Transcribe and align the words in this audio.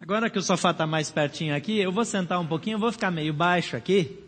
Agora 0.00 0.30
que 0.30 0.38
o 0.38 0.42
sofá 0.42 0.70
está 0.70 0.86
mais 0.86 1.10
pertinho 1.10 1.54
aqui, 1.54 1.78
eu 1.78 1.92
vou 1.92 2.06
sentar 2.06 2.40
um 2.40 2.46
pouquinho, 2.46 2.76
eu 2.76 2.80
vou 2.80 2.90
ficar 2.90 3.10
meio 3.10 3.34
baixo 3.34 3.76
aqui. 3.76 4.18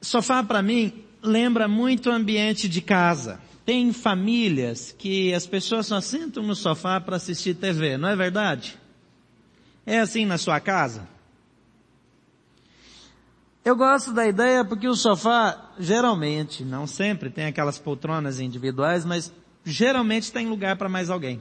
Sofá 0.00 0.42
para 0.42 0.60
mim 0.60 1.02
lembra 1.22 1.66
muito 1.66 2.10
o 2.10 2.12
ambiente 2.12 2.68
de 2.68 2.82
casa. 2.82 3.40
Tem 3.64 3.90
famílias 3.94 4.92
que 4.92 5.32
as 5.32 5.46
pessoas 5.46 5.86
só 5.86 6.02
sentam 6.02 6.42
no 6.42 6.54
sofá 6.54 7.00
para 7.00 7.16
assistir 7.16 7.54
TV, 7.54 7.96
não 7.96 8.10
é 8.10 8.14
verdade? 8.14 8.78
É 9.86 10.00
assim 10.00 10.26
na 10.26 10.36
sua 10.36 10.60
casa? 10.60 11.08
Eu 13.64 13.74
gosto 13.74 14.12
da 14.12 14.26
ideia 14.26 14.62
porque 14.62 14.86
o 14.86 14.94
sofá, 14.94 15.72
geralmente, 15.78 16.62
não 16.62 16.86
sempre 16.86 17.30
tem 17.30 17.46
aquelas 17.46 17.78
poltronas 17.78 18.38
individuais, 18.38 19.06
mas 19.06 19.32
geralmente 19.64 20.30
tem 20.30 20.46
lugar 20.46 20.76
para 20.76 20.90
mais 20.90 21.08
alguém. 21.08 21.40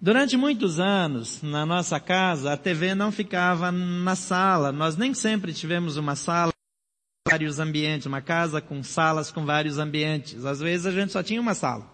Durante 0.00 0.36
muitos 0.36 0.78
anos, 0.78 1.42
na 1.42 1.64
nossa 1.64 1.98
casa, 1.98 2.52
a 2.52 2.56
TV 2.56 2.94
não 2.94 3.10
ficava 3.10 3.72
na 3.72 4.14
sala. 4.14 4.70
Nós 4.70 4.94
nem 4.94 5.14
sempre 5.14 5.54
tivemos 5.54 5.96
uma 5.96 6.14
sala 6.14 6.52
com 6.52 7.30
vários 7.30 7.58
ambientes, 7.58 8.06
uma 8.06 8.20
casa 8.20 8.60
com 8.60 8.82
salas 8.82 9.30
com 9.30 9.46
vários 9.46 9.78
ambientes. 9.78 10.44
Às 10.44 10.60
vezes 10.60 10.86
a 10.86 10.90
gente 10.90 11.12
só 11.12 11.22
tinha 11.22 11.40
uma 11.40 11.54
sala. 11.54 11.90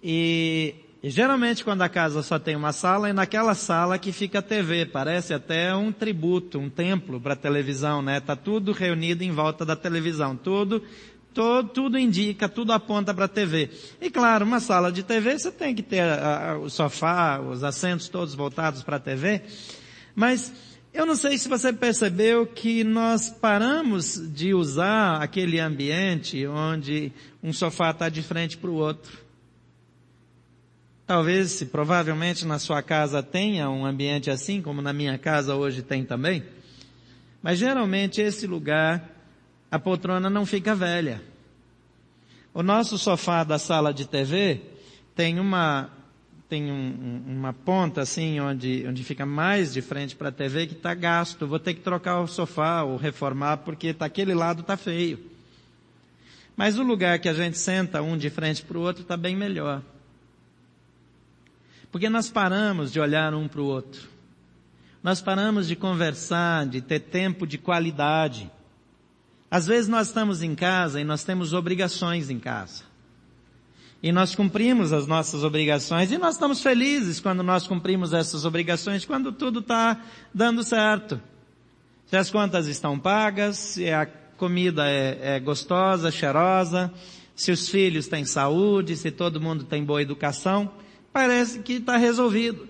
E, 0.00 0.76
e 1.02 1.10
geralmente 1.10 1.64
quando 1.64 1.82
a 1.82 1.88
casa 1.88 2.22
só 2.22 2.38
tem 2.38 2.54
uma 2.54 2.72
sala, 2.72 3.08
é 3.08 3.12
naquela 3.12 3.56
sala 3.56 3.98
que 3.98 4.12
fica 4.12 4.38
a 4.38 4.42
TV. 4.42 4.86
Parece 4.86 5.34
até 5.34 5.74
um 5.74 5.90
tributo, 5.90 6.60
um 6.60 6.70
templo 6.70 7.20
para 7.20 7.32
a 7.32 7.36
televisão, 7.36 8.00
né? 8.00 8.20
Tá 8.20 8.36
tudo 8.36 8.70
reunido 8.70 9.24
em 9.24 9.32
volta 9.32 9.64
da 9.66 9.74
televisão. 9.74 10.36
Tudo 10.36 10.80
todo, 11.36 11.68
tudo 11.68 11.98
indica, 11.98 12.48
tudo 12.48 12.72
aponta 12.72 13.12
para 13.12 13.26
a 13.26 13.28
TV. 13.28 13.68
E 14.00 14.08
claro, 14.08 14.46
uma 14.46 14.58
sala 14.58 14.90
de 14.90 15.02
TV 15.02 15.38
você 15.38 15.52
tem 15.52 15.74
que 15.74 15.82
ter 15.82 16.00
a, 16.00 16.52
a, 16.52 16.58
o 16.58 16.70
sofá, 16.70 17.38
os 17.38 17.62
assentos 17.62 18.08
todos 18.08 18.34
voltados 18.34 18.82
para 18.82 18.96
a 18.96 19.00
TV, 19.00 19.42
mas 20.14 20.50
eu 20.94 21.04
não 21.04 21.14
sei 21.14 21.36
se 21.36 21.46
você 21.46 21.74
percebeu 21.74 22.46
que 22.46 22.82
nós 22.82 23.28
paramos 23.28 24.18
de 24.32 24.54
usar 24.54 25.22
aquele 25.22 25.60
ambiente 25.60 26.46
onde 26.46 27.12
um 27.42 27.52
sofá 27.52 27.90
está 27.90 28.08
de 28.08 28.22
frente 28.22 28.56
para 28.56 28.70
o 28.70 28.74
outro. 28.74 29.18
Talvez, 31.06 31.50
se 31.50 31.66
provavelmente 31.66 32.46
na 32.46 32.58
sua 32.58 32.82
casa 32.82 33.22
tenha 33.22 33.68
um 33.68 33.84
ambiente 33.84 34.30
assim, 34.30 34.62
como 34.62 34.80
na 34.80 34.92
minha 34.94 35.18
casa 35.18 35.54
hoje 35.54 35.82
tem 35.82 36.02
também. 36.02 36.42
Mas 37.42 37.58
geralmente 37.58 38.22
esse 38.22 38.46
lugar 38.46 39.15
a 39.70 39.78
poltrona 39.78 40.30
não 40.30 40.46
fica 40.46 40.74
velha. 40.74 41.22
O 42.54 42.62
nosso 42.62 42.96
sofá 42.96 43.44
da 43.44 43.58
sala 43.58 43.92
de 43.92 44.06
TV 44.06 44.62
tem 45.14 45.38
uma, 45.38 45.90
tem 46.48 46.70
um, 46.70 47.22
uma 47.26 47.52
ponta 47.52 48.00
assim 48.00 48.40
onde, 48.40 48.84
onde 48.88 49.04
fica 49.04 49.26
mais 49.26 49.72
de 49.72 49.82
frente 49.82 50.16
para 50.16 50.28
a 50.28 50.32
TV 50.32 50.66
que 50.66 50.74
está 50.74 50.94
gasto. 50.94 51.46
Vou 51.46 51.58
ter 51.58 51.74
que 51.74 51.80
trocar 51.80 52.20
o 52.20 52.26
sofá 52.26 52.82
ou 52.82 52.96
reformar 52.96 53.58
porque 53.58 53.92
tá, 53.92 54.06
aquele 54.06 54.34
lado 54.34 54.60
está 54.60 54.76
feio. 54.76 55.18
Mas 56.56 56.78
o 56.78 56.82
lugar 56.82 57.18
que 57.18 57.28
a 57.28 57.34
gente 57.34 57.58
senta 57.58 58.00
um 58.00 58.16
de 58.16 58.30
frente 58.30 58.62
para 58.62 58.78
o 58.78 58.80
outro 58.80 59.02
está 59.02 59.16
bem 59.16 59.36
melhor. 59.36 59.82
Porque 61.92 62.08
nós 62.08 62.30
paramos 62.30 62.92
de 62.92 63.00
olhar 63.00 63.34
um 63.34 63.46
para 63.46 63.60
o 63.60 63.66
outro. 63.66 64.08
Nós 65.02 65.20
paramos 65.20 65.68
de 65.68 65.76
conversar, 65.76 66.66
de 66.66 66.80
ter 66.80 67.00
tempo 67.00 67.46
de 67.46 67.58
qualidade. 67.58 68.50
Às 69.50 69.66
vezes 69.66 69.88
nós 69.88 70.08
estamos 70.08 70.42
em 70.42 70.54
casa 70.54 71.00
e 71.00 71.04
nós 71.04 71.24
temos 71.24 71.52
obrigações 71.52 72.30
em 72.30 72.38
casa. 72.38 72.84
E 74.02 74.12
nós 74.12 74.34
cumprimos 74.34 74.92
as 74.92 75.06
nossas 75.06 75.42
obrigações 75.42 76.12
e 76.12 76.18
nós 76.18 76.34
estamos 76.34 76.60
felizes 76.60 77.18
quando 77.18 77.42
nós 77.42 77.66
cumprimos 77.66 78.12
essas 78.12 78.44
obrigações, 78.44 79.04
quando 79.04 79.32
tudo 79.32 79.60
está 79.60 80.00
dando 80.34 80.62
certo. 80.62 81.20
Se 82.06 82.16
as 82.16 82.30
contas 82.30 82.66
estão 82.66 82.98
pagas, 82.98 83.56
se 83.56 83.90
a 83.90 84.06
comida 84.36 84.88
é, 84.88 85.36
é 85.36 85.40
gostosa, 85.40 86.10
cheirosa, 86.10 86.92
se 87.34 87.50
os 87.50 87.68
filhos 87.68 88.06
têm 88.06 88.24
saúde, 88.24 88.96
se 88.96 89.10
todo 89.10 89.40
mundo 89.40 89.64
tem 89.64 89.84
boa 89.84 90.02
educação, 90.02 90.70
parece 91.12 91.60
que 91.60 91.74
está 91.74 91.96
resolvido. 91.96 92.68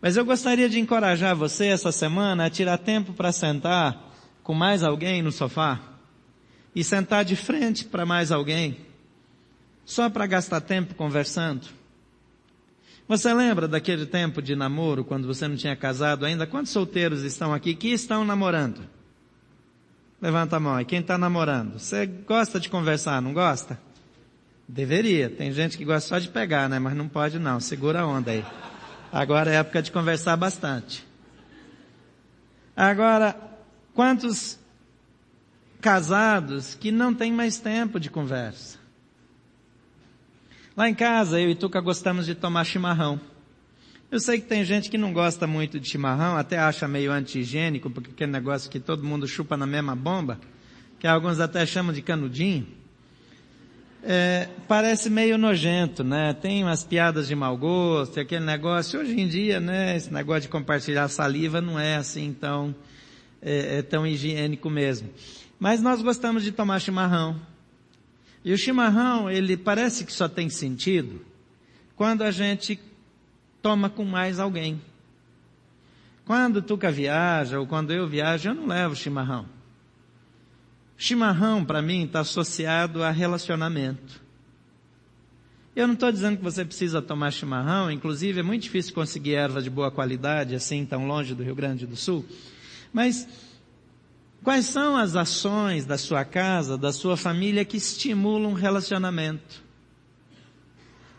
Mas 0.00 0.16
eu 0.16 0.24
gostaria 0.24 0.68
de 0.68 0.78
encorajar 0.78 1.34
você 1.34 1.66
essa 1.66 1.90
semana 1.90 2.46
a 2.46 2.50
tirar 2.50 2.78
tempo 2.78 3.12
para 3.12 3.32
sentar 3.32 4.07
com 4.48 4.54
mais 4.54 4.82
alguém 4.82 5.20
no 5.20 5.30
sofá 5.30 5.78
e 6.74 6.82
sentar 6.82 7.22
de 7.22 7.36
frente 7.36 7.84
para 7.84 8.06
mais 8.06 8.32
alguém, 8.32 8.78
só 9.84 10.08
para 10.08 10.26
gastar 10.26 10.62
tempo 10.62 10.94
conversando. 10.94 11.68
Você 13.06 13.34
lembra 13.34 13.68
daquele 13.68 14.06
tempo 14.06 14.40
de 14.40 14.56
namoro, 14.56 15.04
quando 15.04 15.26
você 15.26 15.46
não 15.46 15.54
tinha 15.54 15.76
casado 15.76 16.24
ainda? 16.24 16.46
Quantos 16.46 16.72
solteiros 16.72 17.24
estão 17.24 17.52
aqui 17.52 17.74
que 17.74 17.88
estão 17.88 18.24
namorando? 18.24 18.80
Levanta 20.18 20.56
a 20.56 20.60
mão 20.60 20.76
aí. 20.76 20.86
Quem 20.86 21.00
está 21.00 21.18
namorando? 21.18 21.78
Você 21.78 22.06
gosta 22.06 22.58
de 22.58 22.70
conversar, 22.70 23.20
não 23.20 23.34
gosta? 23.34 23.78
Deveria. 24.66 25.28
Tem 25.28 25.52
gente 25.52 25.76
que 25.76 25.84
gosta 25.84 26.08
só 26.08 26.18
de 26.18 26.28
pegar, 26.28 26.70
né? 26.70 26.78
Mas 26.78 26.96
não 26.96 27.06
pode 27.06 27.38
não. 27.38 27.60
Segura 27.60 28.00
a 28.00 28.06
onda 28.06 28.30
aí. 28.30 28.42
Agora 29.12 29.50
é 29.50 29.56
época 29.56 29.82
de 29.82 29.92
conversar 29.92 30.38
bastante. 30.38 31.06
Agora, 32.74 33.47
Quantos 33.98 34.56
casados 35.80 36.76
que 36.76 36.92
não 36.92 37.12
têm 37.12 37.32
mais 37.32 37.58
tempo 37.58 37.98
de 37.98 38.08
conversa? 38.08 38.78
Lá 40.76 40.88
em 40.88 40.94
casa, 40.94 41.40
eu 41.40 41.50
e 41.50 41.56
Tuca 41.56 41.80
gostamos 41.80 42.24
de 42.24 42.36
tomar 42.36 42.62
chimarrão. 42.62 43.20
Eu 44.08 44.20
sei 44.20 44.40
que 44.40 44.46
tem 44.46 44.64
gente 44.64 44.88
que 44.88 44.96
não 44.96 45.12
gosta 45.12 45.48
muito 45.48 45.80
de 45.80 45.88
chimarrão, 45.88 46.36
até 46.36 46.60
acha 46.60 46.86
meio 46.86 47.10
anti-higiênico, 47.10 47.90
porque 47.90 48.12
aquele 48.12 48.30
negócio 48.30 48.70
que 48.70 48.78
todo 48.78 49.02
mundo 49.02 49.26
chupa 49.26 49.56
na 49.56 49.66
mesma 49.66 49.96
bomba, 49.96 50.38
que 51.00 51.06
alguns 51.08 51.40
até 51.40 51.66
chamam 51.66 51.92
de 51.92 52.00
canudinho. 52.00 52.68
É, 54.04 54.48
parece 54.68 55.10
meio 55.10 55.36
nojento, 55.36 56.04
né? 56.04 56.34
Tem 56.34 56.62
umas 56.62 56.84
piadas 56.84 57.26
de 57.26 57.34
mau 57.34 57.56
gosto, 57.56 58.20
aquele 58.20 58.44
negócio. 58.44 59.00
Hoje 59.00 59.20
em 59.20 59.26
dia, 59.26 59.58
né? 59.58 59.96
Esse 59.96 60.14
negócio 60.14 60.42
de 60.42 60.48
compartilhar 60.50 61.08
saliva 61.08 61.60
não 61.60 61.80
é 61.80 61.96
assim 61.96 62.32
tão 62.32 62.72
é, 63.42 63.78
é 63.78 63.82
tão 63.82 64.06
higiênico 64.06 64.68
mesmo. 64.70 65.10
Mas 65.58 65.80
nós 65.82 66.02
gostamos 66.02 66.42
de 66.42 66.52
tomar 66.52 66.80
chimarrão. 66.80 67.40
E 68.44 68.52
o 68.52 68.58
chimarrão, 68.58 69.30
ele 69.30 69.56
parece 69.56 70.04
que 70.04 70.12
só 70.12 70.28
tem 70.28 70.48
sentido 70.48 71.20
quando 71.96 72.22
a 72.22 72.30
gente 72.30 72.78
toma 73.60 73.90
com 73.90 74.04
mais 74.04 74.38
alguém. 74.38 74.80
Quando 76.24 76.62
Tuca 76.62 76.90
viaja 76.90 77.58
ou 77.58 77.66
quando 77.66 77.92
eu 77.92 78.06
viajo, 78.06 78.50
eu 78.50 78.54
não 78.54 78.66
levo 78.66 78.94
chimarrão. 78.94 79.46
Chimarrão, 80.96 81.64
para 81.64 81.80
mim, 81.80 82.04
está 82.04 82.20
associado 82.20 83.02
a 83.02 83.10
relacionamento. 83.10 84.20
Eu 85.74 85.86
não 85.86 85.94
estou 85.94 86.10
dizendo 86.10 86.36
que 86.36 86.42
você 86.42 86.64
precisa 86.64 87.00
tomar 87.00 87.30
chimarrão, 87.30 87.90
inclusive 87.90 88.40
é 88.40 88.42
muito 88.42 88.62
difícil 88.62 88.92
conseguir 88.92 89.34
erva 89.34 89.62
de 89.62 89.70
boa 89.70 89.92
qualidade, 89.92 90.54
assim, 90.54 90.84
tão 90.84 91.06
longe 91.06 91.36
do 91.36 91.42
Rio 91.44 91.54
Grande 91.54 91.86
do 91.86 91.94
Sul. 91.94 92.26
Mas 92.92 93.28
quais 94.42 94.66
são 94.66 94.96
as 94.96 95.16
ações 95.16 95.84
da 95.84 95.98
sua 95.98 96.24
casa, 96.24 96.78
da 96.78 96.92
sua 96.92 97.16
família 97.16 97.64
que 97.64 97.76
estimulam 97.76 98.54
relacionamento? 98.54 99.62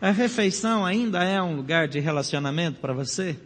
A 0.01 0.11
refeição 0.11 0.85
ainda 0.85 1.23
é 1.23 1.41
um 1.41 1.55
lugar 1.55 1.87
de 1.87 1.99
relacionamento 1.99 2.79
para 2.79 2.93
você? 2.93 3.37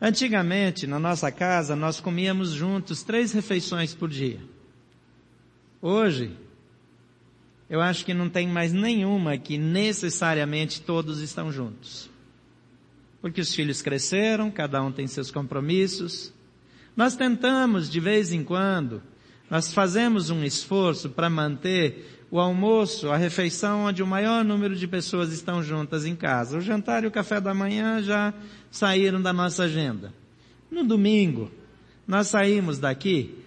Antigamente, 0.00 0.86
na 0.86 0.98
nossa 0.98 1.30
casa, 1.30 1.74
nós 1.74 2.00
comíamos 2.00 2.50
juntos 2.50 3.02
três 3.02 3.32
refeições 3.32 3.94
por 3.94 4.10
dia. 4.10 4.40
Hoje, 5.80 6.36
eu 7.70 7.80
acho 7.80 8.04
que 8.04 8.12
não 8.12 8.28
tem 8.28 8.46
mais 8.46 8.72
nenhuma 8.72 9.38
que 9.38 9.56
necessariamente 9.56 10.82
todos 10.82 11.20
estão 11.20 11.50
juntos. 11.50 12.10
Porque 13.22 13.40
os 13.40 13.54
filhos 13.54 13.80
cresceram, 13.80 14.50
cada 14.50 14.82
um 14.82 14.92
tem 14.92 15.06
seus 15.06 15.30
compromissos, 15.30 16.33
nós 16.96 17.16
tentamos 17.16 17.90
de 17.90 18.00
vez 18.00 18.32
em 18.32 18.44
quando, 18.44 19.02
nós 19.50 19.72
fazemos 19.72 20.30
um 20.30 20.42
esforço 20.44 21.10
para 21.10 21.28
manter 21.28 22.26
o 22.30 22.40
almoço, 22.40 23.10
a 23.10 23.16
refeição 23.16 23.84
onde 23.84 24.02
o 24.02 24.06
maior 24.06 24.44
número 24.44 24.74
de 24.74 24.88
pessoas 24.88 25.32
estão 25.32 25.62
juntas 25.62 26.04
em 26.04 26.16
casa. 26.16 26.58
O 26.58 26.60
jantar 26.60 27.04
e 27.04 27.06
o 27.06 27.10
café 27.10 27.40
da 27.40 27.54
manhã 27.54 28.02
já 28.02 28.34
saíram 28.70 29.22
da 29.22 29.32
nossa 29.32 29.64
agenda. 29.64 30.12
No 30.70 30.82
domingo, 30.82 31.50
nós 32.06 32.28
saímos 32.28 32.78
daqui 32.78 33.38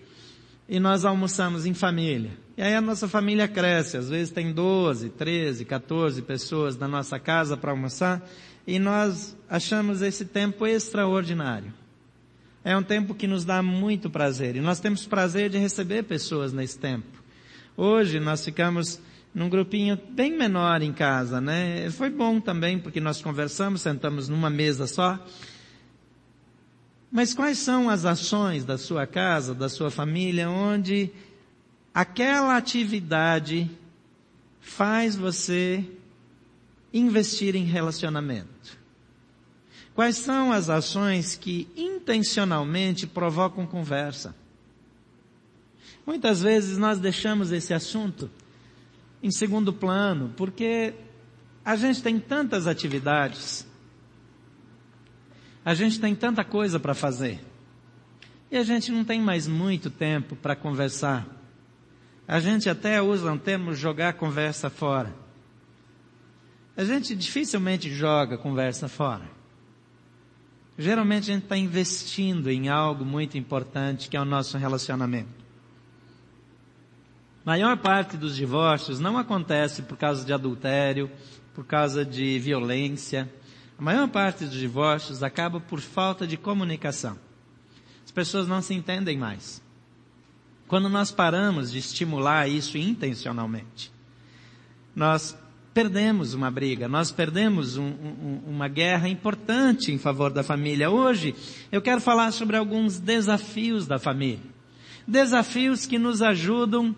e 0.69 0.79
nós 0.79 1.03
almoçamos 1.03 1.65
em 1.65 1.73
família. 1.73 2.31
E 2.55 2.61
aí 2.61 2.73
a 2.73 2.81
nossa 2.81 3.07
família 3.07 3.47
cresce, 3.47 3.97
às 3.97 4.09
vezes 4.09 4.31
tem 4.31 4.53
12, 4.53 5.09
13, 5.09 5.65
14 5.65 6.21
pessoas 6.21 6.77
na 6.77 6.87
nossa 6.87 7.19
casa 7.19 7.57
para 7.57 7.71
almoçar 7.71 8.27
e 8.65 8.79
nós 8.79 9.37
achamos 9.49 10.01
esse 10.01 10.25
tempo 10.25 10.65
extraordinário. 10.65 11.73
É 12.67 12.75
um 12.75 12.83
tempo 12.83 13.15
que 13.15 13.27
nos 13.27 13.45
dá 13.45 13.63
muito 13.63 14.09
prazer 14.09 14.57
e 14.57 14.59
nós 14.59 14.81
temos 14.81 15.05
prazer 15.05 15.49
de 15.49 15.57
receber 15.57 16.03
pessoas 16.03 16.51
nesse 16.51 16.77
tempo. 16.77 17.07
Hoje 17.77 18.19
nós 18.19 18.43
ficamos 18.43 18.99
num 19.33 19.47
grupinho 19.47 19.97
bem 20.09 20.37
menor 20.37 20.81
em 20.81 20.91
casa, 20.91 21.39
né? 21.39 21.89
Foi 21.91 22.09
bom 22.09 22.41
também 22.41 22.77
porque 22.77 22.99
nós 22.99 23.21
conversamos, 23.21 23.79
sentamos 23.79 24.27
numa 24.27 24.49
mesa 24.49 24.85
só. 24.85 25.17
Mas 27.09 27.33
quais 27.33 27.57
são 27.57 27.89
as 27.89 28.03
ações 28.03 28.65
da 28.65 28.77
sua 28.77 29.07
casa, 29.07 29.55
da 29.55 29.69
sua 29.69 29.89
família, 29.89 30.49
onde 30.49 31.09
aquela 31.93 32.57
atividade 32.57 33.71
faz 34.59 35.15
você 35.15 35.85
investir 36.93 37.55
em 37.55 37.63
relacionamento? 37.63 38.56
Quais 39.97 40.17
são 40.17 40.51
as 40.51 40.69
ações 40.69 41.35
que 41.35 41.67
intencionalmente 41.75 43.07
provocam 43.07 43.65
conversa? 43.65 44.35
Muitas 46.05 46.39
vezes 46.39 46.77
nós 46.77 46.99
deixamos 46.99 47.51
esse 47.51 47.73
assunto 47.73 48.29
em 49.23 49.31
segundo 49.31 49.73
plano, 49.73 50.31
porque 50.37 50.93
a 51.65 51.75
gente 51.75 52.03
tem 52.03 52.19
tantas 52.19 52.67
atividades, 52.67 53.65
a 55.65 55.73
gente 55.73 55.99
tem 55.99 56.13
tanta 56.13 56.43
coisa 56.43 56.79
para 56.79 56.93
fazer, 56.93 57.43
e 58.51 58.57
a 58.57 58.63
gente 58.63 58.91
não 58.91 59.03
tem 59.03 59.19
mais 59.19 59.47
muito 59.47 59.89
tempo 59.89 60.35
para 60.35 60.55
conversar. 60.55 61.25
A 62.27 62.39
gente 62.39 62.69
até 62.69 63.01
usa 63.01 63.31
um 63.31 63.37
termo 63.39 63.73
jogar 63.73 64.13
conversa 64.13 64.69
fora. 64.69 65.11
A 66.77 66.83
gente 66.83 67.15
dificilmente 67.15 67.91
joga 67.91 68.37
conversa 68.37 68.87
fora. 68.87 69.36
Geralmente 70.77 71.31
a 71.31 71.33
gente 71.33 71.43
está 71.43 71.57
investindo 71.57 72.49
em 72.49 72.69
algo 72.69 73.03
muito 73.03 73.37
importante 73.37 74.09
que 74.09 74.15
é 74.15 74.21
o 74.21 74.25
nosso 74.25 74.57
relacionamento 74.57 75.47
maior 77.47 77.77
parte 77.77 78.17
dos 78.17 78.35
divórcios 78.35 78.99
não 78.99 79.17
acontece 79.17 79.83
por 79.83 79.97
causa 79.97 80.25
de 80.25 80.33
adultério, 80.33 81.09
por 81.55 81.65
causa 81.65 82.03
de 82.03 82.37
violência. 82.39 83.31
A 83.79 83.81
maior 83.81 84.09
parte 84.09 84.43
dos 84.43 84.55
divórcios 84.55 85.23
acaba 85.23 85.57
por 85.57 85.79
falta 85.79 86.27
de 86.27 86.35
comunicação. 86.35 87.17
As 88.03 88.11
pessoas 88.11 88.49
não 88.49 88.61
se 88.61 88.73
entendem 88.73 89.17
mais. 89.17 89.63
Quando 90.67 90.89
nós 90.89 91.09
paramos 91.09 91.71
de 91.71 91.77
estimular 91.77 92.49
isso 92.49 92.77
intencionalmente, 92.77 93.93
nós 94.93 95.37
perdemos 95.77 96.33
uma 96.33 96.49
briga, 96.49 96.87
nós 96.87 97.11
perdemos 97.11 97.77
um, 97.77 97.85
um, 97.85 98.41
uma 98.47 98.67
guerra 98.67 99.07
importante 99.07 99.91
em 99.91 99.99
favor 99.99 100.31
da 100.31 100.41
família. 100.41 100.89
Hoje, 100.89 101.35
eu 101.71 101.83
quero 101.83 102.01
falar 102.01 102.31
sobre 102.31 102.57
alguns 102.57 102.97
desafios 102.97 103.85
da 103.85 103.99
família. 103.99 104.39
Desafios 105.07 105.85
que 105.85 105.99
nos 105.99 106.23
ajudam 106.23 106.95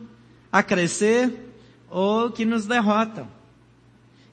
a 0.50 0.64
crescer 0.64 1.52
ou 1.90 2.32
que 2.32 2.46
nos 2.46 2.66
derrotam. 2.66 3.28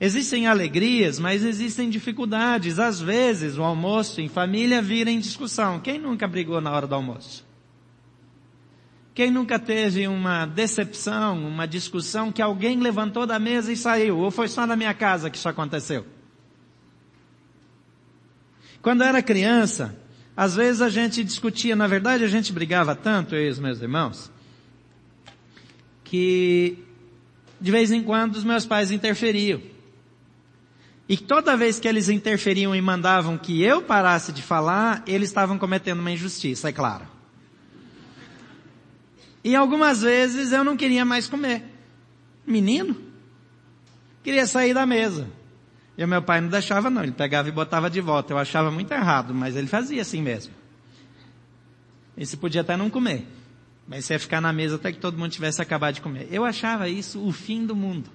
Existem 0.01 0.47
alegrias, 0.47 1.19
mas 1.19 1.45
existem 1.45 1.91
dificuldades. 1.91 2.79
Às 2.79 3.01
vezes 3.01 3.59
o 3.59 3.65
almoço 3.65 4.21
em 4.21 4.29
família 4.29 4.81
vira 4.81 5.11
em 5.11 5.19
discussão. 5.19 5.81
Quem 5.81 5.99
nunca 5.99 6.29
brigou 6.29 6.61
na 6.61 6.71
hora 6.71 6.87
do 6.87 6.95
almoço? 6.95 7.46
Quem 9.17 9.31
nunca 9.31 9.59
teve 9.59 10.07
uma 10.07 10.45
decepção, 10.45 11.49
uma 11.49 11.67
discussão 11.67 12.31
que 12.31 12.43
alguém 12.43 12.79
levantou 12.79 13.27
da 13.27 13.39
mesa 13.39 13.73
e 13.73 13.77
saiu? 13.77 14.19
Ou 14.19 14.31
foi 14.31 14.47
só 14.47 14.67
na 14.67 14.77
minha 14.77 14.93
casa 14.93 15.31
que 15.31 15.39
isso 15.39 15.49
aconteceu? 15.49 16.05
Quando 18.83 19.03
era 19.03 19.23
criança, 19.23 19.99
às 20.37 20.55
vezes 20.55 20.83
a 20.83 20.91
gente 20.91 21.25
discutia, 21.25 21.75
na 21.75 21.87
verdade 21.87 22.25
a 22.25 22.29
gente 22.29 22.53
brigava 22.53 22.95
tanto, 22.95 23.35
eu 23.35 23.47
e 23.47 23.49
os 23.49 23.59
meus 23.59 23.81
irmãos, 23.81 24.31
que 26.05 26.85
de 27.59 27.71
vez 27.71 27.91
em 27.91 28.03
quando 28.03 28.35
os 28.35 28.45
meus 28.45 28.67
pais 28.67 28.91
interferiam. 28.91 29.63
E 31.09 31.17
toda 31.17 31.57
vez 31.57 31.81
que 31.81 31.89
eles 31.89 32.11
interferiam 32.11 32.75
e 32.75 32.83
mandavam 32.83 33.39
que 33.39 33.63
eu 33.63 33.81
parasse 33.81 34.31
de 34.31 34.43
falar, 34.43 35.03
eles 35.07 35.31
estavam 35.31 35.57
cometendo 35.57 36.01
uma 36.01 36.11
injustiça, 36.11 36.69
é 36.69 36.73
claro. 36.73 37.16
E 39.47 39.55
algumas 39.55 40.03
vezes 40.03 40.51
eu 40.51 40.65
não 40.65 40.77
queria 40.77 41.05
mais 41.05 41.29
comer. 41.29 41.63
Menino, 42.45 42.97
queria 44.25 44.45
sair 44.45 44.75
da 44.75 44.85
mesa. 44.85 45.29
E 45.97 46.03
o 46.03 46.09
meu 46.09 46.21
pai 46.21 46.41
não 46.41 46.49
deixava 46.49 46.91
não, 46.91 47.05
ele 47.05 47.13
pegava 47.13 47.49
e 47.49 47.53
botava 47.53 47.89
de 47.89 48.01
volta. 48.01 48.33
Eu 48.33 48.39
achava 48.39 48.73
muito 48.73 48.91
errado, 48.91 49.33
mas 49.33 49.55
ele 49.55 49.69
fazia 49.69 50.03
assim 50.03 50.21
mesmo. 50.21 50.53
E 52.17 52.27
se 52.27 52.37
podia 52.37 52.63
até 52.63 52.77
não 52.77 52.91
comer. 52.91 53.25
Mas 53.87 54.05
você 54.05 54.15
ia 54.15 54.19
ficar 54.19 54.41
na 54.41 54.53
mesa 54.53 54.75
até 54.75 54.91
que 54.91 54.99
todo 54.99 55.17
mundo 55.17 55.31
tivesse 55.31 55.63
acabado 55.63 55.95
de 55.95 56.01
comer. 56.01 56.27
Eu 56.29 56.45
achava 56.45 56.89
isso 56.89 57.25
o 57.25 57.31
fim 57.31 57.65
do 57.65 57.77
mundo. 57.77 58.11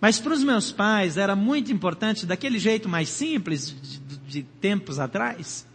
Mas 0.00 0.18
para 0.18 0.32
os 0.32 0.42
meus 0.42 0.72
pais 0.72 1.18
era 1.18 1.36
muito 1.36 1.70
importante, 1.70 2.24
daquele 2.24 2.58
jeito 2.58 2.88
mais 2.88 3.10
simples 3.10 3.68
de, 3.68 3.98
de, 3.98 4.16
de 4.16 4.42
tempos 4.42 4.98
atrás, 4.98 5.66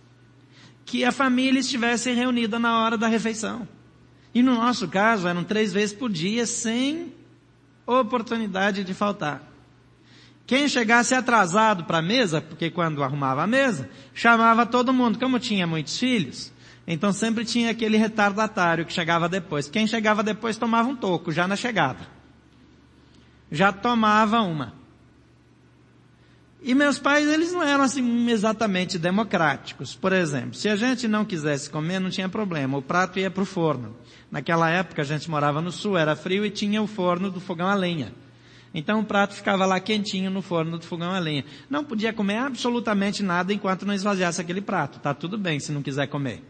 que 0.83 1.05
a 1.05 1.11
família 1.11 1.59
estivesse 1.59 2.11
reunida 2.13 2.57
na 2.57 2.79
hora 2.79 2.97
da 2.97 3.07
refeição. 3.07 3.67
E 4.35 4.43
no 4.43 4.55
nosso 4.55 4.89
caso 4.89 5.29
eram 5.29 5.45
três 5.45 5.71
vezes 5.71 5.95
por 5.95 6.11
dia, 6.11 6.45
sem 6.45 7.13
oportunidade 7.87 8.83
de 8.83 8.93
faltar. 8.93 9.41
Quem 10.45 10.67
chegasse 10.67 11.15
atrasado 11.15 11.85
para 11.85 11.99
a 11.99 12.01
mesa, 12.01 12.41
porque 12.41 12.69
quando 12.69 13.01
arrumava 13.01 13.43
a 13.43 13.47
mesa, 13.47 13.89
chamava 14.13 14.65
todo 14.65 14.93
mundo. 14.93 15.17
Como 15.17 15.39
tinha 15.39 15.65
muitos 15.65 15.97
filhos, 15.97 16.51
então 16.85 17.13
sempre 17.13 17.45
tinha 17.45 17.71
aquele 17.71 17.95
retardatário 17.95 18.85
que 18.85 18.91
chegava 18.91 19.29
depois. 19.29 19.69
Quem 19.69 19.87
chegava 19.87 20.21
depois 20.21 20.57
tomava 20.57 20.89
um 20.89 20.95
toco, 20.97 21.31
já 21.31 21.47
na 21.47 21.55
chegada. 21.55 22.05
Já 23.49 23.71
tomava 23.71 24.41
uma. 24.41 24.73
E 26.61 26.73
meus 26.73 26.97
pais, 26.97 27.27
eles 27.27 27.51
não 27.51 27.61
eram 27.61 27.83
assim 27.83 28.29
exatamente 28.29 28.97
democráticos. 28.97 29.93
Por 29.95 30.11
exemplo, 30.11 30.55
se 30.55 30.67
a 30.67 30.75
gente 30.75 31.07
não 31.07 31.23
quisesse 31.23 31.69
comer, 31.69 31.99
não 31.99 32.09
tinha 32.09 32.27
problema. 32.27 32.77
O 32.77 32.81
prato 32.81 33.19
ia 33.19 33.29
para 33.29 33.43
o 33.43 33.45
forno. 33.45 33.95
Naquela 34.31 34.69
época 34.69 35.01
a 35.01 35.05
gente 35.05 35.29
morava 35.29 35.61
no 35.61 35.71
sul, 35.71 35.97
era 35.97 36.15
frio 36.15 36.45
e 36.45 36.49
tinha 36.49 36.81
o 36.81 36.87
forno 36.87 37.29
do 37.29 37.39
fogão 37.39 37.67
a 37.67 37.75
lenha. 37.75 38.11
Então 38.73 38.99
o 38.99 39.05
prato 39.05 39.33
ficava 39.33 39.65
lá 39.65 39.79
quentinho 39.79 40.29
no 40.29 40.41
forno 40.41 40.77
do 40.77 40.85
fogão 40.85 41.11
a 41.11 41.19
lenha. 41.19 41.45
Não 41.69 41.85
podia 41.85 42.11
comer 42.11 42.37
absolutamente 42.37 43.23
nada 43.23 43.53
enquanto 43.53 43.85
não 43.85 43.93
esvaziasse 43.93 44.41
aquele 44.41 44.59
prato. 44.59 44.99
Tá 44.99 45.13
tudo 45.13 45.37
bem 45.37 45.59
se 45.59 45.71
não 45.71 45.81
quiser 45.81 46.07
comer. 46.07 46.43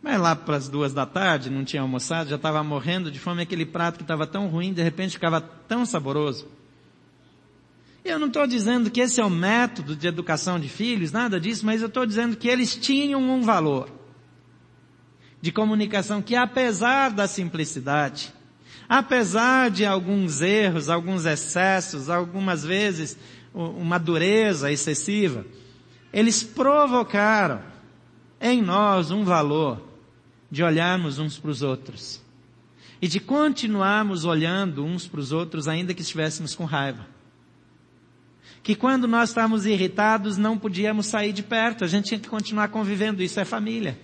Mas 0.00 0.20
lá 0.20 0.34
para 0.34 0.56
as 0.56 0.68
duas 0.68 0.94
da 0.94 1.04
tarde, 1.04 1.50
não 1.50 1.64
tinha 1.64 1.82
almoçado, 1.82 2.30
já 2.30 2.36
estava 2.36 2.62
morrendo 2.62 3.10
de 3.10 3.18
fome, 3.18 3.42
aquele 3.42 3.66
prato 3.66 3.96
que 3.96 4.04
estava 4.04 4.26
tão 4.26 4.46
ruim, 4.46 4.72
de 4.72 4.82
repente 4.82 5.12
ficava 5.12 5.40
tão 5.40 5.84
saboroso. 5.84 6.46
Eu 8.08 8.18
não 8.18 8.28
estou 8.28 8.46
dizendo 8.46 8.90
que 8.90 9.02
esse 9.02 9.20
é 9.20 9.24
o 9.24 9.28
método 9.28 9.94
de 9.94 10.06
educação 10.08 10.58
de 10.58 10.66
filhos, 10.66 11.12
nada 11.12 11.38
disso, 11.38 11.66
mas 11.66 11.82
eu 11.82 11.88
estou 11.88 12.06
dizendo 12.06 12.36
que 12.36 12.48
eles 12.48 12.74
tinham 12.74 13.20
um 13.22 13.42
valor 13.42 13.90
de 15.42 15.52
comunicação 15.52 16.22
que 16.22 16.34
apesar 16.34 17.10
da 17.10 17.28
simplicidade, 17.28 18.32
apesar 18.88 19.70
de 19.70 19.84
alguns 19.84 20.40
erros, 20.40 20.88
alguns 20.88 21.26
excessos, 21.26 22.08
algumas 22.08 22.64
vezes 22.64 23.16
uma 23.52 23.98
dureza 23.98 24.72
excessiva, 24.72 25.44
eles 26.10 26.42
provocaram 26.42 27.60
em 28.40 28.62
nós 28.62 29.10
um 29.10 29.22
valor 29.22 29.82
de 30.50 30.62
olharmos 30.62 31.18
uns 31.18 31.38
para 31.38 31.50
os 31.50 31.60
outros. 31.62 32.22
E 33.02 33.06
de 33.06 33.20
continuarmos 33.20 34.24
olhando 34.24 34.82
uns 34.82 35.06
para 35.06 35.20
os 35.20 35.30
outros 35.30 35.68
ainda 35.68 35.92
que 35.92 36.00
estivéssemos 36.00 36.54
com 36.54 36.64
raiva. 36.64 37.17
Que 38.68 38.74
quando 38.74 39.08
nós 39.08 39.30
estávamos 39.30 39.64
irritados 39.64 40.36
não 40.36 40.58
podíamos 40.58 41.06
sair 41.06 41.32
de 41.32 41.42
perto, 41.42 41.84
a 41.84 41.86
gente 41.86 42.08
tinha 42.08 42.20
que 42.20 42.28
continuar 42.28 42.68
convivendo, 42.68 43.22
isso 43.22 43.40
é 43.40 43.44
família. 43.46 43.98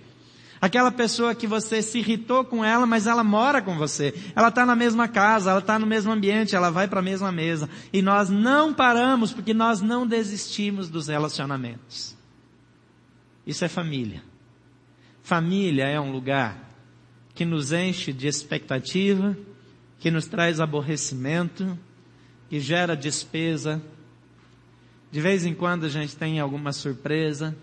Aquela 0.59 0.91
pessoa 0.91 1.35
que 1.35 1.45
você 1.45 1.83
se 1.83 1.99
irritou 1.99 2.43
com 2.43 2.65
ela, 2.65 2.87
mas 2.87 3.05
ela 3.05 3.23
mora 3.23 3.61
com 3.61 3.77
você. 3.77 4.11
Ela 4.35 4.47
está 4.47 4.65
na 4.65 4.75
mesma 4.75 5.07
casa, 5.07 5.51
ela 5.51 5.59
está 5.59 5.77
no 5.77 5.85
mesmo 5.85 6.11
ambiente, 6.11 6.55
ela 6.55 6.71
vai 6.71 6.87
para 6.87 6.99
a 6.99 7.03
mesma 7.03 7.31
mesa. 7.31 7.69
E 7.93 8.01
nós 8.01 8.27
não 8.27 8.73
paramos 8.73 9.31
porque 9.31 9.53
nós 9.53 9.81
não 9.81 10.07
desistimos 10.07 10.89
dos 10.89 11.09
relacionamentos. 11.09 12.17
Isso 13.45 13.63
é 13.63 13.67
família. 13.67 14.23
Família 15.21 15.83
é 15.83 16.01
um 16.01 16.11
lugar 16.11 16.71
que 17.35 17.45
nos 17.45 17.71
enche 17.71 18.11
de 18.11 18.25
expectativa, 18.25 19.37
que 19.99 20.09
nos 20.09 20.25
traz 20.25 20.59
aborrecimento, 20.59 21.77
que 22.49 22.59
gera 22.59 22.97
despesa. 22.97 23.79
De 25.11 25.21
vez 25.21 25.45
em 25.45 25.53
quando 25.53 25.85
a 25.85 25.89
gente 25.89 26.15
tem 26.15 26.39
alguma 26.39 26.73
surpresa, 26.73 27.55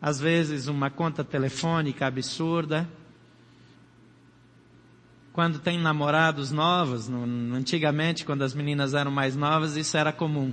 às 0.00 0.20
vezes 0.20 0.68
uma 0.68 0.90
conta 0.90 1.24
telefônica 1.24 2.06
absurda. 2.06 2.88
Quando 5.32 5.58
tem 5.58 5.78
namorados 5.78 6.50
novos, 6.50 7.08
no, 7.08 7.24
antigamente 7.54 8.24
quando 8.24 8.42
as 8.42 8.54
meninas 8.54 8.94
eram 8.94 9.10
mais 9.10 9.36
novas, 9.36 9.76
isso 9.76 9.96
era 9.96 10.12
comum. 10.12 10.52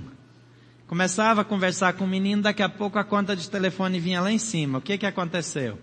Começava 0.86 1.40
a 1.40 1.44
conversar 1.44 1.94
com 1.94 2.04
o 2.04 2.08
menino, 2.08 2.42
daqui 2.42 2.62
a 2.62 2.68
pouco 2.68 2.98
a 2.98 3.04
conta 3.04 3.34
de 3.34 3.50
telefone 3.50 3.98
vinha 3.98 4.20
lá 4.20 4.30
em 4.30 4.38
cima. 4.38 4.78
O 4.78 4.82
que 4.82 4.98
que 4.98 5.06
aconteceu? 5.06 5.78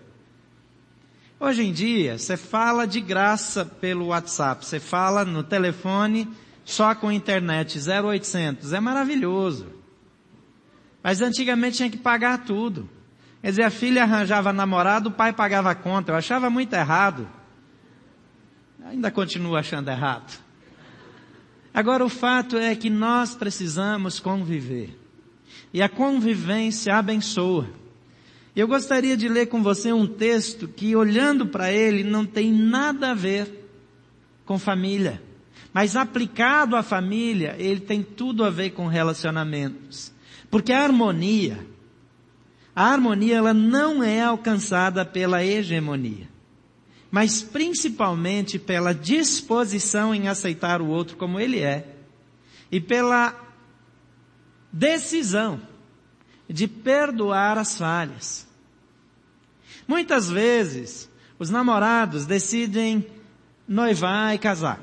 Hoje 1.38 1.62
em 1.62 1.72
dia, 1.72 2.16
você 2.16 2.36
fala 2.36 2.86
de 2.86 3.00
graça 3.00 3.66
pelo 3.66 4.06
WhatsApp, 4.06 4.64
você 4.64 4.80
fala 4.80 5.24
no 5.24 5.42
telefone 5.42 6.28
só 6.64 6.94
com 6.94 7.12
internet 7.12 7.78
0800, 7.78 8.72
é 8.72 8.80
maravilhoso. 8.80 9.83
Mas 11.04 11.20
antigamente 11.20 11.76
tinha 11.76 11.90
que 11.90 11.98
pagar 11.98 12.46
tudo. 12.46 12.88
Quer 13.42 13.50
dizer, 13.50 13.62
a 13.64 13.70
filha 13.70 14.04
arranjava 14.04 14.54
namorado, 14.54 15.10
o 15.10 15.12
pai 15.12 15.34
pagava 15.34 15.70
a 15.70 15.74
conta. 15.74 16.12
Eu 16.12 16.16
achava 16.16 16.48
muito 16.48 16.72
errado. 16.72 17.28
Ainda 18.86 19.10
continuo 19.10 19.54
achando 19.54 19.90
errado. 19.90 20.42
Agora 21.74 22.02
o 22.02 22.08
fato 22.08 22.56
é 22.56 22.74
que 22.74 22.88
nós 22.88 23.34
precisamos 23.34 24.18
conviver. 24.18 24.98
E 25.74 25.82
a 25.82 25.90
convivência 25.90 26.96
abençoa. 26.96 27.68
Eu 28.56 28.66
gostaria 28.66 29.14
de 29.14 29.28
ler 29.28 29.46
com 29.46 29.62
você 29.62 29.92
um 29.92 30.06
texto 30.06 30.66
que, 30.66 30.96
olhando 30.96 31.46
para 31.46 31.70
ele, 31.70 32.02
não 32.02 32.24
tem 32.24 32.50
nada 32.50 33.10
a 33.10 33.14
ver 33.14 33.68
com 34.46 34.58
família. 34.58 35.20
Mas 35.70 35.96
aplicado 35.96 36.76
à 36.76 36.82
família, 36.82 37.56
ele 37.58 37.80
tem 37.80 38.02
tudo 38.02 38.42
a 38.42 38.48
ver 38.48 38.70
com 38.70 38.86
relacionamentos. 38.86 40.13
Porque 40.54 40.72
a 40.72 40.84
harmonia, 40.84 41.66
a 42.76 42.84
harmonia 42.92 43.34
ela 43.36 43.52
não 43.52 44.04
é 44.04 44.22
alcançada 44.22 45.04
pela 45.04 45.44
hegemonia 45.44 46.32
mas 47.14 47.42
principalmente 47.42 48.58
pela 48.58 48.92
disposição 48.92 50.12
em 50.12 50.26
aceitar 50.26 50.82
o 50.82 50.88
outro 50.88 51.16
como 51.16 51.38
ele 51.38 51.60
é 51.60 51.94
e 52.72 52.80
pela 52.80 53.40
decisão 54.72 55.62
de 56.50 56.66
perdoar 56.66 57.56
as 57.56 57.78
falhas. 57.78 58.48
Muitas 59.86 60.28
vezes, 60.28 61.08
os 61.38 61.50
namorados 61.50 62.26
decidem 62.26 63.06
noivar 63.68 64.34
e 64.34 64.38
casar. 64.38 64.80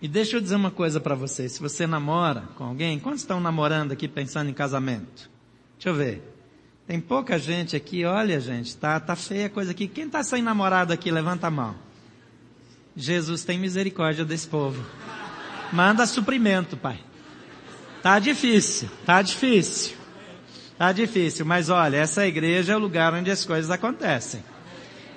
E 0.00 0.06
deixa 0.06 0.36
eu 0.36 0.40
dizer 0.40 0.54
uma 0.54 0.70
coisa 0.70 1.00
para 1.00 1.14
você, 1.14 1.48
se 1.48 1.60
você 1.60 1.86
namora 1.86 2.44
com 2.56 2.64
alguém, 2.64 3.00
quantos 3.00 3.22
estão 3.22 3.40
namorando 3.40 3.92
aqui 3.92 4.06
pensando 4.06 4.48
em 4.48 4.54
casamento? 4.54 5.28
Deixa 5.76 5.88
eu 5.88 5.94
ver. 5.94 6.22
Tem 6.86 7.00
pouca 7.00 7.38
gente 7.38 7.74
aqui, 7.74 8.04
olha 8.04 8.40
gente, 8.40 8.76
tá, 8.76 8.98
tá 9.00 9.16
feia 9.16 9.46
a 9.46 9.50
coisa 9.50 9.72
aqui. 9.72 9.88
Quem 9.88 10.06
está 10.06 10.22
sem 10.22 10.40
namorado 10.40 10.92
aqui, 10.92 11.10
levanta 11.10 11.48
a 11.48 11.50
mão. 11.50 11.74
Jesus 12.96 13.44
tem 13.44 13.58
misericórdia 13.58 14.24
desse 14.24 14.46
povo. 14.46 14.84
Manda 15.72 16.06
suprimento, 16.06 16.76
pai. 16.76 16.98
Tá 18.02 18.18
difícil, 18.18 18.88
tá 19.04 19.20
difícil. 19.20 19.96
Tá 20.78 20.92
difícil, 20.92 21.44
mas 21.44 21.70
olha, 21.70 21.96
essa 21.96 22.24
igreja 22.24 22.72
é 22.72 22.76
o 22.76 22.78
lugar 22.78 23.12
onde 23.12 23.30
as 23.32 23.44
coisas 23.44 23.68
acontecem. 23.68 24.42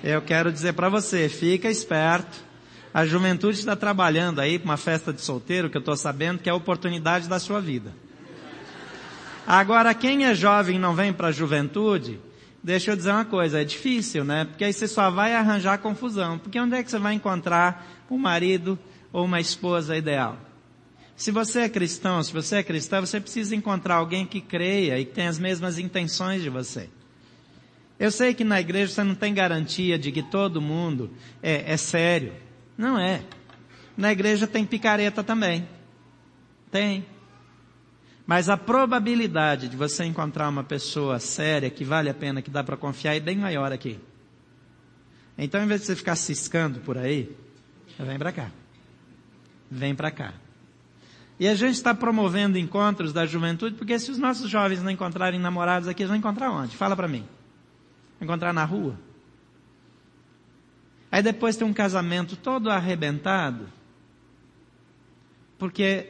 Eu 0.02 0.20
quero 0.20 0.52
dizer 0.52 0.72
para 0.72 0.88
você, 0.88 1.28
fica 1.28 1.70
esperto. 1.70 2.51
A 2.94 3.06
juventude 3.06 3.58
está 3.58 3.74
trabalhando 3.74 4.40
aí 4.40 4.58
para 4.58 4.66
uma 4.66 4.76
festa 4.76 5.12
de 5.12 5.22
solteiro, 5.22 5.70
que 5.70 5.76
eu 5.76 5.80
estou 5.80 5.96
sabendo 5.96 6.40
que 6.40 6.48
é 6.48 6.52
a 6.52 6.54
oportunidade 6.54 7.28
da 7.28 7.38
sua 7.38 7.60
vida. 7.60 7.94
Agora, 9.46 9.94
quem 9.94 10.26
é 10.26 10.34
jovem 10.34 10.76
e 10.76 10.78
não 10.78 10.94
vem 10.94 11.12
para 11.12 11.28
a 11.28 11.32
juventude, 11.32 12.20
deixa 12.62 12.92
eu 12.92 12.96
dizer 12.96 13.10
uma 13.10 13.24
coisa, 13.24 13.60
é 13.60 13.64
difícil, 13.64 14.24
né? 14.24 14.44
Porque 14.44 14.64
aí 14.64 14.72
você 14.72 14.86
só 14.86 15.10
vai 15.10 15.34
arranjar 15.34 15.78
confusão. 15.78 16.38
Porque 16.38 16.60
onde 16.60 16.76
é 16.76 16.82
que 16.82 16.90
você 16.90 16.98
vai 16.98 17.14
encontrar 17.14 18.04
um 18.10 18.18
marido 18.18 18.78
ou 19.12 19.24
uma 19.24 19.40
esposa 19.40 19.96
ideal? 19.96 20.38
Se 21.16 21.30
você 21.30 21.60
é 21.60 21.68
cristão, 21.68 22.22
se 22.22 22.32
você 22.32 22.56
é 22.56 22.62
cristã, 22.62 23.00
você 23.00 23.20
precisa 23.20 23.54
encontrar 23.54 23.96
alguém 23.96 24.26
que 24.26 24.40
creia 24.40 24.98
e 24.98 25.04
que 25.04 25.12
tenha 25.12 25.30
as 25.30 25.38
mesmas 25.38 25.78
intenções 25.78 26.42
de 26.42 26.50
você. 26.50 26.88
Eu 27.98 28.10
sei 28.10 28.34
que 28.34 28.44
na 28.44 28.60
igreja 28.60 28.92
você 28.92 29.04
não 29.04 29.14
tem 29.14 29.32
garantia 29.32 29.98
de 29.98 30.10
que 30.10 30.22
todo 30.22 30.60
mundo 30.60 31.10
é, 31.42 31.72
é 31.72 31.76
sério. 31.76 32.32
Não 32.76 32.98
é. 32.98 33.22
Na 33.96 34.12
igreja 34.12 34.46
tem 34.46 34.64
picareta 34.64 35.22
também. 35.22 35.68
Tem. 36.70 37.06
Mas 38.26 38.48
a 38.48 38.56
probabilidade 38.56 39.68
de 39.68 39.76
você 39.76 40.04
encontrar 40.04 40.48
uma 40.48 40.64
pessoa 40.64 41.18
séria, 41.18 41.68
que 41.68 41.84
vale 41.84 42.08
a 42.08 42.14
pena, 42.14 42.40
que 42.40 42.50
dá 42.50 42.62
para 42.64 42.76
confiar, 42.76 43.16
é 43.16 43.20
bem 43.20 43.36
maior 43.36 43.72
aqui. 43.72 43.98
Então, 45.36 45.62
em 45.62 45.66
vez 45.66 45.80
de 45.80 45.86
você 45.86 45.96
ficar 45.96 46.16
ciscando 46.16 46.80
por 46.80 46.96
aí, 46.96 47.34
vem 47.98 48.18
para 48.18 48.32
cá. 48.32 48.50
Vem 49.70 49.94
para 49.94 50.10
cá. 50.10 50.34
E 51.40 51.48
a 51.48 51.54
gente 51.54 51.74
está 51.74 51.94
promovendo 51.94 52.58
encontros 52.58 53.12
da 53.12 53.26
juventude, 53.26 53.74
porque 53.74 53.98
se 53.98 54.10
os 54.10 54.18
nossos 54.18 54.48
jovens 54.48 54.82
não 54.82 54.90
encontrarem 54.90 55.40
namorados 55.40 55.88
aqui, 55.88 56.02
eles 56.02 56.10
vão 56.10 56.18
encontrar 56.18 56.50
onde? 56.50 56.76
Fala 56.76 56.94
para 56.94 57.08
mim. 57.08 57.26
Encontrar 58.20 58.52
na 58.52 58.64
rua? 58.64 58.96
Aí 61.12 61.22
depois 61.22 61.56
tem 61.56 61.66
um 61.66 61.74
casamento 61.74 62.36
todo 62.36 62.70
arrebentado, 62.70 63.68
porque 65.58 66.08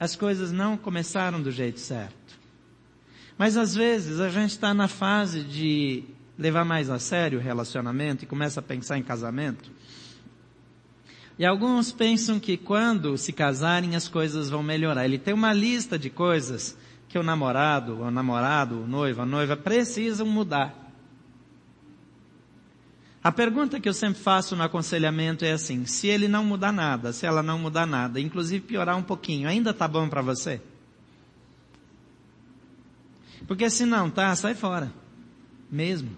as 0.00 0.16
coisas 0.16 0.50
não 0.50 0.74
começaram 0.74 1.42
do 1.42 1.50
jeito 1.50 1.78
certo. 1.78 2.40
Mas 3.36 3.58
às 3.58 3.74
vezes 3.74 4.20
a 4.20 4.30
gente 4.30 4.52
está 4.52 4.72
na 4.72 4.88
fase 4.88 5.44
de 5.44 6.02
levar 6.38 6.64
mais 6.64 6.88
a 6.88 6.98
sério 6.98 7.38
o 7.38 7.42
relacionamento 7.42 8.24
e 8.24 8.26
começa 8.26 8.60
a 8.60 8.62
pensar 8.62 8.96
em 8.96 9.02
casamento. 9.02 9.70
E 11.38 11.44
alguns 11.44 11.92
pensam 11.92 12.40
que 12.40 12.56
quando 12.56 13.18
se 13.18 13.34
casarem 13.34 13.96
as 13.96 14.08
coisas 14.08 14.48
vão 14.48 14.62
melhorar. 14.62 15.04
Ele 15.04 15.18
tem 15.18 15.34
uma 15.34 15.52
lista 15.52 15.98
de 15.98 16.08
coisas 16.08 16.76
que 17.06 17.18
o 17.18 17.22
namorado, 17.22 18.00
o 18.00 18.10
namorado, 18.10 18.82
o 18.82 18.86
noivo, 18.86 19.20
a 19.20 19.26
noiva 19.26 19.58
precisam 19.58 20.26
mudar. 20.26 20.81
A 23.24 23.30
pergunta 23.30 23.78
que 23.78 23.88
eu 23.88 23.94
sempre 23.94 24.20
faço 24.20 24.56
no 24.56 24.64
aconselhamento 24.64 25.44
é 25.44 25.52
assim, 25.52 25.86
se 25.86 26.08
ele 26.08 26.26
não 26.26 26.44
mudar 26.44 26.72
nada, 26.72 27.12
se 27.12 27.24
ela 27.24 27.42
não 27.42 27.56
mudar 27.56 27.86
nada, 27.86 28.20
inclusive 28.20 28.64
piorar 28.64 28.96
um 28.96 29.02
pouquinho, 29.02 29.48
ainda 29.48 29.72
tá 29.72 29.86
bom 29.86 30.08
para 30.08 30.20
você? 30.20 30.60
Porque 33.46 33.70
se 33.70 33.84
não 33.86 34.10
tá, 34.10 34.34
sai 34.34 34.54
fora. 34.54 34.92
Mesmo. 35.70 36.10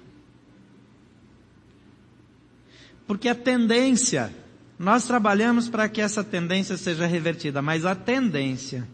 Porque 3.06 3.28
a 3.28 3.34
tendência, 3.34 4.34
nós 4.78 5.06
trabalhamos 5.06 5.68
para 5.68 5.88
que 5.90 6.00
essa 6.00 6.24
tendência 6.24 6.76
seja 6.78 7.04
revertida, 7.04 7.60
mas 7.60 7.84
a 7.84 7.94
tendência 7.94 8.88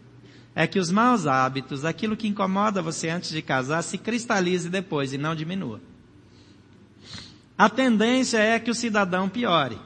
é 0.53 0.67
que 0.67 0.79
os 0.79 0.91
maus 0.91 1.25
hábitos, 1.27 1.85
aquilo 1.85 2.17
que 2.17 2.27
incomoda 2.27 2.81
você 2.81 3.07
antes 3.07 3.31
de 3.31 3.41
casar, 3.41 3.81
se 3.81 3.97
cristalize 3.97 4.69
depois 4.69 5.13
e 5.13 5.17
não 5.17 5.33
diminua. 5.33 5.79
A 7.61 7.69
tendência 7.69 8.39
é 8.39 8.59
que 8.59 8.71
o 8.71 8.73
cidadão 8.73 9.29
piore. 9.29 9.77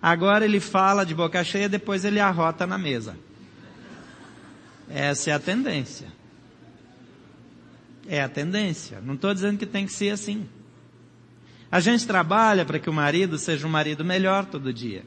Agora 0.00 0.44
ele 0.44 0.60
fala 0.60 1.04
de 1.04 1.16
boca 1.16 1.42
cheia, 1.42 1.68
depois 1.68 2.04
ele 2.04 2.20
arrota 2.20 2.64
na 2.64 2.78
mesa. 2.78 3.16
Essa 4.88 5.30
é 5.30 5.32
a 5.32 5.40
tendência. 5.40 6.06
É 8.06 8.22
a 8.22 8.28
tendência. 8.28 9.00
Não 9.00 9.14
estou 9.14 9.34
dizendo 9.34 9.58
que 9.58 9.66
tem 9.66 9.84
que 9.84 9.92
ser 9.92 10.10
assim. 10.10 10.48
A 11.72 11.80
gente 11.80 12.06
trabalha 12.06 12.64
para 12.64 12.78
que 12.78 12.88
o 12.88 12.92
marido 12.92 13.36
seja 13.36 13.66
um 13.66 13.70
marido 13.70 14.04
melhor 14.04 14.44
todo 14.44 14.72
dia. 14.72 15.02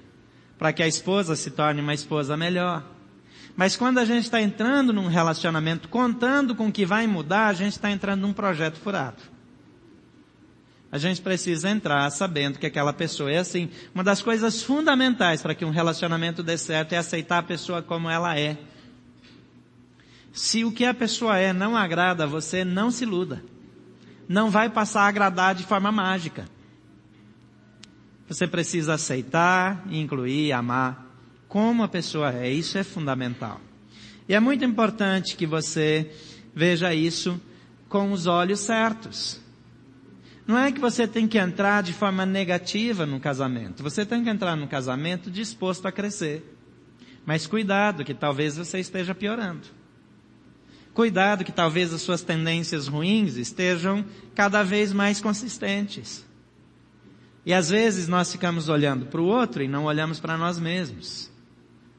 Para 0.58 0.74
que 0.74 0.84
a 0.84 0.88
esposa 0.88 1.34
se 1.34 1.50
torne 1.50 1.80
uma 1.80 1.94
esposa 1.94 2.36
melhor. 2.36 2.84
Mas 3.56 3.78
quando 3.78 4.00
a 4.00 4.04
gente 4.04 4.26
está 4.26 4.42
entrando 4.42 4.92
num 4.92 5.08
relacionamento 5.08 5.88
contando 5.88 6.54
com 6.54 6.68
o 6.68 6.74
que 6.74 6.86
vai 6.86 7.08
mudar, 7.08 7.48
a 7.48 7.54
gente 7.54 7.72
está 7.72 7.90
entrando 7.90 8.24
num 8.24 8.34
projeto 8.34 8.78
furado 8.78 9.39
a 10.92 10.98
gente 10.98 11.22
precisa 11.22 11.70
entrar 11.70 12.10
sabendo 12.10 12.58
que 12.58 12.66
aquela 12.66 12.92
pessoa 12.92 13.32
é 13.32 13.38
assim. 13.38 13.70
Uma 13.94 14.04
das 14.04 14.22
coisas 14.22 14.64
fundamentais 14.64 15.42
para 15.42 15.54
que 15.54 15.64
um 15.64 15.70
relacionamento 15.70 16.42
dê 16.42 16.58
certo 16.58 16.94
é 16.94 16.98
aceitar 16.98 17.40
a 17.40 17.44
pessoa 17.44 17.82
como 17.82 18.10
ela 18.10 18.38
é. 18.38 18.58
Se 20.34 20.66
o 20.66 20.72
que 20.72 20.86
a 20.86 20.94
pessoa 20.94 21.38
é 21.38 21.54
não 21.54 21.78
agrada 21.78 22.24
a 22.24 22.28
você, 22.28 22.64
não 22.64 22.90
se 22.90 23.04
iluda. 23.04 23.44
Não 24.28 24.50
vai 24.50 24.70
passar 24.70 25.04
a 25.04 25.08
agradar 25.08 25.54
de 25.54 25.64
forma 25.64 25.92
mágica. 25.92 26.46
Você 28.28 28.48
precisa 28.48 28.96
aceitar, 28.96 29.84
incluir, 29.90 30.54
amar 30.54 31.08
como 31.48 31.84
a 31.84 31.88
pessoa 31.88 32.34
é. 32.34 32.50
Isso 32.50 32.78
é 32.78 32.84
fundamental. 32.84 33.60
E 34.28 34.34
é 34.34 34.40
muito 34.40 34.64
importante 34.64 35.36
que 35.36 35.46
você 35.46 36.12
veja 36.54 36.94
isso 36.94 37.40
com 37.88 38.12
os 38.12 38.28
olhos 38.28 38.60
certos. 38.60 39.40
Não 40.50 40.58
é 40.58 40.72
que 40.72 40.80
você 40.80 41.08
tem 41.08 41.28
que 41.28 41.38
entrar 41.38 41.84
de 41.84 41.94
forma 41.94 42.26
negativa 42.26 43.06
no 43.06 43.20
casamento. 43.20 43.84
Você 43.84 44.04
tem 44.04 44.24
que 44.24 44.32
entrar 44.32 44.56
no 44.56 44.68
casamento 44.68 45.30
disposto 45.30 45.86
a 45.88 45.92
crescer. 45.92 46.44
Mas 47.24 47.46
cuidado 47.46 48.04
que 48.04 48.16
talvez 48.16 48.58
você 48.58 48.80
esteja 48.80 49.14
piorando. 49.14 49.68
Cuidado 50.92 51.44
que 51.44 51.52
talvez 51.52 51.94
as 51.94 52.02
suas 52.02 52.24
tendências 52.24 52.88
ruins 52.88 53.36
estejam 53.36 54.04
cada 54.34 54.64
vez 54.64 54.92
mais 54.92 55.22
consistentes. 55.22 56.26
E 57.46 57.54
às 57.54 57.70
vezes 57.70 58.08
nós 58.08 58.32
ficamos 58.32 58.70
olhando 58.70 59.06
para 59.06 59.22
o 59.22 59.26
outro 59.26 59.62
e 59.62 59.68
não 59.68 59.86
olhamos 59.86 60.20
para 60.20 60.36
nós 60.36 60.58
mesmos. 60.58 61.32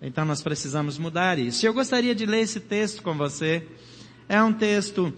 Então 0.03 0.25
nós 0.25 0.43
precisamos 0.43 0.99
mudar 0.99 1.39
isso. 1.39 1.65
Eu 1.65 1.73
gostaria 1.73 2.17
de 2.17 2.27
ler 2.27 2.41
esse 2.41 2.59
texto 2.59 3.01
com 3.01 3.17
você. 3.17 3.65
É 4.29 4.43
um 4.43 4.53
texto 4.53 5.15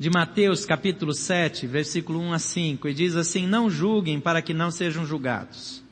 de 0.00 0.08
Mateus 0.08 0.64
capítulo 0.64 1.12
7, 1.12 1.66
versículo 1.66 2.18
1 2.20 2.32
a 2.32 2.38
5, 2.38 2.88
e 2.88 2.94
diz 2.94 3.16
assim, 3.16 3.46
não 3.46 3.68
julguem 3.68 4.18
para 4.18 4.40
que 4.40 4.54
não 4.54 4.70
sejam 4.70 5.04
julgados. 5.04 5.84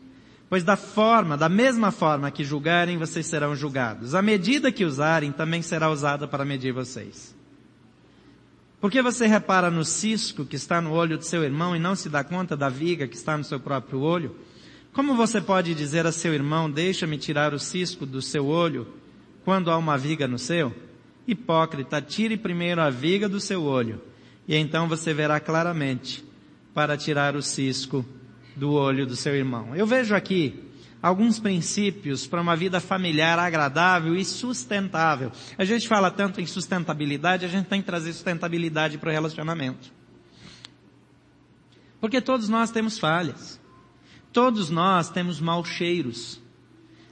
Pois 0.48 0.64
da 0.64 0.78
forma, 0.78 1.36
da 1.36 1.46
mesma 1.46 1.90
forma 1.90 2.30
que 2.30 2.42
julgarem, 2.42 2.96
vocês 2.96 3.26
serão 3.26 3.54
julgados. 3.54 4.14
A 4.14 4.22
medida 4.22 4.72
que 4.72 4.86
usarem 4.86 5.30
também 5.30 5.60
será 5.60 5.90
usada 5.90 6.26
para 6.26 6.42
medir 6.42 6.72
vocês. 6.72 7.36
Por 8.80 8.90
que 8.90 9.02
você 9.02 9.26
repara 9.26 9.70
no 9.70 9.84
cisco 9.84 10.46
que 10.46 10.56
está 10.56 10.80
no 10.80 10.92
olho 10.92 11.18
do 11.18 11.24
seu 11.24 11.44
irmão 11.44 11.76
e 11.76 11.78
não 11.78 11.94
se 11.94 12.08
dá 12.08 12.24
conta 12.24 12.56
da 12.56 12.70
viga 12.70 13.06
que 13.06 13.14
está 13.14 13.36
no 13.36 13.44
seu 13.44 13.60
próprio 13.60 14.00
olho? 14.00 14.34
Como 14.90 15.16
você 15.16 15.38
pode 15.38 15.74
dizer 15.74 16.06
a 16.06 16.12
seu 16.12 16.32
irmão, 16.32 16.70
deixa-me 16.70 17.18
tirar 17.18 17.52
o 17.52 17.58
cisco 17.58 18.06
do 18.06 18.22
seu 18.22 18.46
olho, 18.46 18.88
quando 19.44 19.70
há 19.70 19.76
uma 19.76 19.98
viga 19.98 20.26
no 20.26 20.38
seu? 20.38 20.74
Hipócrita, 21.28 22.00
tire 22.00 22.38
primeiro 22.38 22.80
a 22.80 22.88
viga 22.88 23.28
do 23.28 23.38
seu 23.38 23.62
olho, 23.62 24.00
e 24.48 24.56
então 24.56 24.88
você 24.88 25.12
verá 25.12 25.38
claramente 25.38 26.24
para 26.72 26.96
tirar 26.96 27.36
o 27.36 27.42
cisco 27.42 28.02
do 28.56 28.72
olho 28.72 29.06
do 29.06 29.14
seu 29.14 29.36
irmão. 29.36 29.76
Eu 29.76 29.86
vejo 29.86 30.14
aqui 30.14 30.64
alguns 31.02 31.38
princípios 31.38 32.26
para 32.26 32.40
uma 32.40 32.56
vida 32.56 32.80
familiar 32.80 33.38
agradável 33.38 34.16
e 34.16 34.24
sustentável. 34.24 35.30
A 35.58 35.66
gente 35.66 35.86
fala 35.86 36.10
tanto 36.10 36.40
em 36.40 36.46
sustentabilidade, 36.46 37.44
a 37.44 37.48
gente 37.48 37.66
tem 37.66 37.82
que 37.82 37.86
trazer 37.86 38.14
sustentabilidade 38.14 38.96
para 38.96 39.10
o 39.10 39.12
relacionamento. 39.12 39.92
Porque 42.00 42.22
todos 42.22 42.48
nós 42.48 42.70
temos 42.70 42.98
falhas. 42.98 43.60
Todos 44.32 44.70
nós 44.70 45.10
temos 45.10 45.40
maus 45.40 45.68
cheiros. 45.68 46.40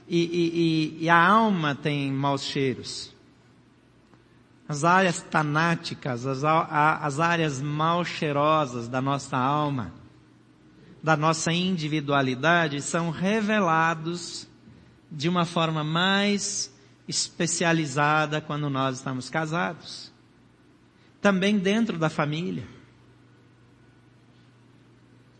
E, 0.07 0.17
e, 0.17 0.97
e, 1.01 1.03
e 1.03 1.09
a 1.09 1.23
alma 1.23 1.75
tem 1.75 2.11
maus 2.11 2.45
cheiros 2.45 3.15
as 4.67 4.83
áreas 4.83 5.21
tanáticas, 5.21 6.25
as, 6.25 6.43
as 6.43 7.19
áreas 7.19 7.61
mal 7.61 8.03
cheirosas 8.03 8.87
da 8.87 9.01
nossa 9.01 9.37
alma, 9.37 9.93
da 11.01 11.15
nossa 11.15 11.53
individualidade, 11.53 12.81
são 12.81 13.09
revelados 13.09 14.47
de 15.09 15.29
uma 15.29 15.45
forma 15.45 15.83
mais 15.83 16.73
especializada 17.07 18.41
quando 18.41 18.69
nós 18.69 18.97
estamos 18.97 19.29
casados. 19.29 20.11
Também 21.21 21.57
dentro 21.57 21.97
da 21.97 22.09
família. 22.09 22.67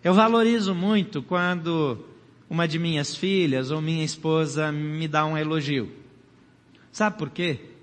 Eu 0.01 0.13
valorizo 0.13 0.73
muito 0.73 1.21
quando 1.21 2.05
uma 2.49 2.65
de 2.65 2.79
minhas 2.79 3.13
filhas 3.13 3.71
ou 3.71 3.81
minha 3.81 4.05
esposa 4.05 4.71
me 4.71 5.05
dá 5.05 5.25
um 5.25 5.37
elogio. 5.37 5.91
Sabe 6.93 7.17
por 7.17 7.29
quê? 7.29 7.76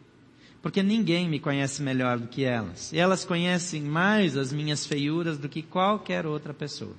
Porque 0.64 0.83
ninguém 0.83 1.28
me 1.28 1.38
conhece 1.38 1.83
melhor 1.83 2.18
do 2.18 2.26
que 2.26 2.42
elas. 2.42 2.90
E 2.90 2.99
elas 2.99 3.23
conhecem 3.23 3.83
mais 3.83 4.35
as 4.35 4.50
minhas 4.50 4.87
feiuras 4.87 5.37
do 5.37 5.47
que 5.47 5.61
qualquer 5.61 6.25
outra 6.25 6.54
pessoa. 6.54 6.97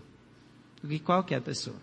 Do 0.84 0.88
que 0.88 1.00
qualquer 1.00 1.41
pessoa. 1.41 1.75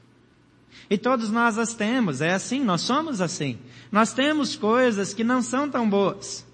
E 0.89 0.97
todos 0.97 1.29
nós 1.29 1.59
as 1.59 1.75
temos, 1.75 2.21
é 2.21 2.35
assim, 2.35 2.63
nós 2.63 2.83
somos 2.83 3.21
assim. 3.21 3.59
Nós 3.91 4.13
temos 4.13 4.55
coisas 4.55 5.13
que 5.13 5.25
não 5.25 5.43
são 5.43 5.69
tão 5.69 5.91
boas. 5.91 6.47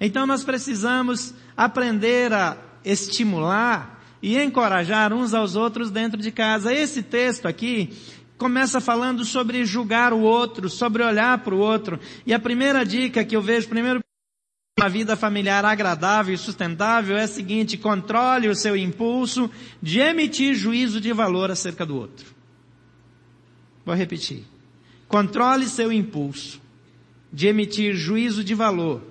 Então 0.00 0.26
nós 0.26 0.42
precisamos 0.42 1.34
aprender 1.54 2.32
a 2.32 2.56
estimular 2.82 4.02
e 4.22 4.38
encorajar 4.38 5.12
uns 5.12 5.34
aos 5.34 5.54
outros 5.54 5.90
dentro 5.90 6.18
de 6.18 6.32
casa. 6.32 6.72
Esse 6.72 7.02
texto 7.02 7.46
aqui 7.46 7.92
começa 8.38 8.80
falando 8.80 9.22
sobre 9.22 9.66
julgar 9.66 10.14
o 10.14 10.20
outro, 10.20 10.70
sobre 10.70 11.02
olhar 11.02 11.36
para 11.44 11.54
o 11.54 11.58
outro. 11.58 12.00
E 12.24 12.32
a 12.32 12.38
primeira 12.38 12.86
dica 12.86 13.22
que 13.22 13.36
eu 13.36 13.42
vejo, 13.42 13.68
primeiro 13.68 14.03
uma 14.84 14.90
vida 14.90 15.16
familiar 15.16 15.64
agradável 15.64 16.34
e 16.34 16.38
sustentável 16.38 17.16
é 17.16 17.22
a 17.22 17.26
seguinte, 17.26 17.78
controle 17.78 18.48
o 18.48 18.54
seu 18.54 18.76
impulso 18.76 19.50
de 19.80 19.98
emitir 19.98 20.54
juízo 20.54 21.00
de 21.00 21.10
valor 21.10 21.50
acerca 21.50 21.86
do 21.86 21.96
outro. 21.96 22.34
Vou 23.82 23.94
repetir. 23.94 24.44
Controle 25.08 25.66
seu 25.68 25.90
impulso 25.90 26.60
de 27.32 27.46
emitir 27.46 27.94
juízo 27.94 28.44
de 28.44 28.54
valor 28.54 29.02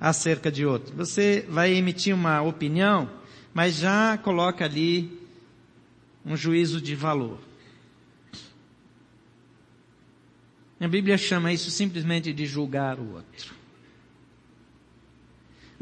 acerca 0.00 0.50
de 0.50 0.64
outro. 0.64 0.96
Você 0.96 1.44
vai 1.46 1.74
emitir 1.74 2.14
uma 2.14 2.40
opinião, 2.40 3.10
mas 3.52 3.76
já 3.76 4.16
coloca 4.16 4.64
ali 4.64 5.10
um 6.24 6.34
juízo 6.34 6.80
de 6.80 6.94
valor. 6.94 7.38
A 10.80 10.88
Bíblia 10.88 11.18
chama 11.18 11.52
isso 11.52 11.70
simplesmente 11.70 12.32
de 12.32 12.46
julgar 12.46 12.98
o 12.98 13.12
outro 13.12 13.63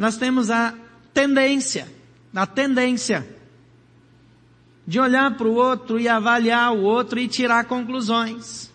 nós 0.03 0.17
temos 0.17 0.51
a 0.51 0.75
tendência, 1.15 1.87
a 2.35 2.45
tendência 2.45 3.25
de 4.85 4.99
olhar 4.99 5.37
para 5.37 5.47
o 5.47 5.55
outro 5.55 6.01
e 6.01 6.09
avaliar 6.09 6.73
o 6.73 6.83
outro 6.83 7.21
e 7.21 7.29
tirar 7.29 7.67
conclusões. 7.67 8.69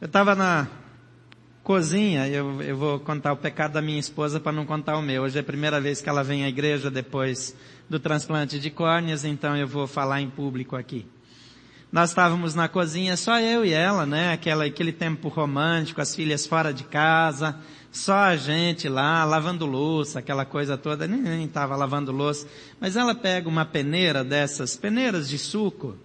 Eu 0.00 0.06
estava 0.06 0.34
na 0.34 0.66
cozinha, 1.62 2.26
eu, 2.26 2.60
eu 2.60 2.76
vou 2.76 2.98
contar 2.98 3.32
o 3.34 3.36
pecado 3.36 3.74
da 3.74 3.80
minha 3.80 4.00
esposa 4.00 4.40
para 4.40 4.50
não 4.50 4.66
contar 4.66 4.96
o 4.96 5.02
meu. 5.02 5.22
Hoje 5.22 5.38
é 5.38 5.40
a 5.40 5.44
primeira 5.44 5.80
vez 5.80 6.00
que 6.00 6.08
ela 6.08 6.24
vem 6.24 6.42
à 6.42 6.48
igreja 6.48 6.90
depois 6.90 7.54
do 7.88 8.00
transplante 8.00 8.58
de 8.58 8.68
córneas, 8.68 9.24
então 9.24 9.56
eu 9.56 9.68
vou 9.68 9.86
falar 9.86 10.20
em 10.20 10.28
público 10.28 10.74
aqui. 10.74 11.06
Nós 11.92 12.10
estávamos 12.10 12.54
na 12.54 12.68
cozinha, 12.68 13.16
só 13.16 13.40
eu 13.40 13.64
e 13.64 13.72
ela, 13.72 14.06
né? 14.06 14.32
Aquela, 14.32 14.64
aquele 14.64 14.92
tempo 14.92 15.26
romântico, 15.28 16.00
as 16.00 16.14
filhas 16.14 16.46
fora 16.46 16.72
de 16.72 16.84
casa, 16.84 17.56
só 17.90 18.14
a 18.14 18.36
gente 18.36 18.88
lá, 18.88 19.24
lavando 19.24 19.66
louça, 19.66 20.20
aquela 20.20 20.44
coisa 20.44 20.78
toda, 20.78 21.08
nem 21.08 21.44
estava 21.44 21.74
lavando 21.74 22.12
louça. 22.12 22.46
Mas 22.78 22.94
ela 22.94 23.12
pega 23.12 23.48
uma 23.48 23.64
peneira 23.64 24.22
dessas, 24.22 24.76
peneiras 24.76 25.28
de 25.28 25.36
suco, 25.36 25.96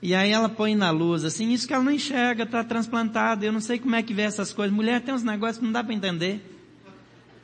e 0.00 0.14
aí 0.14 0.30
ela 0.30 0.48
põe 0.48 0.76
na 0.76 0.92
luz, 0.92 1.24
assim, 1.24 1.52
isso 1.52 1.66
que 1.66 1.74
ela 1.74 1.82
não 1.82 1.90
enxerga, 1.90 2.44
está 2.44 2.62
transplantada, 2.62 3.44
eu 3.44 3.52
não 3.52 3.60
sei 3.60 3.80
como 3.80 3.96
é 3.96 4.02
que 4.04 4.14
vê 4.14 4.22
essas 4.22 4.52
coisas. 4.52 4.72
Mulher 4.72 5.00
tem 5.00 5.12
uns 5.12 5.24
negócios 5.24 5.58
que 5.58 5.64
não 5.64 5.72
dá 5.72 5.82
para 5.82 5.94
entender. 5.94 6.48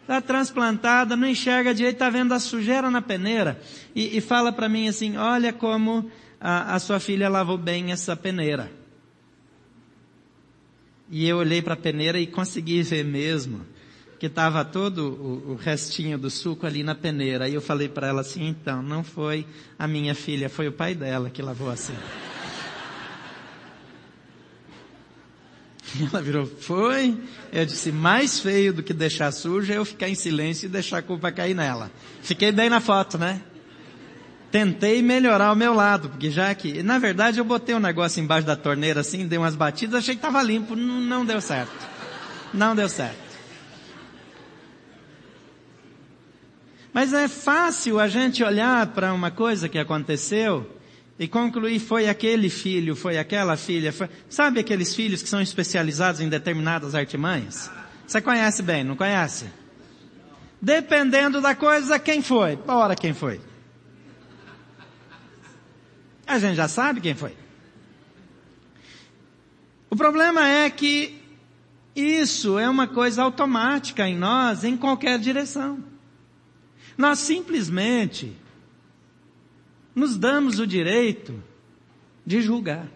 Está 0.03 0.21
transplantada, 0.21 1.17
não 1.17 1.27
enxerga 1.27 1.75
direito, 1.75 1.95
está 1.95 2.09
vendo 2.09 2.33
a 2.35 2.39
sujeira 2.39 2.89
na 2.89 3.03
peneira. 3.03 3.61
E, 3.97 4.17
e 4.17 4.21
fala 4.21 4.53
para 4.53 4.69
mim 4.69 4.87
assim, 4.87 5.17
olha 5.17 5.53
como 5.53 6.09
a, 6.41 6.75
a 6.75 6.79
sua 6.79 6.99
filha 6.99 7.29
lavou 7.29 7.59
bem 7.59 7.93
essa 7.93 8.17
peneira. 8.17 8.73
E 11.11 11.29
eu 11.29 11.39
olhei 11.39 11.61
para 11.61 11.75
a 11.75 11.77
peneira 11.77 12.19
e 12.19 12.27
consegui 12.27 12.83
ver 12.83 13.05
mesmo 13.05 13.67
que 14.19 14.27
estava 14.27 14.65
todo 14.65 15.09
o, 15.09 15.53
o, 15.53 15.55
restinho 15.57 16.19
do 16.19 16.31
suco 16.31 16.67
ali 16.67 16.83
na 16.83 16.95
peneira. 16.95 17.47
Aí 17.47 17.55
eu 17.55 17.61
falei 17.63 17.89
para 17.89 18.07
ela 18.07 18.21
assim, 18.21 18.47
então, 18.47 18.83
não 18.83 19.03
foi 19.03 19.47
a 19.79 19.89
minha 19.89 20.15
filha, 20.15 20.51
foi 20.51 20.69
o 20.69 20.73
pai 20.73 20.95
dela 20.95 21.31
que 21.31 21.41
lavou 21.41 21.71
assim. 21.71 21.95
E 25.99 26.05
ela 26.13 26.21
virou, 26.21 26.47
foi? 26.47 27.19
Eu 27.51 27.65
disse, 27.65 27.91
mais 27.91 28.39
feio 28.39 28.75
do 28.75 28.83
que 28.83 28.93
deixar 28.93 29.33
sujo 29.33 29.73
é 29.73 29.79
eu 29.79 29.87
ficar 29.87 30.09
em 30.09 30.15
silêncio 30.15 30.67
e 30.67 30.69
deixar 30.69 30.99
a 30.99 31.03
culpa 31.03 31.33
cair 31.33 31.55
nela. 31.55 31.91
Fiquei 32.23 32.53
bem 32.53 32.69
na 32.69 32.81
foto, 32.81 33.17
né? 33.17 33.43
Tentei 34.51 35.01
melhorar 35.01 35.53
o 35.53 35.57
meu 35.57 35.73
lado, 35.73 36.09
porque 36.09 36.31
já 36.31 36.55
que, 36.55 36.83
na 36.83 36.99
verdade 36.99 37.39
eu 37.39 37.45
botei 37.45 37.75
um 37.75 37.81
negócio 37.81 38.21
embaixo 38.21 38.47
da 38.47 38.57
torneira 38.57 39.01
assim, 39.01 39.27
dei 39.27 39.39
umas 39.39 39.55
batidas, 39.55 39.97
achei 39.97 40.15
que 40.15 40.19
estava 40.19 40.43
limpo, 40.43 40.75
não, 40.75 41.01
não 41.01 41.25
deu 41.25 41.41
certo. 41.41 41.89
Não 42.53 42.75
deu 42.75 42.89
certo. 42.89 43.31
Mas 46.93 47.13
é 47.13 47.29
fácil 47.29 48.01
a 48.01 48.09
gente 48.09 48.43
olhar 48.43 48.89
para 48.89 49.13
uma 49.15 49.31
coisa 49.31 49.69
que 49.69 49.79
aconteceu 49.79 50.69
e 51.17 51.29
concluir 51.29 51.79
foi 51.79 52.09
aquele 52.09 52.51
filho, 52.51 52.97
foi 52.97 53.19
aquela 53.19 53.57
filha, 53.57 53.93
foi... 53.93 54.09
sabe 54.29 54.59
aqueles 54.59 54.95
filhos 54.95 55.23
que 55.23 55.29
são 55.29 55.41
especializados 55.41 56.21
em 56.21 56.29
determinadas 56.29 56.95
artimanhas? 56.95 57.71
Você 58.07 58.21
conhece 58.21 58.63
bem, 58.63 58.83
não 58.83 58.97
conhece? 58.97 59.47
Dependendo 60.61 61.41
da 61.41 61.55
coisa, 61.55 61.99
quem 61.99 62.21
foi? 62.21 62.59
Ora, 62.67 62.97
quem 62.97 63.15
foi? 63.15 63.41
A 66.31 66.39
gente 66.39 66.55
já 66.55 66.69
sabe 66.69 67.01
quem 67.01 67.13
foi. 67.13 67.37
O 69.91 69.97
problema 69.97 70.49
é 70.49 70.71
que 70.71 71.21
isso 71.97 72.57
é 72.57 72.71
uma 72.71 72.87
coisa 72.87 73.25
automática 73.25 74.09
em 74.09 74.17
nós, 74.17 74.63
em 74.63 74.77
qualquer 74.77 75.19
direção. 75.19 75.83
Nós 76.97 77.19
simplesmente 77.19 78.33
nos 79.93 80.17
damos 80.17 80.61
o 80.61 80.67
direito 80.69 81.43
de 82.25 82.41
julgar. 82.41 82.87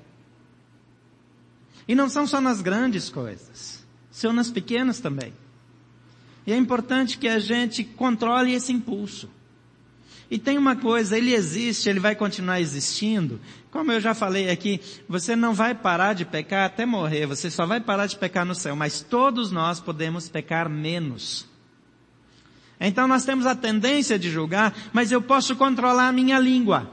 E 1.88 1.94
não 1.96 2.08
são 2.08 2.28
só 2.28 2.40
nas 2.40 2.62
grandes 2.62 3.08
coisas, 3.08 3.84
são 4.12 4.32
nas 4.32 4.48
pequenas 4.48 5.00
também. 5.00 5.34
E 6.46 6.52
é 6.52 6.56
importante 6.56 7.18
que 7.18 7.26
a 7.26 7.40
gente 7.40 7.82
controle 7.82 8.52
esse 8.52 8.72
impulso. 8.72 9.28
E 10.30 10.38
tem 10.38 10.56
uma 10.56 10.74
coisa, 10.74 11.16
ele 11.16 11.34
existe, 11.34 11.88
ele 11.88 12.00
vai 12.00 12.14
continuar 12.14 12.60
existindo. 12.60 13.40
Como 13.70 13.92
eu 13.92 14.00
já 14.00 14.14
falei 14.14 14.50
aqui, 14.50 14.80
você 15.08 15.36
não 15.36 15.52
vai 15.52 15.74
parar 15.74 16.14
de 16.14 16.24
pecar 16.24 16.64
até 16.66 16.86
morrer, 16.86 17.26
você 17.26 17.50
só 17.50 17.66
vai 17.66 17.80
parar 17.80 18.06
de 18.06 18.16
pecar 18.16 18.44
no 18.44 18.54
céu, 18.54 18.74
mas 18.74 19.00
todos 19.00 19.50
nós 19.50 19.80
podemos 19.80 20.28
pecar 20.28 20.68
menos. 20.68 21.46
Então 22.80 23.06
nós 23.06 23.24
temos 23.24 23.46
a 23.46 23.54
tendência 23.54 24.18
de 24.18 24.30
julgar, 24.30 24.74
mas 24.92 25.12
eu 25.12 25.22
posso 25.22 25.56
controlar 25.56 26.08
a 26.08 26.12
minha 26.12 26.38
língua. 26.38 26.90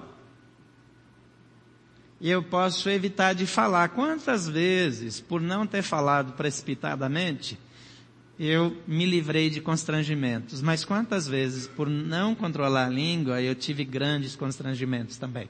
E 2.19 2.29
eu 2.29 2.43
posso 2.43 2.87
evitar 2.87 3.33
de 3.33 3.47
falar. 3.47 3.89
Quantas 3.89 4.47
vezes, 4.47 5.19
por 5.19 5.41
não 5.41 5.65
ter 5.65 5.81
falado 5.81 6.33
precipitadamente, 6.33 7.57
eu 8.43 8.75
me 8.87 9.05
livrei 9.05 9.51
de 9.51 9.61
constrangimentos. 9.61 10.63
Mas 10.63 10.83
quantas 10.83 11.27
vezes, 11.27 11.67
por 11.67 11.87
não 11.87 12.33
controlar 12.33 12.87
a 12.87 12.89
língua, 12.89 13.39
eu 13.39 13.53
tive 13.53 13.85
grandes 13.85 14.35
constrangimentos 14.35 15.17
também. 15.17 15.47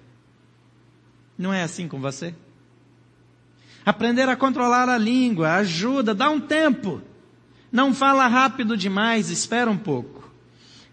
Não 1.38 1.54
é 1.54 1.64
assim 1.64 1.88
com 1.88 2.02
você? 2.02 2.36
Aprender 3.86 4.28
a 4.28 4.36
controlar 4.36 4.90
a 4.90 4.98
língua 4.98 5.54
ajuda, 5.54 6.14
dá 6.14 6.30
um 6.30 6.42
tempo. 6.42 7.02
Não 7.72 7.94
fala 7.94 8.28
rápido 8.28 8.76
demais, 8.76 9.30
espera 9.30 9.72
um 9.72 9.78
pouco. 9.78 10.30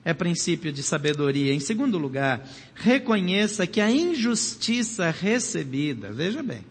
É 0.04 0.14
princípio 0.14 0.72
de 0.72 0.84
sabedoria. 0.84 1.52
Em 1.52 1.58
segundo 1.58 1.98
lugar, 1.98 2.48
reconheça 2.76 3.66
que 3.66 3.80
a 3.80 3.90
injustiça 3.90 5.10
recebida, 5.10 6.12
veja 6.12 6.44
bem, 6.44 6.64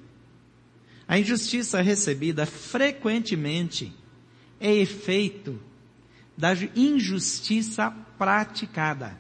a 1.05 1.19
injustiça 1.19 1.81
recebida 1.81 2.45
frequentemente 2.45 3.93
é 4.59 4.73
efeito 4.73 5.59
da 6.37 6.53
injustiça 6.75 7.93
praticada. 8.17 9.17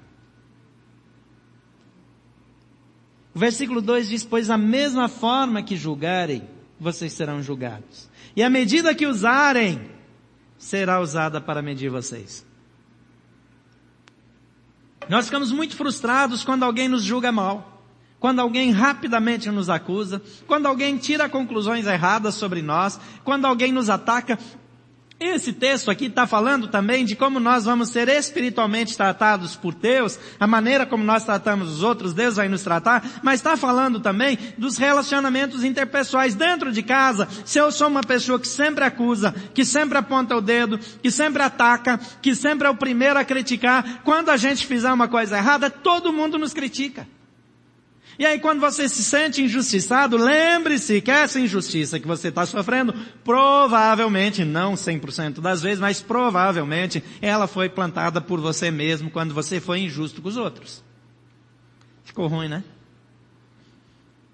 O 3.33 3.39
versículo 3.39 3.81
2 3.81 4.09
diz, 4.09 4.23
pois 4.23 4.49
a 4.49 4.57
mesma 4.57 5.07
forma 5.07 5.61
que 5.61 5.75
julgarem, 5.75 6.47
vocês 6.79 7.13
serão 7.13 7.41
julgados. 7.41 8.09
E 8.35 8.41
a 8.41 8.49
medida 8.49 8.95
que 8.95 9.05
usarem, 9.05 9.91
será 10.57 10.99
usada 10.99 11.39
para 11.39 11.61
medir 11.61 11.89
vocês. 11.89 12.45
Nós 15.07 15.25
ficamos 15.25 15.51
muito 15.51 15.75
frustrados 15.75 16.43
quando 16.43 16.63
alguém 16.63 16.87
nos 16.87 17.03
julga 17.03 17.31
mal, 17.31 17.83
quando 18.19 18.39
alguém 18.39 18.71
rapidamente 18.71 19.49
nos 19.51 19.69
acusa, 19.69 20.21
quando 20.47 20.65
alguém 20.65 20.97
tira 20.97 21.29
conclusões 21.29 21.85
erradas 21.85 22.35
sobre 22.35 22.61
nós, 22.61 22.99
quando 23.23 23.45
alguém 23.45 23.71
nos 23.71 23.89
ataca. 23.89 24.37
Esse 25.19 25.51
texto 25.51 25.89
aqui 25.89 26.05
está 26.05 26.27
falando 26.27 26.67
também 26.67 27.03
de 27.03 27.15
como 27.15 27.39
nós 27.39 27.65
vamos 27.65 27.89
ser 27.89 28.07
espiritualmente 28.07 28.95
tratados 28.95 29.55
por 29.55 29.73
Deus, 29.73 30.19
a 30.39 30.45
maneira 30.45 30.85
como 30.85 31.03
nós 31.03 31.23
tratamos 31.23 31.73
os 31.73 31.81
outros, 31.81 32.13
Deus 32.13 32.35
vai 32.35 32.47
nos 32.47 32.61
tratar, 32.61 33.03
mas 33.23 33.39
está 33.39 33.57
falando 33.57 33.99
também 33.99 34.37
dos 34.59 34.77
relacionamentos 34.77 35.63
interpessoais 35.63 36.35
dentro 36.35 36.71
de 36.71 36.83
casa. 36.83 37.27
Se 37.45 37.57
eu 37.57 37.71
sou 37.71 37.87
uma 37.87 38.03
pessoa 38.03 38.39
que 38.39 38.47
sempre 38.47 38.83
acusa, 38.83 39.33
que 39.55 39.65
sempre 39.65 39.97
aponta 39.97 40.35
o 40.35 40.41
dedo, 40.41 40.77
que 40.77 41.09
sempre 41.09 41.41
ataca, 41.41 41.99
que 42.21 42.35
sempre 42.35 42.67
é 42.67 42.69
o 42.69 42.77
primeiro 42.77 43.17
a 43.17 43.25
criticar, 43.25 44.03
quando 44.03 44.29
a 44.29 44.37
gente 44.37 44.67
fizer 44.67 44.91
uma 44.93 45.07
coisa 45.07 45.35
errada, 45.35 45.67
todo 45.67 46.13
mundo 46.13 46.37
nos 46.37 46.53
critica. 46.53 47.07
E 48.19 48.25
aí 48.25 48.39
quando 48.39 48.59
você 48.59 48.89
se 48.89 49.03
sente 49.03 49.43
injustiçado, 49.43 50.17
lembre-se 50.17 51.01
que 51.01 51.11
essa 51.11 51.39
injustiça 51.39 51.99
que 51.99 52.07
você 52.07 52.29
está 52.29 52.45
sofrendo, 52.45 52.93
provavelmente, 53.23 54.43
não 54.43 54.73
100% 54.73 55.39
das 55.39 55.61
vezes, 55.61 55.79
mas 55.79 56.01
provavelmente, 56.01 57.03
ela 57.21 57.47
foi 57.47 57.69
plantada 57.69 58.19
por 58.19 58.39
você 58.39 58.71
mesmo 58.71 59.11
quando 59.11 59.33
você 59.33 59.59
foi 59.59 59.81
injusto 59.81 60.21
com 60.21 60.29
os 60.29 60.37
outros. 60.37 60.83
Ficou 62.03 62.27
ruim, 62.27 62.47
né? 62.47 62.63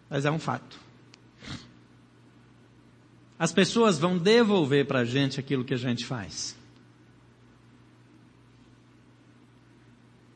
Mas 0.09 0.25
é 0.25 0.31
um 0.31 0.39
fato. 0.39 0.79
As 3.37 3.51
pessoas 3.51 3.99
vão 3.99 4.17
devolver 4.17 4.85
para 4.85 4.99
a 4.99 5.05
gente 5.05 5.39
aquilo 5.39 5.65
que 5.65 5.73
a 5.73 5.77
gente 5.77 6.05
faz. 6.05 6.55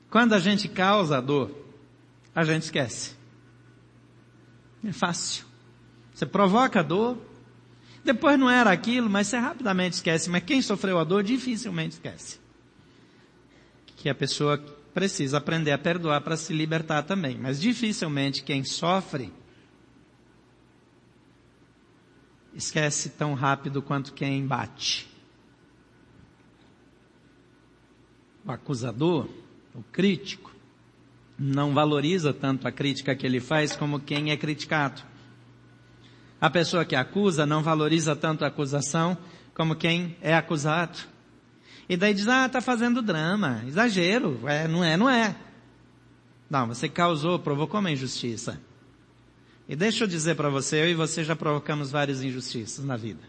Quando 0.09 0.33
a 0.33 0.39
gente 0.39 0.67
causa 0.67 1.21
dor, 1.21 1.51
a 2.35 2.43
gente 2.43 2.63
esquece. 2.63 3.16
É 4.83 4.91
fácil. 4.91 5.45
Você 6.13 6.25
provoca 6.25 6.79
a 6.79 6.83
dor, 6.83 7.17
depois 8.03 8.39
não 8.39 8.49
era 8.49 8.71
aquilo, 8.71 9.09
mas 9.09 9.27
você 9.27 9.37
rapidamente 9.37 9.95
esquece. 9.95 10.29
Mas 10.29 10.43
quem 10.43 10.61
sofreu 10.61 10.97
a 10.97 11.03
dor 11.03 11.23
dificilmente 11.23 11.95
esquece. 11.95 12.39
Que 13.97 14.09
a 14.09 14.15
pessoa 14.15 14.57
precisa 14.93 15.37
aprender 15.37 15.71
a 15.71 15.77
perdoar 15.77 16.21
para 16.21 16.37
se 16.37 16.53
libertar 16.53 17.03
também. 17.03 17.37
Mas 17.37 17.59
dificilmente 17.59 18.43
quem 18.43 18.63
sofre 18.63 19.31
esquece 22.55 23.09
tão 23.09 23.35
rápido 23.35 23.81
quanto 23.81 24.13
quem 24.13 24.45
bate. 24.45 25.07
O 28.43 28.51
acusador, 28.51 29.29
o 29.75 29.83
crítico, 29.91 30.51
não 31.37 31.73
valoriza 31.73 32.33
tanto 32.33 32.67
a 32.67 32.71
crítica 32.71 33.15
que 33.15 33.25
ele 33.25 33.39
faz 33.39 33.75
como 33.75 33.99
quem 33.99 34.31
é 34.31 34.37
criticado. 34.37 35.01
A 36.39 36.49
pessoa 36.49 36.85
que 36.85 36.95
acusa 36.95 37.45
não 37.45 37.61
valoriza 37.61 38.15
tanto 38.15 38.43
a 38.43 38.47
acusação 38.47 39.17
como 39.53 39.75
quem 39.75 40.15
é 40.21 40.35
acusado. 40.35 40.97
E 41.89 41.95
daí 41.95 42.13
diz, 42.13 42.27
ah, 42.27 42.49
tá 42.49 42.59
fazendo 42.61 43.01
drama, 43.01 43.63
exagero, 43.67 44.39
é, 44.47 44.67
não 44.67 44.83
é, 44.83 44.97
não 44.97 45.09
é. 45.09 45.35
Não, 46.49 46.67
você 46.67 46.87
causou, 46.87 47.39
provocou 47.39 47.79
uma 47.79 47.91
injustiça. 47.91 48.59
E 49.67 49.75
deixa 49.75 50.03
eu 50.03 50.07
dizer 50.07 50.35
para 50.35 50.49
você, 50.49 50.81
eu 50.81 50.89
e 50.89 50.93
você 50.93 51.23
já 51.23 51.35
provocamos 51.35 51.91
várias 51.91 52.23
injustiças 52.23 52.85
na 52.85 52.95
vida. 52.95 53.21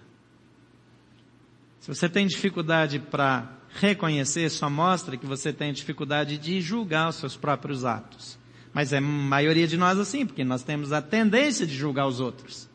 Se 1.81 1.89
você 1.89 2.09
tem 2.09 2.27
dificuldade 2.27 2.99
para 2.99 3.58
reconhecer 3.75 4.51
só 4.51 4.69
mostra 4.69 5.17
que 5.17 5.27
você 5.27 5.53
tem 5.53 5.73
dificuldade 5.73 6.39
de 6.39 6.61
julgar 6.61 7.09
os 7.09 7.17
seus 7.17 7.37
próprios 7.37 7.85
atos. 7.85 8.39
Mas 8.73 8.93
é 8.93 8.99
a 8.99 9.01
maioria 9.01 9.67
de 9.67 9.77
nós 9.77 9.99
assim, 9.99 10.27
porque 10.27 10.45
nós 10.45 10.63
temos 10.63 10.93
a 10.93 11.03
tendência 11.03 11.67
de 11.67 11.75
julgar 11.75 12.07
os 12.07 12.21
outros. 12.21 12.69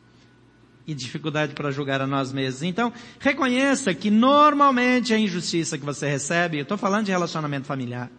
E 0.85 0.93
dificuldade 0.93 1.53
para 1.53 1.71
julgar 1.71 2.01
a 2.01 2.07
nós 2.07 2.33
mesmos. 2.33 2.63
Então, 2.63 2.91
reconheça 3.19 3.93
que 3.93 4.09
normalmente 4.09 5.13
a 5.13 5.17
injustiça 5.17 5.77
que 5.77 5.85
você 5.85 6.09
recebe, 6.09 6.57
eu 6.57 6.63
estou 6.63 6.77
falando 6.77 7.05
de 7.05 7.11
relacionamento 7.11 7.65
familiar, 7.65 8.11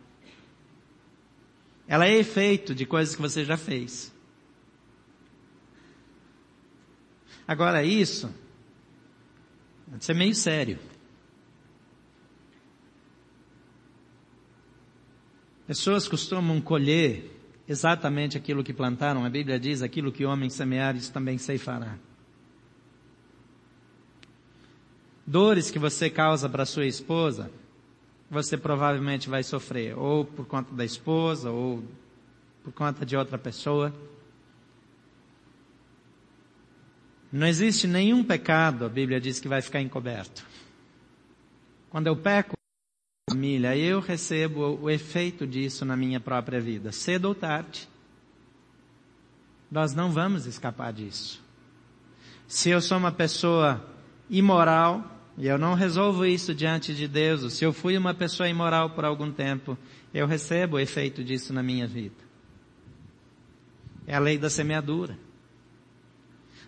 ela 1.86 2.06
é 2.06 2.14
efeito 2.14 2.74
de 2.74 2.86
coisas 2.86 3.14
que 3.14 3.20
você 3.20 3.44
já 3.44 3.56
fez. 3.56 4.12
Agora 7.46 7.84
isso, 7.84 8.34
isso 10.00 10.10
é 10.10 10.14
meio 10.14 10.34
sério. 10.34 10.78
Pessoas 15.66 16.06
costumam 16.06 16.60
colher 16.60 17.30
exatamente 17.66 18.36
aquilo 18.36 18.62
que 18.62 18.72
plantaram. 18.72 19.24
A 19.24 19.30
Bíblia 19.30 19.58
diz, 19.58 19.80
aquilo 19.82 20.12
que 20.12 20.24
homem 20.24 20.50
semear, 20.50 20.94
isso 20.94 21.12
também 21.12 21.38
ceifará. 21.38 21.96
Dores 25.26 25.70
que 25.70 25.78
você 25.78 26.10
causa 26.10 26.48
para 26.50 26.66
sua 26.66 26.84
esposa, 26.84 27.50
você 28.30 28.58
provavelmente 28.58 29.28
vai 29.28 29.42
sofrer, 29.42 29.96
ou 29.96 30.24
por 30.24 30.46
conta 30.46 30.74
da 30.74 30.84
esposa, 30.84 31.50
ou 31.50 31.82
por 32.62 32.72
conta 32.72 33.06
de 33.06 33.16
outra 33.16 33.38
pessoa. 33.38 33.94
Não 37.32 37.46
existe 37.46 37.86
nenhum 37.86 38.22
pecado, 38.22 38.84
a 38.84 38.88
Bíblia 38.88 39.18
diz 39.18 39.40
que 39.40 39.48
vai 39.48 39.62
ficar 39.62 39.80
encoberto. 39.80 40.44
Quando 41.88 42.06
eu 42.06 42.16
peco, 42.16 42.54
família, 43.34 43.76
eu 43.76 43.98
recebo 43.98 44.78
o 44.80 44.88
efeito 44.88 45.44
disso 45.44 45.84
na 45.84 45.96
minha 45.96 46.20
própria 46.20 46.60
vida, 46.60 46.92
cedo 46.92 47.24
ou 47.24 47.34
tarde. 47.34 47.88
Nós 49.68 49.92
não 49.92 50.12
vamos 50.12 50.46
escapar 50.46 50.92
disso. 50.92 51.42
Se 52.46 52.70
eu 52.70 52.80
sou 52.80 52.96
uma 52.96 53.10
pessoa 53.10 53.84
imoral, 54.30 55.10
e 55.36 55.48
eu 55.48 55.58
não 55.58 55.74
resolvo 55.74 56.24
isso 56.24 56.54
diante 56.54 56.94
de 56.94 57.08
Deus, 57.08 57.54
se 57.54 57.64
eu 57.64 57.72
fui 57.72 57.98
uma 57.98 58.14
pessoa 58.14 58.48
imoral 58.48 58.90
por 58.90 59.04
algum 59.04 59.32
tempo, 59.32 59.76
eu 60.12 60.28
recebo 60.28 60.76
o 60.76 60.80
efeito 60.80 61.24
disso 61.24 61.52
na 61.52 61.62
minha 61.62 61.88
vida. 61.88 62.14
É 64.06 64.14
a 64.14 64.20
lei 64.20 64.38
da 64.38 64.48
semeadura. 64.48 65.18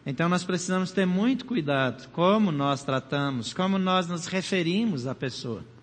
Então 0.04 0.28
nós 0.28 0.42
precisamos 0.42 0.90
ter 0.90 1.06
muito 1.06 1.44
cuidado 1.44 2.08
como 2.08 2.50
nós 2.50 2.82
tratamos, 2.82 3.54
como 3.54 3.78
nós 3.78 4.08
nos 4.08 4.26
referimos 4.26 5.06
à 5.06 5.14
pessoa. 5.14 5.75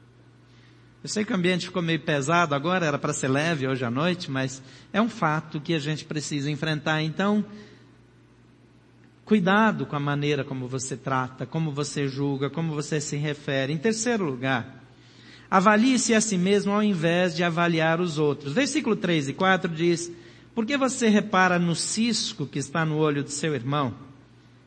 Eu 1.03 1.09
sei 1.09 1.25
que 1.25 1.33
o 1.33 1.35
ambiente 1.35 1.65
ficou 1.65 1.81
meio 1.81 1.99
pesado 1.99 2.55
agora, 2.55 2.85
era 2.85 2.97
para 2.97 3.11
ser 3.11 3.27
leve 3.27 3.67
hoje 3.67 3.83
à 3.83 3.91
noite, 3.91 4.31
mas 4.31 4.63
é 4.93 5.01
um 5.01 5.09
fato 5.09 5.59
que 5.59 5.73
a 5.73 5.79
gente 5.79 6.05
precisa 6.05 6.49
enfrentar. 6.49 7.01
Então, 7.01 7.43
cuidado 9.25 9.85
com 9.85 9.97
a 9.97 9.99
maneira 9.99 10.45
como 10.45 10.65
você 10.65 10.95
trata, 10.95 11.45
como 11.45 11.73
você 11.73 12.07
julga, 12.07 12.49
como 12.49 12.73
você 12.73 13.01
se 13.01 13.17
refere. 13.17 13.73
Em 13.73 13.77
terceiro 13.77 14.23
lugar, 14.23 14.81
avalie-se 15.51 16.13
a 16.13 16.21
si 16.21 16.37
mesmo 16.37 16.71
ao 16.71 16.81
invés 16.81 17.35
de 17.35 17.43
avaliar 17.43 17.99
os 17.99 18.17
outros. 18.17 18.53
Versículo 18.53 18.95
3 18.95 19.27
e 19.27 19.33
4 19.33 19.69
diz, 19.69 20.09
por 20.55 20.65
que 20.65 20.77
você 20.77 21.09
repara 21.09 21.59
no 21.59 21.75
cisco 21.75 22.47
que 22.47 22.59
está 22.59 22.85
no 22.85 22.95
olho 22.95 23.25
do 23.25 23.29
seu 23.29 23.53
irmão 23.53 23.93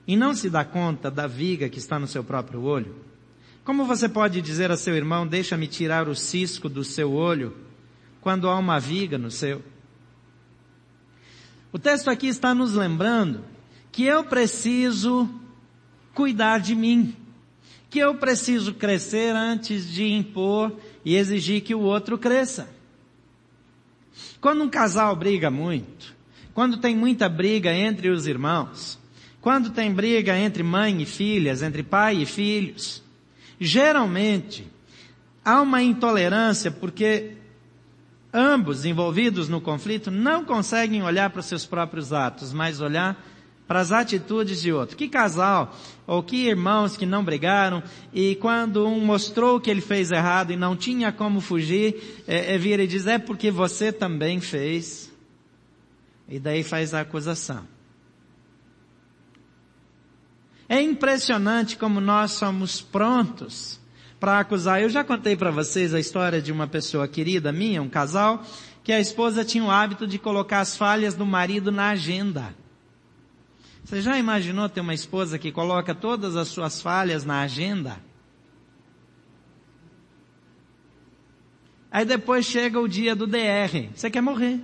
e 0.07 0.15
não 0.19 0.35
se 0.35 0.51
dá 0.51 0.67
conta 0.67 1.11
da 1.11 1.27
viga 1.27 1.71
que 1.71 1.79
está 1.79 1.99
no 1.99 2.07
seu 2.07 2.23
próprio 2.23 2.61
olho? 2.61 3.06
Como 3.67 3.85
você 3.85 4.09
pode 4.09 4.41
dizer 4.41 4.71
a 4.71 4.77
seu 4.77 4.95
irmão, 4.95 5.27
deixa-me 5.27 5.67
tirar 5.67 6.09
o 6.09 6.15
cisco 6.15 6.69
do 6.69 6.85
seu 6.85 7.13
olho, 7.13 7.53
quando 8.21 8.49
há 8.49 8.57
uma 8.57 8.79
viga 8.79 9.19
no 9.19 9.29
seu? 9.29 9.61
O 11.73 11.79
texto 11.79 12.09
aqui 12.09 12.29
está 12.29 12.55
nos 12.55 12.75
lembrando 12.75 13.45
que 13.91 14.05
eu 14.05 14.23
preciso 14.23 15.29
cuidar 16.15 16.59
de 16.59 16.77
mim, 16.77 17.17
que 17.91 17.99
eu 17.99 18.15
preciso 18.15 18.73
crescer 18.73 19.35
antes 19.35 19.91
de 19.91 20.13
impor 20.13 20.73
e 21.05 21.17
exigir 21.17 21.63
que 21.63 21.75
o 21.75 21.81
outro 21.81 22.17
cresça. 22.17 22.69
Quando 24.41 24.63
um 24.63 24.71
casal 24.71 25.17
briga 25.17 25.51
muito, 25.51 26.15
quando 26.55 26.77
tem 26.77 26.95
muita 26.95 27.29
briga 27.29 27.75
entre 27.75 28.11
os 28.11 28.29
irmãos, 28.29 28.97
quando 29.41 29.71
tem 29.71 29.93
briga 29.93 30.39
entre 30.39 30.63
mãe 30.63 31.03
e 31.03 31.05
filhas, 31.05 31.63
entre 31.63 31.83
pai 31.83 32.19
e 32.19 32.27
filhos, 32.27 33.05
geralmente 33.61 34.71
há 35.45 35.61
uma 35.61 35.83
intolerância 35.83 36.71
porque 36.71 37.33
ambos 38.33 38.85
envolvidos 38.85 39.49
no 39.49 39.61
conflito 39.61 40.11
não 40.11 40.45
conseguem 40.45 41.03
olhar 41.03 41.31
para 41.31 41.41
os 41.41 41.47
seus 41.47 41.65
próprios 41.65 42.13
atos, 42.13 42.53
mas 42.53 42.81
olhar 42.81 43.17
para 43.67 43.81
as 43.81 43.91
atitudes 43.91 44.63
de 44.63 44.73
outro. 44.73 44.97
Que 44.97 45.09
casal 45.09 45.75
ou 46.07 46.23
que 46.23 46.47
irmãos 46.47 46.97
que 46.97 47.07
não 47.07 47.25
brigaram 47.25 47.83
e 48.13 48.37
quando 48.37 48.87
um 48.87 49.01
mostrou 49.01 49.61
que 49.61 49.71
ele 49.71 49.81
fez 49.81 50.11
errado 50.11 50.53
e 50.53 50.57
não 50.57 50.77
tinha 50.77 51.11
como 51.11 51.41
fugir, 51.41 52.23
é, 52.27 52.55
é 52.55 52.59
vira 52.59 52.83
e 52.83 52.87
diz, 52.87 53.07
é 53.07 53.19
porque 53.19 53.51
você 53.51 53.93
também 53.93 54.41
fez. 54.41 55.13
E 56.29 56.39
daí 56.39 56.63
faz 56.63 56.93
a 56.93 57.01
acusação. 57.01 57.76
É 60.69 60.81
impressionante 60.81 61.77
como 61.77 62.01
nós 62.01 62.33
somos 62.33 62.81
prontos 62.81 63.81
para 64.19 64.41
acusar. 64.41 64.83
Eu 64.83 64.89
já 64.89 65.05
contei 65.05 65.37
para 65.37 65.51
vocês 65.51 65.95
a 65.95 66.01
história 66.01 66.43
de 66.43 66.51
uma 66.51 66.67
pessoa 66.67 67.07
querida 67.07 67.53
minha, 67.53 67.83
um 67.83 67.89
casal, 67.89 68.45
que 68.83 68.93
a 68.93 69.01
esposa 69.01 69.45
tinha 69.45 69.65
o 69.65 69.71
hábito 69.71 70.07
de 70.07 70.19
colocar 70.19 70.61
as 70.61 70.77
falhas 70.77 71.15
do 71.15 71.25
marido 71.25 71.71
na 71.71 71.91
agenda. 71.91 72.55
Você 73.85 74.03
já 74.03 74.19
imaginou 74.19 74.69
ter 74.69 74.81
uma 74.81 74.95
esposa 74.95 75.39
que 75.39 75.53
coloca 75.53 75.95
todas 75.95 76.35
as 76.35 76.49
suas 76.49 76.83
falhas 76.83 77.25
na 77.25 77.43
agenda? 77.43 78.01
Aí 81.89 82.05
depois 82.05 82.45
chega 82.45 82.81
o 82.81 82.89
dia 82.89 83.15
do 83.15 83.29
DR. 83.29 83.89
Você 83.95 84.11
quer 84.11 84.21
morrer. 84.21 84.61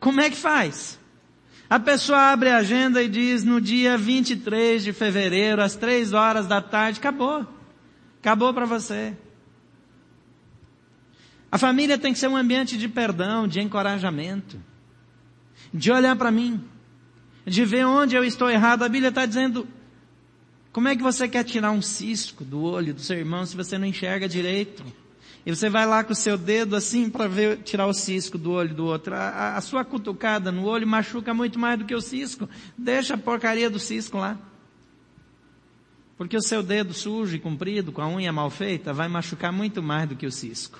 Como 0.00 0.20
é 0.20 0.30
que 0.30 0.36
faz? 0.36 0.98
A 1.74 1.80
pessoa 1.80 2.30
abre 2.30 2.50
a 2.50 2.58
agenda 2.58 3.02
e 3.02 3.08
diz 3.08 3.42
no 3.42 3.60
dia 3.60 3.98
23 3.98 4.84
de 4.84 4.92
fevereiro, 4.92 5.60
às 5.60 5.74
três 5.74 6.12
horas 6.12 6.46
da 6.46 6.62
tarde, 6.62 7.00
acabou. 7.00 7.44
Acabou 8.20 8.54
para 8.54 8.64
você. 8.64 9.12
A 11.50 11.58
família 11.58 11.98
tem 11.98 12.12
que 12.12 12.18
ser 12.20 12.28
um 12.28 12.36
ambiente 12.36 12.78
de 12.78 12.88
perdão, 12.88 13.48
de 13.48 13.60
encorajamento 13.60 14.56
de 15.72 15.90
olhar 15.90 16.14
para 16.14 16.30
mim, 16.30 16.62
de 17.44 17.64
ver 17.64 17.84
onde 17.84 18.14
eu 18.14 18.22
estou 18.22 18.48
errado. 18.48 18.84
A 18.84 18.88
Bíblia 18.88 19.08
está 19.08 19.26
dizendo, 19.26 19.66
como 20.70 20.86
é 20.86 20.94
que 20.94 21.02
você 21.02 21.26
quer 21.26 21.42
tirar 21.42 21.72
um 21.72 21.82
cisco 21.82 22.44
do 22.44 22.62
olho 22.62 22.94
do 22.94 23.00
seu 23.00 23.18
irmão 23.18 23.44
se 23.44 23.56
você 23.56 23.76
não 23.78 23.86
enxerga 23.88 24.28
direito? 24.28 24.84
E 25.46 25.54
você 25.54 25.68
vai 25.68 25.86
lá 25.86 26.02
com 26.02 26.12
o 26.12 26.16
seu 26.16 26.38
dedo 26.38 26.74
assim 26.74 27.10
para 27.10 27.28
ver, 27.28 27.58
tirar 27.58 27.86
o 27.86 27.92
cisco 27.92 28.38
do 28.38 28.52
olho 28.52 28.74
do 28.74 28.86
outro. 28.86 29.14
A, 29.14 29.28
a, 29.28 29.56
a, 29.56 29.60
sua 29.60 29.84
cutucada 29.84 30.50
no 30.50 30.64
olho 30.64 30.86
machuca 30.86 31.34
muito 31.34 31.58
mais 31.58 31.78
do 31.78 31.84
que 31.84 31.94
o 31.94 32.00
cisco. 32.00 32.48
Deixa 32.78 33.14
a 33.14 33.18
porcaria 33.18 33.68
do 33.68 33.78
cisco 33.78 34.16
lá. 34.16 34.38
Porque 36.16 36.36
o 36.36 36.42
seu 36.42 36.62
dedo 36.62 36.94
sujo 36.94 37.36
e 37.36 37.38
comprido, 37.38 37.92
com 37.92 38.00
a 38.00 38.08
unha 38.08 38.32
mal 38.32 38.48
feita, 38.48 38.92
vai 38.92 39.08
machucar 39.08 39.52
muito 39.52 39.82
mais 39.82 40.08
do 40.08 40.16
que 40.16 40.26
o 40.26 40.32
cisco. 40.32 40.78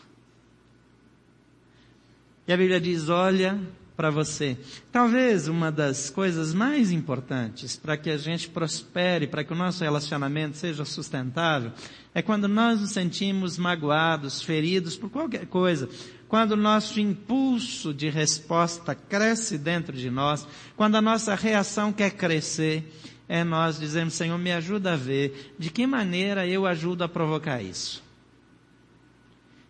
E 2.47 2.53
a 2.53 2.57
Bíblia 2.57 2.81
diz, 2.81 3.09
olha 3.09 3.61
para 3.97 4.11
você. 4.11 4.57
Talvez 4.91 5.47
uma 5.47 5.71
das 5.71 6.11
coisas 6.11 6.53
mais 6.53 6.91
importantes 6.91 7.77
para 7.77 7.97
que 7.97 8.11
a 8.11 8.17
gente 8.17 8.49
prospere, 8.49 9.27
para 9.27 9.45
que 9.45 9.53
o 9.53 9.57
nosso 9.57 9.85
relacionamento 9.85 10.57
seja 10.57 10.85
sustentável, 10.85 11.73
é 12.15 12.21
quando 12.21 12.49
nós 12.49 12.81
nos 12.81 12.91
sentimos 12.91 13.57
magoados, 13.57 14.43
feridos 14.43 14.97
por 14.97 15.11
qualquer 15.11 15.47
coisa. 15.47 15.89
Quando 16.29 16.53
o 16.53 16.57
nosso 16.57 16.99
impulso 16.99 17.95
de 17.95 18.09
resposta 18.09 18.95
cresce 18.95 19.57
dentro 19.57 19.97
de 19.97 20.11
nós, 20.11 20.47
quando 20.77 20.97
a 20.97 21.03
nossa 21.03 21.35
reação 21.35 21.93
quer 21.93 22.11
crescer, 22.11 22.93
é 23.29 23.45
nós 23.45 23.79
dizemos, 23.79 24.15
Senhor, 24.15 24.37
me 24.39 24.53
ajuda 24.53 24.95
a 24.95 24.97
ver 24.97 25.55
de 25.59 25.71
que 25.71 25.87
maneira 25.87 26.47
eu 26.47 26.67
ajudo 26.67 27.05
a 27.05 27.09
provocar 27.09 27.63
isso. 27.63 28.03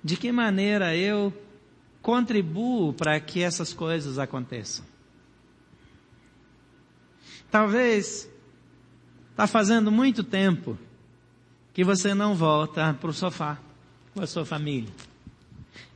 De 0.02 0.16
que 0.16 0.32
maneira 0.32 0.96
eu 0.96 1.32
contribuo 2.04 2.92
para 2.92 3.18
que 3.18 3.42
essas 3.42 3.72
coisas 3.72 4.18
aconteçam. 4.18 4.84
Talvez 7.50 8.28
está 9.30 9.46
fazendo 9.46 9.90
muito 9.90 10.22
tempo 10.22 10.78
que 11.72 11.82
você 11.82 12.12
não 12.12 12.34
volta 12.34 12.92
para 12.92 13.08
o 13.08 13.12
sofá 13.14 13.58
com 14.12 14.20
a 14.20 14.26
sua 14.26 14.44
família. 14.44 14.92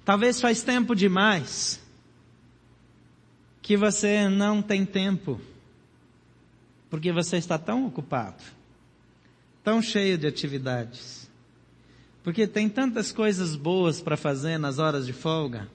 Talvez 0.03 0.41
faz 0.41 0.63
tempo 0.63 0.97
demais 0.97 1.79
que 3.61 3.77
você 3.77 4.31
não 4.31 4.63
tem 4.63 4.87
tempo 4.87 5.39
porque 6.89 7.13
você 7.13 7.37
está 7.37 7.59
tão 7.59 7.87
ocupado, 7.87 8.43
tão 9.63 9.83
cheio 9.83 10.17
de 10.17 10.27
atividades, 10.27 11.31
porque 12.25 12.47
tem 12.47 12.67
tantas 12.67 13.13
coisas 13.13 13.55
boas 13.55 14.01
para 14.01 14.17
fazer 14.17 14.57
nas 14.57 14.79
horas 14.79 15.05
de 15.05 15.13
folga 15.13 15.69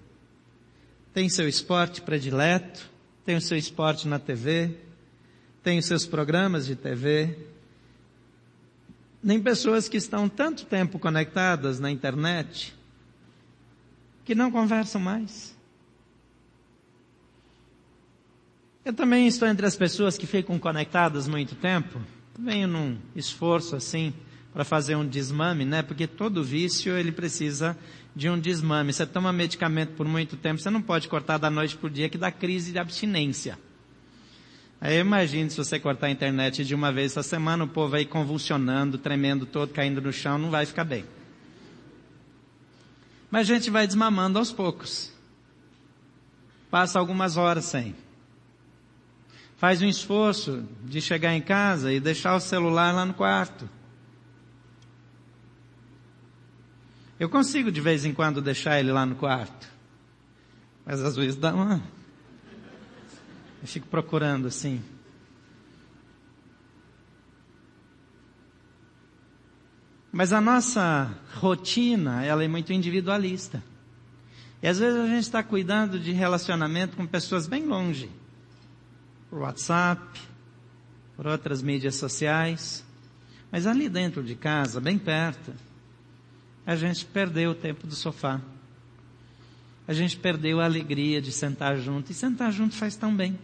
tem 1.13 1.29
seu 1.29 1.47
esporte 1.47 2.01
predileto, 2.01 2.89
tem 3.23 3.35
o 3.35 3.41
seu 3.41 3.57
esporte 3.57 4.07
na 4.07 4.17
TV, 4.19 4.75
tem 5.61 5.77
os 5.77 5.85
seus 5.85 6.05
programas 6.05 6.65
de 6.65 6.75
TV. 6.75 7.37
Nem 9.21 9.41
pessoas 9.41 9.87
que 9.87 9.95
estão 9.95 10.27
tanto 10.27 10.65
tempo 10.65 10.99
conectadas 10.99 11.79
na 11.79 11.89
internet 11.91 12.73
que 14.25 14.33
não 14.33 14.51
conversam 14.51 14.99
mais. 14.99 15.55
Eu 18.83 18.93
também 18.93 19.27
estou 19.27 19.47
entre 19.47 19.65
as 19.65 19.77
pessoas 19.77 20.17
que 20.17 20.27
ficam 20.27 20.59
conectadas 20.59 21.27
muito 21.27 21.55
tempo. 21.55 22.01
Venho 22.37 22.67
num 22.67 22.97
esforço 23.15 23.75
assim 23.75 24.13
para 24.53 24.63
fazer 24.63 24.95
um 24.95 25.05
desmame, 25.05 25.65
né? 25.65 25.81
Porque 25.81 26.05
todo 26.05 26.43
vício 26.43 26.95
ele 26.95 27.11
precisa 27.11 27.75
de 28.15 28.29
um 28.29 28.39
desmame. 28.39 28.93
Você 28.93 29.05
toma 29.05 29.33
medicamento 29.33 29.93
por 29.93 30.07
muito 30.07 30.37
tempo, 30.37 30.61
você 30.61 30.69
não 30.69 30.81
pode 30.81 31.07
cortar 31.07 31.37
da 31.37 31.49
noite 31.49 31.75
para 31.75 31.87
o 31.87 31.89
dia 31.89 32.07
que 32.07 32.17
dá 32.17 32.31
crise 32.31 32.71
de 32.71 32.77
abstinência. 32.77 33.57
Aí 34.79 34.99
imagine 34.99 35.49
se 35.49 35.57
você 35.57 35.79
cortar 35.79 36.07
a 36.07 36.11
internet 36.11 36.63
de 36.63 36.75
uma 36.75 36.91
vez 36.91 37.13
essa 37.13 37.23
semana, 37.23 37.63
o 37.63 37.67
povo 37.67 37.95
aí 37.95 38.05
convulsionando, 38.05 38.97
tremendo 38.97 39.45
todo, 39.45 39.73
caindo 39.73 40.01
no 40.01 40.11
chão, 40.11 40.37
não 40.37 40.51
vai 40.51 40.65
ficar 40.65 40.83
bem. 40.83 41.05
Mas 43.31 43.49
a 43.49 43.53
gente 43.53 43.71
vai 43.71 43.87
desmamando 43.87 44.37
aos 44.37 44.51
poucos. 44.51 45.11
Passa 46.69 46.99
algumas 46.99 47.37
horas 47.37 47.65
sem. 47.65 47.95
Faz 49.57 49.81
um 49.81 49.87
esforço 49.87 50.63
de 50.83 50.99
chegar 50.99 51.33
em 51.33 51.41
casa 51.41 51.91
e 51.93 51.99
deixar 51.99 52.35
o 52.35 52.39
celular 52.39 52.93
lá 52.93 53.05
no 53.05 53.13
quarto. 53.13 53.67
Eu 57.23 57.29
consigo 57.29 57.71
de 57.71 57.79
vez 57.79 58.03
em 58.03 58.13
quando 58.13 58.41
deixar 58.41 58.81
ele 58.81 58.91
lá 58.91 59.05
no 59.05 59.15
quarto. 59.15 59.71
Mas 60.85 60.99
às 61.01 61.15
vezes 61.15 61.37
dá 61.37 61.53
uma. 61.53 61.81
Eu 63.61 63.67
fico 63.69 63.87
procurando 63.87 64.45
assim. 64.45 64.83
Mas 70.11 70.33
a 70.33 70.41
nossa 70.41 71.17
rotina, 71.35 72.25
ela 72.25 72.43
é 72.43 72.47
muito 72.49 72.73
individualista. 72.73 73.63
E 74.61 74.67
às 74.67 74.79
vezes 74.79 74.99
a 74.99 75.07
gente 75.07 75.23
está 75.23 75.41
cuidando 75.41 75.97
de 75.97 76.11
relacionamento 76.11 76.97
com 76.97 77.07
pessoas 77.07 77.47
bem 77.47 77.65
longe. 77.65 78.11
Por 79.29 79.39
WhatsApp, 79.39 80.19
por 81.15 81.25
outras 81.25 81.61
mídias 81.61 81.95
sociais. 81.95 82.83
Mas 83.49 83.65
ali 83.65 83.87
dentro 83.87 84.21
de 84.21 84.35
casa, 84.35 84.81
bem 84.81 84.97
perto, 84.97 85.53
a 86.65 86.75
gente 86.75 87.05
perdeu 87.05 87.51
o 87.51 87.55
tempo 87.55 87.85
do 87.85 87.95
sofá. 87.95 88.41
A 89.87 89.93
gente 89.93 90.15
perdeu 90.17 90.61
a 90.61 90.65
alegria 90.65 91.21
de 91.21 91.31
sentar 91.31 91.77
junto. 91.77 92.11
E 92.11 92.15
sentar 92.15 92.51
junto 92.51 92.75
faz 92.75 92.95
tão 92.95 93.15
bem. 93.15 93.37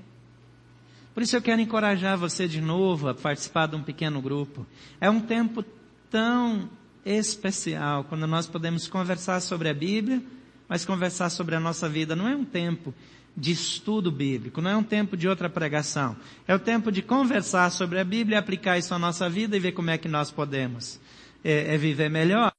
Por 1.14 1.24
isso 1.24 1.36
eu 1.36 1.42
quero 1.42 1.60
encorajar 1.60 2.18
você 2.18 2.48
de 2.48 2.62
novo 2.62 3.10
a 3.10 3.14
participar 3.14 3.68
de 3.68 3.76
um 3.76 3.84
pequeno 3.84 4.22
grupo. 4.22 4.66
É 5.02 5.10
um 5.10 5.20
tempo 5.20 5.66
tão 6.10 6.70
especial 7.06 8.06
quando 8.06 8.26
nós 8.26 8.48
podemos 8.48 8.88
conversar 8.88 9.42
sobre 9.42 9.68
a 9.68 9.74
Bíblia, 9.74 10.24
mas 10.68 10.86
conversar 10.86 11.30
sobre 11.30 11.56
a 11.56 11.60
nossa 11.60 11.90
vida. 11.90 12.16
Não 12.16 12.28
é 12.28 12.36
um 12.36 12.46
tempo 12.46 12.94
de 13.36 13.52
estudo 13.52 14.12
bíblico, 14.12 14.62
não 14.62 14.72
é 14.72 14.78
um 14.78 14.84
tempo 14.84 15.18
de 15.18 15.28
outra 15.28 15.50
pregação. 15.50 16.16
É 16.48 16.56
o 16.56 16.60
tempo 16.60 16.92
de 16.92 17.02
conversar 17.02 17.70
sobre 17.72 18.00
a 18.00 18.04
Bíblia, 18.04 18.40
aplicar 18.40 18.78
isso 18.78 18.94
à 18.94 19.00
nossa 19.00 19.30
vida 19.30 19.58
e 19.58 19.60
ver 19.60 19.74
como 19.74 19.90
é 19.90 19.98
que 19.98 20.08
nós 20.08 20.32
podemos 20.32 21.00
é, 21.44 21.76
é 21.76 21.78
viver 21.78 22.10
melhor. 22.10 22.52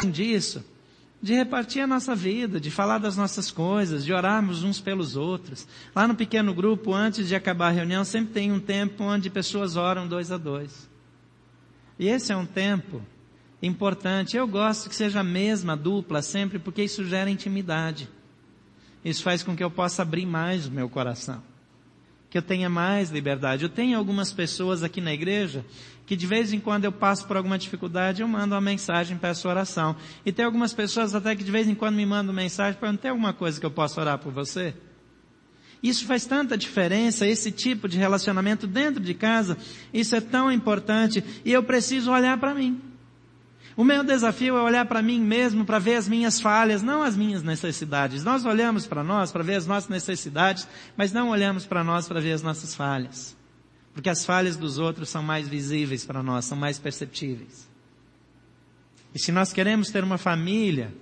Disso, 0.00 0.64
de 1.20 1.34
repartir 1.34 1.82
a 1.82 1.86
nossa 1.86 2.14
vida, 2.14 2.58
de 2.58 2.70
falar 2.70 2.96
das 2.96 3.14
nossas 3.14 3.50
coisas, 3.50 4.04
de 4.04 4.12
orarmos 4.12 4.64
uns 4.64 4.80
pelos 4.80 5.16
outros. 5.16 5.68
Lá 5.94 6.08
no 6.08 6.14
pequeno 6.14 6.54
grupo, 6.54 6.94
antes 6.94 7.28
de 7.28 7.34
acabar 7.34 7.68
a 7.68 7.72
reunião, 7.72 8.02
sempre 8.02 8.32
tem 8.32 8.50
um 8.50 8.58
tempo 8.58 9.04
onde 9.04 9.28
pessoas 9.28 9.76
oram 9.76 10.08
dois 10.08 10.32
a 10.32 10.38
dois. 10.38 10.88
E 11.98 12.08
esse 12.08 12.32
é 12.32 12.36
um 12.36 12.46
tempo 12.46 13.02
importante. 13.62 14.34
Eu 14.34 14.48
gosto 14.48 14.88
que 14.88 14.96
seja 14.96 15.20
a 15.20 15.24
mesma 15.24 15.76
dupla 15.76 16.22
sempre, 16.22 16.58
porque 16.58 16.82
isso 16.82 17.04
gera 17.04 17.30
intimidade. 17.30 18.08
Isso 19.04 19.22
faz 19.22 19.42
com 19.42 19.54
que 19.54 19.62
eu 19.62 19.70
possa 19.70 20.00
abrir 20.00 20.24
mais 20.24 20.66
o 20.66 20.70
meu 20.70 20.88
coração. 20.88 21.42
Que 22.32 22.38
eu 22.38 22.42
tenha 22.42 22.68
mais 22.68 23.10
liberdade. 23.10 23.62
Eu 23.62 23.68
tenho 23.68 23.96
algumas 23.98 24.32
pessoas 24.32 24.82
aqui 24.82 25.00
na 25.00 25.12
igreja 25.12 25.64
que 26.06 26.16
de 26.16 26.26
vez 26.26 26.52
em 26.52 26.58
quando 26.58 26.84
eu 26.84 26.92
passo 26.92 27.26
por 27.26 27.36
alguma 27.36 27.58
dificuldade, 27.58 28.22
eu 28.22 28.28
mando 28.28 28.54
uma 28.54 28.60
mensagem, 28.60 29.16
peço 29.16 29.48
oração. 29.48 29.94
E 30.26 30.32
tem 30.32 30.44
algumas 30.44 30.72
pessoas 30.72 31.14
até 31.14 31.36
que 31.36 31.44
de 31.44 31.50
vez 31.50 31.68
em 31.68 31.74
quando 31.74 31.94
me 31.94 32.04
mandam 32.04 32.34
mensagem, 32.34 32.78
não 32.82 32.96
tem 32.96 33.10
alguma 33.10 33.32
coisa 33.32 33.60
que 33.60 33.66
eu 33.66 33.70
possa 33.70 34.00
orar 34.00 34.18
por 34.18 34.32
você? 34.32 34.74
Isso 35.82 36.06
faz 36.06 36.24
tanta 36.24 36.56
diferença, 36.56 37.26
esse 37.26 37.50
tipo 37.50 37.88
de 37.88 37.98
relacionamento 37.98 38.66
dentro 38.66 39.02
de 39.02 39.14
casa, 39.14 39.58
isso 39.92 40.16
é 40.16 40.20
tão 40.20 40.50
importante, 40.50 41.22
e 41.44 41.52
eu 41.52 41.62
preciso 41.62 42.10
olhar 42.10 42.38
para 42.38 42.54
mim. 42.54 42.80
O 43.76 43.84
meu 43.84 44.04
desafio 44.04 44.56
é 44.56 44.62
olhar 44.62 44.84
para 44.86 45.00
mim 45.00 45.20
mesmo, 45.20 45.64
para 45.64 45.78
ver 45.78 45.96
as 45.96 46.08
minhas 46.08 46.40
falhas, 46.40 46.82
não 46.82 47.02
as 47.02 47.16
minhas 47.16 47.42
necessidades. 47.42 48.22
Nós 48.22 48.44
olhamos 48.44 48.86
para 48.86 49.02
nós 49.02 49.32
para 49.32 49.42
ver 49.42 49.54
as 49.54 49.66
nossas 49.66 49.88
necessidades, 49.88 50.68
mas 50.96 51.12
não 51.12 51.30
olhamos 51.30 51.64
para 51.64 51.82
nós 51.82 52.06
para 52.06 52.20
ver 52.20 52.32
as 52.32 52.42
nossas 52.42 52.74
falhas. 52.74 53.36
Porque 53.94 54.10
as 54.10 54.24
falhas 54.24 54.56
dos 54.56 54.78
outros 54.78 55.08
são 55.08 55.22
mais 55.22 55.48
visíveis 55.48 56.04
para 56.04 56.22
nós, 56.22 56.44
são 56.44 56.56
mais 56.56 56.78
perceptíveis. 56.78 57.68
E 59.14 59.18
se 59.18 59.32
nós 59.32 59.52
queremos 59.52 59.90
ter 59.90 60.04
uma 60.04 60.18
família 60.18 60.92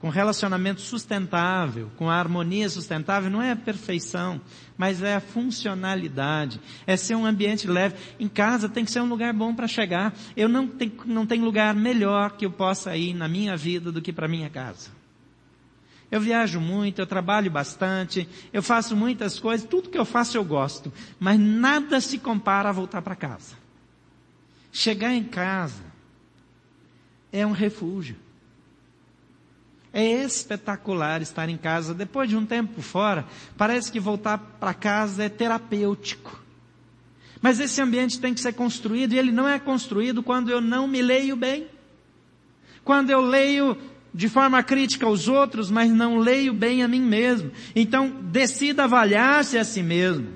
com 0.00 0.08
relacionamento 0.08 0.80
sustentável, 0.80 1.90
com 1.96 2.08
a 2.08 2.14
harmonia 2.14 2.68
sustentável, 2.70 3.30
não 3.30 3.42
é 3.42 3.50
a 3.50 3.56
perfeição, 3.56 4.40
mas 4.76 5.02
é 5.02 5.14
a 5.14 5.20
funcionalidade, 5.20 6.58
é 6.86 6.96
ser 6.96 7.14
um 7.14 7.26
ambiente 7.26 7.68
leve. 7.68 7.96
Em 8.18 8.26
casa 8.26 8.66
tem 8.66 8.82
que 8.82 8.90
ser 8.90 9.00
um 9.00 9.08
lugar 9.08 9.34
bom 9.34 9.54
para 9.54 9.68
chegar. 9.68 10.14
Eu 10.34 10.48
não 10.48 10.66
tenho, 10.66 10.92
não 11.04 11.26
tenho 11.26 11.44
lugar 11.44 11.74
melhor 11.74 12.30
que 12.32 12.46
eu 12.46 12.50
possa 12.50 12.96
ir 12.96 13.12
na 13.12 13.28
minha 13.28 13.54
vida 13.58 13.92
do 13.92 14.00
que 14.00 14.10
para 14.10 14.26
minha 14.26 14.48
casa. 14.48 14.90
Eu 16.10 16.20
viajo 16.20 16.58
muito, 16.60 17.00
eu 17.00 17.06
trabalho 17.06 17.50
bastante, 17.50 18.26
eu 18.52 18.62
faço 18.62 18.96
muitas 18.96 19.38
coisas, 19.38 19.68
tudo 19.68 19.90
que 19.90 19.98
eu 19.98 20.06
faço 20.06 20.36
eu 20.36 20.44
gosto, 20.44 20.90
mas 21.20 21.38
nada 21.38 22.00
se 22.00 22.18
compara 22.18 22.70
a 22.70 22.72
voltar 22.72 23.02
para 23.02 23.14
casa. 23.14 23.54
Chegar 24.72 25.12
em 25.12 25.22
casa 25.22 25.84
é 27.30 27.46
um 27.46 27.52
refúgio. 27.52 28.16
É 29.92 30.22
espetacular 30.22 31.20
estar 31.20 31.48
em 31.48 31.56
casa. 31.56 31.92
Depois 31.92 32.28
de 32.28 32.36
um 32.36 32.46
tempo 32.46 32.80
fora, 32.80 33.26
parece 33.56 33.90
que 33.90 33.98
voltar 33.98 34.38
para 34.38 34.72
casa 34.72 35.24
é 35.24 35.28
terapêutico. 35.28 36.40
Mas 37.42 37.58
esse 37.58 37.80
ambiente 37.80 38.20
tem 38.20 38.34
que 38.34 38.40
ser 38.40 38.52
construído 38.52 39.14
e 39.14 39.18
ele 39.18 39.32
não 39.32 39.48
é 39.48 39.58
construído 39.58 40.22
quando 40.22 40.50
eu 40.50 40.60
não 40.60 40.86
me 40.86 41.02
leio 41.02 41.34
bem. 41.34 41.66
Quando 42.84 43.10
eu 43.10 43.20
leio 43.20 43.76
de 44.12 44.28
forma 44.28 44.62
crítica 44.62 45.06
aos 45.06 45.28
outros, 45.28 45.70
mas 45.70 45.90
não 45.90 46.18
leio 46.18 46.52
bem 46.52 46.82
a 46.82 46.88
mim 46.88 47.00
mesmo. 47.00 47.50
Então, 47.74 48.10
decida 48.22 48.84
avaliar-se 48.84 49.56
a 49.56 49.64
si 49.64 49.82
mesmo, 49.82 50.28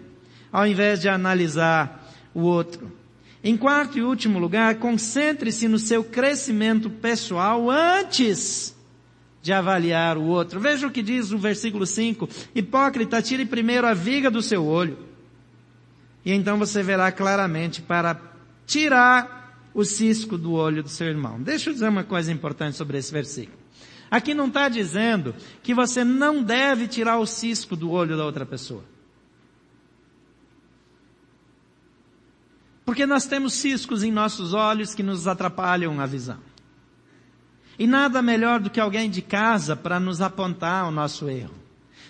ao 0.50 0.66
invés 0.66 1.00
de 1.00 1.08
analisar 1.08 2.10
o 2.32 2.40
outro. 2.40 2.90
Em 3.42 3.56
quarto 3.56 3.98
e 3.98 4.02
último 4.02 4.38
lugar, 4.38 4.76
concentre-se 4.76 5.68
no 5.68 5.78
seu 5.78 6.02
crescimento 6.02 6.88
pessoal 6.88 7.70
antes 7.70 8.73
de 9.44 9.52
avaliar 9.52 10.16
o 10.16 10.24
outro. 10.24 10.58
Veja 10.58 10.86
o 10.86 10.90
que 10.90 11.02
diz 11.02 11.30
o 11.30 11.36
versículo 11.36 11.84
5. 11.84 12.26
Hipócrita, 12.54 13.20
tire 13.20 13.44
primeiro 13.44 13.86
a 13.86 13.92
viga 13.92 14.30
do 14.30 14.40
seu 14.40 14.64
olho. 14.64 14.98
E 16.24 16.32
então 16.32 16.58
você 16.58 16.82
verá 16.82 17.12
claramente 17.12 17.82
para 17.82 18.18
tirar 18.66 19.68
o 19.74 19.84
cisco 19.84 20.38
do 20.38 20.52
olho 20.52 20.82
do 20.82 20.88
seu 20.88 21.08
irmão. 21.08 21.42
Deixa 21.42 21.68
eu 21.68 21.74
dizer 21.74 21.90
uma 21.90 22.04
coisa 22.04 22.32
importante 22.32 22.78
sobre 22.78 22.96
esse 22.96 23.12
versículo. 23.12 23.58
Aqui 24.10 24.32
não 24.32 24.46
está 24.46 24.66
dizendo 24.70 25.34
que 25.62 25.74
você 25.74 26.02
não 26.02 26.42
deve 26.42 26.88
tirar 26.88 27.18
o 27.18 27.26
cisco 27.26 27.76
do 27.76 27.90
olho 27.90 28.16
da 28.16 28.24
outra 28.24 28.46
pessoa. 28.46 28.82
Porque 32.82 33.04
nós 33.04 33.26
temos 33.26 33.52
ciscos 33.52 34.02
em 34.02 34.10
nossos 34.10 34.54
olhos 34.54 34.94
que 34.94 35.02
nos 35.02 35.28
atrapalham 35.28 36.00
a 36.00 36.06
visão. 36.06 36.38
E 37.78 37.86
nada 37.86 38.22
melhor 38.22 38.60
do 38.60 38.70
que 38.70 38.80
alguém 38.80 39.10
de 39.10 39.20
casa 39.20 39.74
para 39.74 39.98
nos 39.98 40.20
apontar 40.20 40.86
o 40.86 40.90
nosso 40.90 41.28
erro. 41.28 41.54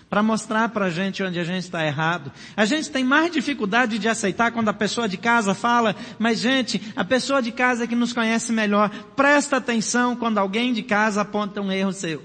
Para 0.09 0.21
mostrar 0.21 0.69
para 0.69 0.85
a 0.85 0.89
gente 0.89 1.23
onde 1.23 1.39
a 1.39 1.43
gente 1.43 1.63
está 1.63 1.85
errado. 1.85 2.31
A 2.55 2.65
gente 2.65 2.91
tem 2.91 3.03
mais 3.03 3.31
dificuldade 3.31 3.97
de 3.97 4.07
aceitar 4.07 4.51
quando 4.51 4.69
a 4.69 4.73
pessoa 4.73 5.09
de 5.09 5.17
casa 5.17 5.55
fala, 5.55 5.95
mas 6.19 6.39
gente, 6.39 6.93
a 6.95 7.03
pessoa 7.03 7.41
de 7.41 7.51
casa 7.51 7.83
é 7.83 7.87
que 7.87 7.95
nos 7.95 8.13
conhece 8.13 8.51
melhor. 8.51 8.89
Presta 9.15 9.57
atenção 9.57 10.15
quando 10.15 10.37
alguém 10.37 10.73
de 10.73 10.83
casa 10.83 11.21
aponta 11.21 11.61
um 11.61 11.71
erro 11.71 11.91
seu. 11.91 12.23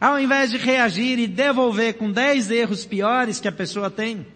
Ao 0.00 0.18
invés 0.18 0.50
de 0.50 0.56
reagir 0.56 1.18
e 1.18 1.26
devolver 1.26 1.94
com 1.94 2.10
dez 2.10 2.50
erros 2.50 2.84
piores 2.84 3.40
que 3.40 3.48
a 3.48 3.52
pessoa 3.52 3.90
tem, 3.90 4.26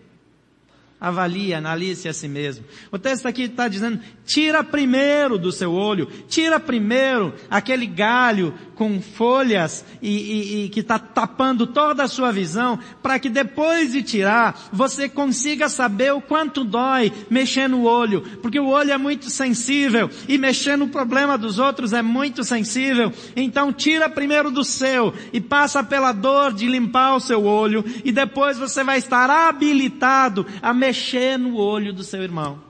avalie, 1.00 1.54
analise 1.54 2.08
a 2.08 2.12
si 2.12 2.26
mesmo. 2.26 2.64
O 2.90 2.98
texto 2.98 3.26
aqui 3.26 3.42
está 3.42 3.68
dizendo, 3.68 4.00
tira 4.26 4.64
primeiro 4.64 5.38
do 5.38 5.52
seu 5.52 5.72
olho, 5.72 6.08
tira 6.28 6.58
primeiro 6.58 7.32
aquele 7.48 7.86
galho 7.86 8.52
com 8.74 9.00
folhas 9.00 9.84
e, 10.02 10.08
e, 10.08 10.64
e 10.64 10.68
que 10.68 10.80
está 10.80 10.98
tapando 10.98 11.66
toda 11.66 12.04
a 12.04 12.08
sua 12.08 12.32
visão, 12.32 12.78
para 13.02 13.18
que 13.18 13.28
depois 13.28 13.92
de 13.92 14.02
tirar, 14.02 14.68
você 14.72 15.08
consiga 15.08 15.68
saber 15.68 16.12
o 16.12 16.20
quanto 16.20 16.64
dói 16.64 17.12
mexer 17.30 17.68
no 17.68 17.84
olho, 17.84 18.22
porque 18.42 18.58
o 18.58 18.68
olho 18.68 18.92
é 18.92 18.98
muito 18.98 19.30
sensível 19.30 20.10
e 20.28 20.38
mexer 20.38 20.76
no 20.76 20.88
problema 20.88 21.38
dos 21.38 21.58
outros 21.58 21.92
é 21.92 22.02
muito 22.02 22.42
sensível. 22.44 23.12
Então 23.34 23.72
tira 23.72 24.08
primeiro 24.08 24.50
do 24.50 24.64
seu 24.64 25.12
e 25.32 25.40
passa 25.40 25.82
pela 25.82 26.12
dor 26.12 26.52
de 26.52 26.66
limpar 26.66 27.16
o 27.16 27.20
seu 27.20 27.44
olho 27.44 27.84
e 28.04 28.12
depois 28.12 28.58
você 28.58 28.82
vai 28.84 28.98
estar 28.98 29.28
habilitado 29.30 30.46
a 30.62 30.72
mexer 30.88 31.38
no 31.38 31.56
olho 31.56 31.92
do 31.92 32.02
seu 32.02 32.22
irmão. 32.22 32.62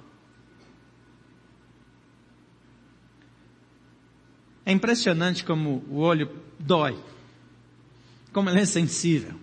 É 4.66 4.72
impressionante 4.72 5.44
como 5.44 5.84
o 5.88 5.98
olho 5.98 6.28
dói. 6.58 6.98
Como 8.32 8.50
ele 8.50 8.60
é 8.60 8.64
sensível. 8.64 9.34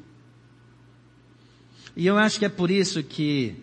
E 1.95 2.05
eu 2.05 2.17
acho 2.17 2.37
que 2.37 2.45
é 2.45 2.49
por 2.49 2.69
isso 2.69 3.01
que 3.01 3.55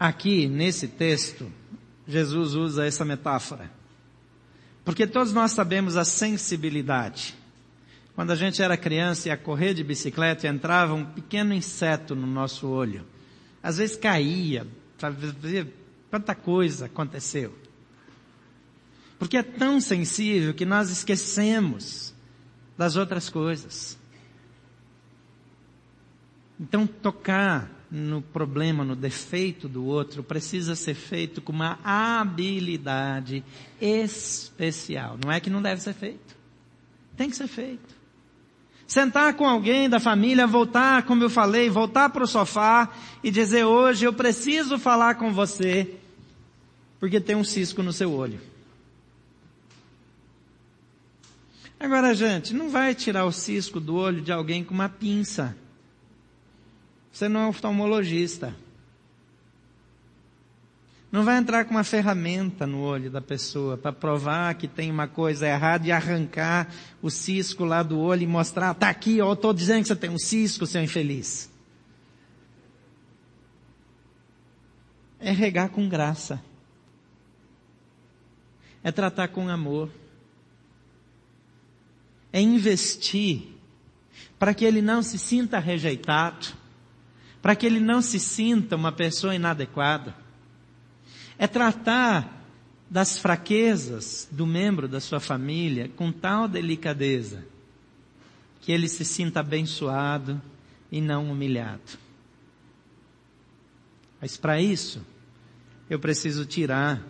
aqui 0.00 0.48
nesse 0.48 0.88
texto 0.88 1.52
Jesus 2.08 2.54
usa 2.54 2.86
essa 2.86 3.04
metáfora. 3.04 3.70
Porque 4.84 5.06
todos 5.06 5.32
nós 5.32 5.52
sabemos 5.52 5.96
a 5.96 6.04
sensibilidade. 6.04 7.34
Quando 8.14 8.30
a 8.30 8.36
gente 8.36 8.62
era 8.62 8.76
criança 8.76 9.28
e 9.28 9.30
ia 9.30 9.36
correr 9.36 9.74
de 9.74 9.84
bicicleta, 9.84 10.48
entrava 10.48 10.94
um 10.94 11.04
pequeno 11.04 11.52
inseto 11.52 12.14
no 12.14 12.26
nosso 12.26 12.66
olho. 12.66 13.04
Às 13.66 13.78
vezes 13.78 13.96
caía, 13.96 14.64
ver 15.40 15.66
quanta 16.08 16.36
coisa 16.36 16.86
aconteceu. 16.86 17.52
Porque 19.18 19.36
é 19.36 19.42
tão 19.42 19.80
sensível 19.80 20.54
que 20.54 20.64
nós 20.64 20.88
esquecemos 20.88 22.14
das 22.78 22.94
outras 22.94 23.28
coisas. 23.28 23.98
Então 26.60 26.86
tocar 26.86 27.68
no 27.90 28.22
problema, 28.22 28.84
no 28.84 28.94
defeito 28.94 29.68
do 29.68 29.84
outro, 29.84 30.22
precisa 30.22 30.76
ser 30.76 30.94
feito 30.94 31.42
com 31.42 31.50
uma 31.50 31.80
habilidade 31.82 33.42
especial. 33.80 35.18
Não 35.24 35.32
é 35.32 35.40
que 35.40 35.50
não 35.50 35.60
deve 35.60 35.82
ser 35.82 35.94
feito. 35.94 36.36
Tem 37.16 37.28
que 37.28 37.34
ser 37.34 37.48
feito. 37.48 37.95
Sentar 38.86 39.34
com 39.34 39.46
alguém 39.46 39.88
da 39.88 39.98
família, 39.98 40.46
voltar, 40.46 41.02
como 41.02 41.22
eu 41.22 41.30
falei, 41.30 41.68
voltar 41.68 42.10
para 42.10 42.22
o 42.22 42.26
sofá 42.26 42.88
e 43.22 43.30
dizer 43.30 43.64
hoje 43.64 44.04
eu 44.04 44.12
preciso 44.12 44.78
falar 44.78 45.16
com 45.16 45.32
você, 45.32 45.96
porque 47.00 47.20
tem 47.20 47.34
um 47.34 47.42
cisco 47.42 47.82
no 47.82 47.92
seu 47.92 48.12
olho. 48.12 48.40
Agora, 51.78 52.14
gente, 52.14 52.54
não 52.54 52.70
vai 52.70 52.94
tirar 52.94 53.26
o 53.26 53.32
cisco 53.32 53.80
do 53.80 53.96
olho 53.96 54.22
de 54.22 54.32
alguém 54.32 54.64
com 54.64 54.72
uma 54.72 54.88
pinça. 54.88 55.56
Você 57.12 57.28
não 57.28 57.40
é 57.40 57.46
oftalmologista. 57.48 58.54
Não 61.16 61.24
vai 61.24 61.38
entrar 61.38 61.64
com 61.64 61.70
uma 61.70 61.82
ferramenta 61.82 62.66
no 62.66 62.82
olho 62.82 63.10
da 63.10 63.22
pessoa 63.22 63.78
para 63.78 63.90
provar 63.90 64.54
que 64.54 64.68
tem 64.68 64.90
uma 64.90 65.08
coisa 65.08 65.48
errada 65.48 65.88
e 65.88 65.90
arrancar 65.90 66.70
o 67.00 67.10
cisco 67.10 67.64
lá 67.64 67.82
do 67.82 67.98
olho 67.98 68.24
e 68.24 68.26
mostrar, 68.26 68.74
tá 68.74 68.90
aqui, 68.90 69.18
ó, 69.22 69.32
estou 69.32 69.54
dizendo 69.54 69.80
que 69.80 69.88
você 69.88 69.96
tem 69.96 70.10
um 70.10 70.18
cisco, 70.18 70.66
seu 70.66 70.82
infeliz. 70.82 71.50
É 75.18 75.30
regar 75.30 75.70
com 75.70 75.88
graça. 75.88 76.38
É 78.84 78.92
tratar 78.92 79.28
com 79.28 79.48
amor. 79.48 79.88
É 82.30 82.42
investir 82.42 83.54
para 84.38 84.52
que 84.52 84.66
ele 84.66 84.82
não 84.82 85.02
se 85.02 85.18
sinta 85.18 85.58
rejeitado, 85.58 86.48
para 87.40 87.56
que 87.56 87.64
ele 87.64 87.80
não 87.80 88.02
se 88.02 88.20
sinta 88.20 88.76
uma 88.76 88.92
pessoa 88.92 89.34
inadequada 89.34 90.25
é 91.38 91.46
tratar 91.46 92.44
das 92.88 93.18
fraquezas 93.18 94.28
do 94.30 94.46
membro 94.46 94.86
da 94.86 95.00
sua 95.00 95.20
família 95.20 95.90
com 95.96 96.12
tal 96.12 96.46
delicadeza 96.46 97.44
que 98.60 98.72
ele 98.72 98.88
se 98.88 99.04
sinta 99.04 99.40
abençoado 99.40 100.40
e 100.90 101.00
não 101.00 101.30
humilhado. 101.30 101.98
Mas 104.20 104.36
para 104.36 104.60
isso, 104.60 105.04
eu 105.88 105.98
preciso 105.98 106.44
tirar 106.44 107.02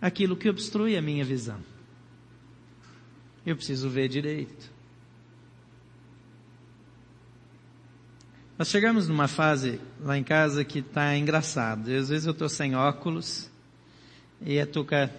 aquilo 0.00 0.36
que 0.36 0.48
obstrui 0.48 0.96
a 0.96 1.02
minha 1.02 1.24
visão. 1.24 1.60
Eu 3.44 3.54
preciso 3.54 3.88
ver 3.88 4.08
direito. 4.08 4.75
Nós 8.58 8.68
chegamos 8.68 9.06
numa 9.06 9.28
fase 9.28 9.78
lá 10.00 10.16
em 10.16 10.24
casa 10.24 10.64
que 10.64 10.78
está 10.78 11.14
engraçado. 11.14 11.92
Às 11.92 12.08
vezes 12.08 12.24
eu 12.24 12.32
estou 12.32 12.48
sem 12.48 12.74
óculos 12.74 13.50
e 14.40 14.58
a 14.58 14.66
Tuca 14.66 15.12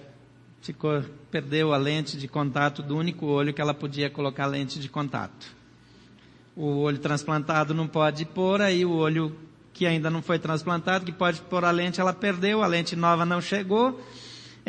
ficou, 0.59 1.03
perdeu 1.29 1.71
a 1.71 1.77
lente 1.77 2.17
de 2.17 2.27
contato 2.27 2.81
do 2.81 2.97
único 2.97 3.27
olho 3.27 3.53
que 3.53 3.61
ela 3.61 3.75
podia 3.75 4.09
colocar 4.09 4.47
lente 4.47 4.79
de 4.79 4.89
contato. 4.89 5.55
O 6.55 6.79
olho 6.79 6.97
transplantado 6.97 7.75
não 7.75 7.87
pode 7.87 8.25
pôr, 8.25 8.59
aí 8.59 8.83
o 8.83 8.91
olho 8.91 9.37
que 9.71 9.85
ainda 9.85 10.09
não 10.09 10.23
foi 10.23 10.39
transplantado, 10.39 11.05
que 11.05 11.11
pode 11.11 11.39
pôr 11.41 11.63
a 11.63 11.69
lente, 11.69 12.01
ela 12.01 12.13
perdeu, 12.13 12.63
a 12.63 12.67
lente 12.67 12.95
nova 12.95 13.23
não 13.23 13.39
chegou. 13.39 14.03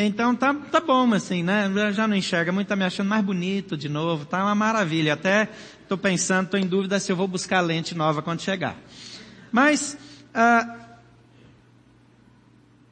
Então 0.01 0.33
tá, 0.33 0.55
tá 0.55 0.79
bom 0.79 1.13
assim, 1.13 1.43
né? 1.43 1.69
Já 1.93 2.07
não 2.07 2.15
enxerga 2.15 2.53
muito, 2.53 2.69
tá 2.69 2.77
me 2.77 2.85
achando 2.85 3.09
mais 3.09 3.25
bonito 3.25 3.77
de 3.77 3.89
novo, 3.89 4.25
tá 4.25 4.45
uma 4.45 4.55
maravilha. 4.55 5.15
Até 5.15 5.49
tô 5.89 5.99
pensando, 5.99 6.51
tô 6.51 6.57
em 6.57 6.69
dúvida 6.69 7.01
se 7.01 7.11
eu 7.11 7.17
vou 7.17 7.27
buscar 7.27 7.61
lente 7.61 7.97
nova 7.97 8.23
quando 8.23 8.41
chegar. 8.41 8.77
Mas, 9.51 9.99
ah, 10.33 10.87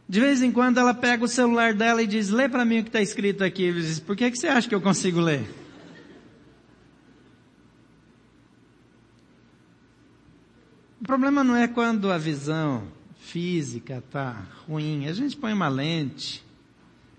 de 0.09 0.18
vez 0.18 0.42
em 0.42 0.50
quando 0.50 0.78
ela 0.78 0.92
pega 0.92 1.24
o 1.24 1.28
celular 1.28 1.74
dela 1.74 2.02
e 2.02 2.09
diz, 2.09 2.28
lê 2.28 2.48
para 2.48 2.64
mim 2.64 2.80
o 2.80 2.82
que 2.82 2.88
está 2.88 3.00
escrito 3.00 3.44
aqui. 3.44 3.72
Diz, 3.72 4.00
por 4.00 4.16
que, 4.16 4.28
que 4.28 4.36
você 4.36 4.48
acha 4.48 4.68
que 4.68 4.74
eu 4.74 4.80
consigo 4.80 5.20
ler? 5.20 5.48
O 11.00 11.04
problema 11.04 11.44
não 11.44 11.54
é 11.54 11.68
quando 11.68 12.11
a 12.11 12.18
visão 12.18 12.88
física 13.20 13.98
está 13.98 14.44
ruim. 14.66 15.07
A 15.07 15.12
gente 15.12 15.36
põe 15.36 15.52
uma 15.52 15.68
lente, 15.68 16.44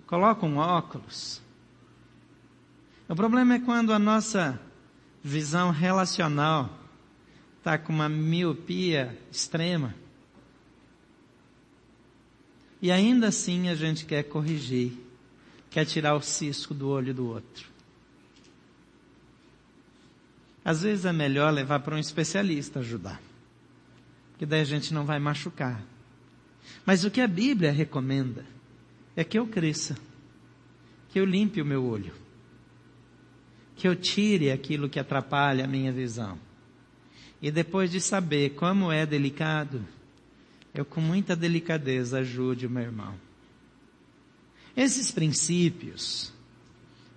coloca 0.07 0.45
um 0.45 0.57
óculos. 0.57 1.41
O 3.07 3.15
problema 3.15 3.55
é 3.55 3.59
quando 3.59 3.93
a 3.93 3.99
nossa 3.99 4.59
visão 5.23 5.69
relacional 5.69 6.69
está 7.57 7.77
com 7.77 7.91
uma 7.91 8.09
miopia 8.09 9.17
extrema. 9.31 9.93
E 12.81 12.91
ainda 12.91 13.27
assim 13.27 13.69
a 13.69 13.75
gente 13.75 14.05
quer 14.05 14.23
corrigir, 14.23 14.93
quer 15.69 15.85
tirar 15.85 16.15
o 16.15 16.21
cisco 16.21 16.73
do 16.73 16.87
olho 16.89 17.13
do 17.13 17.27
outro. 17.27 17.67
Às 20.63 20.81
vezes 20.81 21.05
é 21.05 21.13
melhor 21.13 21.51
levar 21.51 21.79
para 21.79 21.95
um 21.95 21.99
especialista 21.99 22.79
ajudar, 22.79 23.21
porque 24.31 24.45
daí 24.45 24.61
a 24.61 24.65
gente 24.65 24.93
não 24.93 25.05
vai 25.05 25.17
machucar. 25.17 25.81
Mas 26.85 27.03
o 27.03 27.11
que 27.11 27.21
a 27.21 27.27
Bíblia 27.27 27.71
recomenda 27.71 28.45
é 29.17 29.23
que 29.23 29.39
eu 29.39 29.47
cresça, 29.47 29.97
que 31.09 31.19
eu 31.19 31.25
limpe 31.25 31.59
o 31.59 31.65
meu 31.65 31.83
olho, 31.83 32.13
que 33.75 33.87
eu 33.87 33.95
tire 33.95 34.51
aquilo 34.51 34.87
que 34.87 34.99
atrapalha 34.99 35.65
a 35.65 35.67
minha 35.67 35.91
visão. 35.91 36.37
E 37.41 37.49
depois 37.49 37.89
de 37.89 37.99
saber 37.99 38.51
como 38.51 38.91
é 38.91 39.07
delicado, 39.07 39.83
eu 40.71 40.85
com 40.85 41.01
muita 41.01 41.35
delicadeza 41.35 42.19
ajude 42.19 42.67
o 42.67 42.69
meu 42.69 42.83
irmão. 42.83 43.15
Esses 44.75 45.11
princípios 45.11 46.31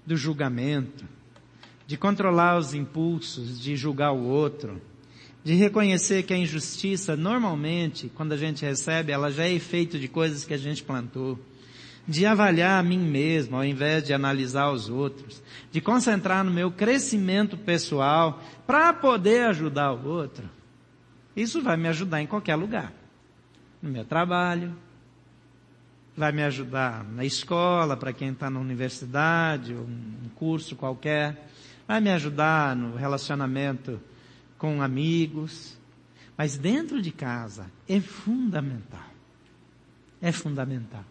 do 0.06 0.16
julgamento, 0.16 1.04
de 1.86 1.98
controlar 1.98 2.58
os 2.58 2.72
impulsos, 2.72 3.60
de 3.60 3.76
julgar 3.76 4.12
o 4.12 4.24
outro, 4.24 4.80
de 5.44 5.52
reconhecer 5.52 6.22
que 6.22 6.32
a 6.32 6.38
injustiça, 6.38 7.14
normalmente, 7.14 8.10
quando 8.14 8.32
a 8.32 8.38
gente 8.38 8.64
recebe, 8.64 9.12
ela 9.12 9.30
já 9.30 9.44
é 9.44 9.52
efeito 9.52 9.98
de 9.98 10.08
coisas 10.08 10.46
que 10.46 10.54
a 10.54 10.58
gente 10.58 10.82
plantou 10.82 11.38
de 12.10 12.26
avaliar 12.26 12.80
a 12.80 12.82
mim 12.82 12.98
mesmo 12.98 13.56
ao 13.56 13.64
invés 13.64 14.02
de 14.02 14.12
analisar 14.12 14.72
os 14.72 14.88
outros, 14.88 15.40
de 15.70 15.80
concentrar 15.80 16.42
no 16.42 16.50
meu 16.50 16.72
crescimento 16.72 17.56
pessoal 17.56 18.42
para 18.66 18.92
poder 18.92 19.44
ajudar 19.44 19.92
o 19.92 20.08
outro. 20.08 20.50
Isso 21.36 21.62
vai 21.62 21.76
me 21.76 21.86
ajudar 21.86 22.20
em 22.20 22.26
qualquer 22.26 22.56
lugar. 22.56 22.92
No 23.80 23.88
meu 23.88 24.04
trabalho, 24.04 24.76
vai 26.16 26.32
me 26.32 26.42
ajudar 26.42 27.04
na 27.04 27.24
escola, 27.24 27.96
para 27.96 28.12
quem 28.12 28.30
está 28.30 28.50
na 28.50 28.58
universidade, 28.58 29.72
um 29.72 30.28
curso 30.34 30.74
qualquer, 30.74 31.48
vai 31.86 32.00
me 32.00 32.10
ajudar 32.10 32.74
no 32.74 32.96
relacionamento 32.96 34.00
com 34.58 34.82
amigos, 34.82 35.78
mas 36.36 36.58
dentro 36.58 37.00
de 37.00 37.12
casa 37.12 37.66
é 37.88 38.00
fundamental. 38.00 39.08
É 40.20 40.32
fundamental. 40.32 41.04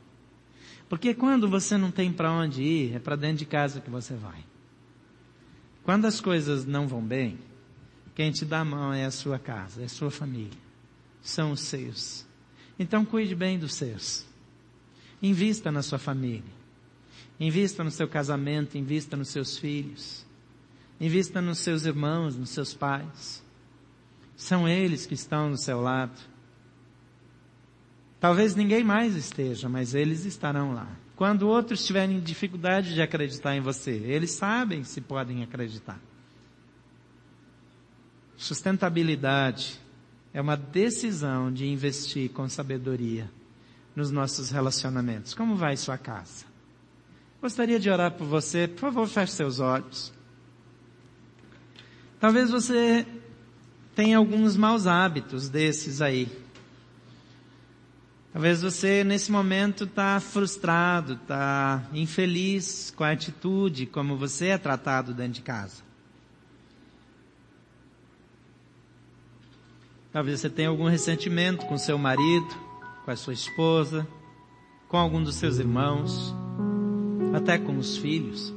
Porque 0.90 1.14
quando 1.14 1.48
você 1.48 1.78
não 1.78 1.92
tem 1.92 2.12
para 2.12 2.32
onde 2.32 2.64
ir, 2.64 2.96
é 2.96 3.00
para 3.00 3.16
dentro 3.16 3.38
de 3.38 3.46
casa 3.46 3.80
que 3.80 3.92
você 3.92 4.16
vai. 4.16 4.44
Quando 5.84 6.06
as 6.06 6.20
coisas 6.20 6.66
não 6.66 6.88
vão 6.88 7.02
bem, 7.02 7.38
quem 8.16 8.32
te 8.32 8.44
dá 8.44 8.62
a 8.62 8.66
mão 8.66 8.92
é 8.92 9.06
a 9.06 9.12
sua 9.12 9.38
casa, 9.38 9.84
é 9.84 9.86
a 9.86 9.90
sua 9.90 10.10
família. 10.10 10.58
São 11.22 11.52
os 11.52 11.62
seus. 11.62 12.26
Então 12.78 13.06
cuide 13.06 13.36
bem 13.36 13.60
dos 13.60 13.76
seus. 13.76 14.26
Invista 15.22 15.72
na 15.72 15.82
sua 15.82 16.00
família. 16.00 16.60
Invista 17.40 17.84
no 17.84 17.92
seu 17.92 18.08
casamento, 18.08 18.78
invista 18.78 19.16
nos 19.16 19.30
seus 19.30 19.58
filhos. 19.58 20.26
Invista 21.00 21.42
nos 21.42 21.60
seus 21.60 21.86
irmãos, 21.86 22.36
nos 22.36 22.50
seus 22.50 22.74
pais. 22.74 23.44
São 24.36 24.68
eles 24.68 25.06
que 25.06 25.14
estão 25.14 25.52
do 25.52 25.58
seu 25.58 25.80
lado. 25.80 26.20
Talvez 28.20 28.56
ninguém 28.56 28.84
mais 28.84 29.16
esteja, 29.16 29.70
mas 29.70 29.96
eles 29.96 30.26
estarão 30.26 30.74
lá. 30.74 30.88
Quando 31.16 31.48
outros 31.48 31.86
tiverem 31.86 32.20
dificuldade 32.20 32.94
de 32.94 33.02
acreditar 33.02 33.56
em 33.56 33.62
você, 33.62 33.92
eles 33.92 34.32
sabem 34.32 34.84
se 34.84 35.02
podem 35.02 35.44
acreditar. 35.44 36.00
Sustentabilidade 38.38 39.80
é 40.34 40.40
uma 40.42 40.56
decisão 40.56 41.52
de 41.52 41.68
investir 41.68 42.30
com 42.30 42.48
sabedoria 42.48 43.30
nos 43.96 44.12
nossos 44.12 44.50
relacionamentos. 44.50 45.34
Como 45.34 45.56
vai 45.56 45.76
sua 45.76 45.98
casa? 45.98 46.46
Gostaria 47.42 47.80
de 47.80 47.90
orar 47.90 48.12
por 48.12 48.28
você. 48.28 48.68
Por 48.68 48.80
favor, 48.80 49.08
feche 49.08 49.34
seus 49.34 49.60
olhos. 49.60 50.14
Talvez 52.20 52.50
você 52.50 53.06
tenha 53.96 54.18
alguns 54.18 54.58
maus 54.58 54.88
hábitos 54.88 55.50
desses 55.50 56.02
aí. 56.02 56.30
Talvez 58.32 58.62
você 58.62 59.04
nesse 59.04 59.32
momento 59.32 59.86
está 59.86 60.20
frustrado, 60.20 61.14
está 61.14 61.84
infeliz 61.94 62.94
com 62.96 63.04
a 63.04 63.12
atitude 63.12 63.88
como 63.88 64.16
você 64.16 64.48
é 64.48 64.58
tratado 64.58 65.14
dentro 65.14 65.34
de 65.34 65.42
casa. 65.42 65.82
Talvez 70.12 70.40
você 70.40 70.50
tenha 70.50 70.70
algum 70.70 70.88
ressentimento 70.88 71.66
com 71.66 71.78
seu 71.78 71.98
marido, 71.98 72.48
com 73.04 73.12
a 73.12 73.16
sua 73.16 73.34
esposa, 73.34 74.08
com 74.88 74.98
algum 74.98 75.24
dos 75.24 75.36
seus 75.36 75.58
irmãos, 75.58 76.34
até 77.34 77.58
com 77.58 77.78
os 77.78 77.98
filhos. 77.98 78.54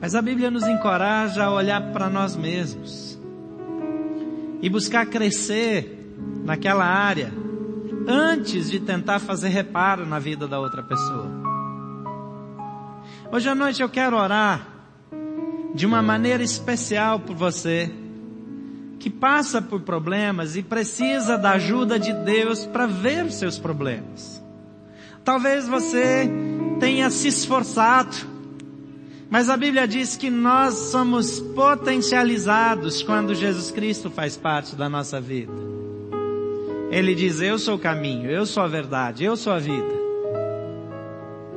Mas 0.00 0.14
a 0.14 0.22
Bíblia 0.22 0.50
nos 0.50 0.64
encoraja 0.64 1.44
a 1.44 1.52
olhar 1.52 1.92
para 1.92 2.08
nós 2.08 2.36
mesmos 2.36 3.21
e 4.62 4.70
buscar 4.70 5.04
crescer 5.06 6.16
naquela 6.44 6.84
área 6.84 7.32
antes 8.06 8.70
de 8.70 8.80
tentar 8.80 9.18
fazer 9.18 9.48
reparo 9.48 10.06
na 10.06 10.18
vida 10.18 10.46
da 10.46 10.58
outra 10.58 10.82
pessoa. 10.82 11.30
Hoje 13.30 13.48
à 13.48 13.54
noite 13.54 13.82
eu 13.82 13.88
quero 13.88 14.16
orar 14.16 14.68
de 15.74 15.84
uma 15.84 16.00
maneira 16.00 16.42
especial 16.42 17.20
por 17.20 17.34
você 17.34 17.92
que 18.98 19.10
passa 19.10 19.60
por 19.60 19.80
problemas 19.80 20.54
e 20.54 20.62
precisa 20.62 21.36
da 21.36 21.52
ajuda 21.52 21.98
de 21.98 22.12
Deus 22.12 22.64
para 22.66 22.86
ver 22.86 23.24
os 23.24 23.34
seus 23.34 23.58
problemas. 23.58 24.40
Talvez 25.24 25.66
você 25.66 26.30
tenha 26.78 27.10
se 27.10 27.28
esforçado, 27.28 28.16
mas 29.32 29.48
a 29.48 29.56
Bíblia 29.56 29.88
diz 29.88 30.14
que 30.14 30.28
nós 30.28 30.74
somos 30.74 31.40
potencializados 31.40 33.02
quando 33.02 33.34
Jesus 33.34 33.70
Cristo 33.70 34.10
faz 34.10 34.36
parte 34.36 34.76
da 34.76 34.90
nossa 34.90 35.18
vida. 35.22 35.50
Ele 36.90 37.14
diz, 37.14 37.40
eu 37.40 37.58
sou 37.58 37.76
o 37.76 37.78
caminho, 37.78 38.30
eu 38.30 38.44
sou 38.44 38.62
a 38.62 38.66
verdade, 38.66 39.24
eu 39.24 39.34
sou 39.34 39.54
a 39.54 39.58
vida. 39.58 39.88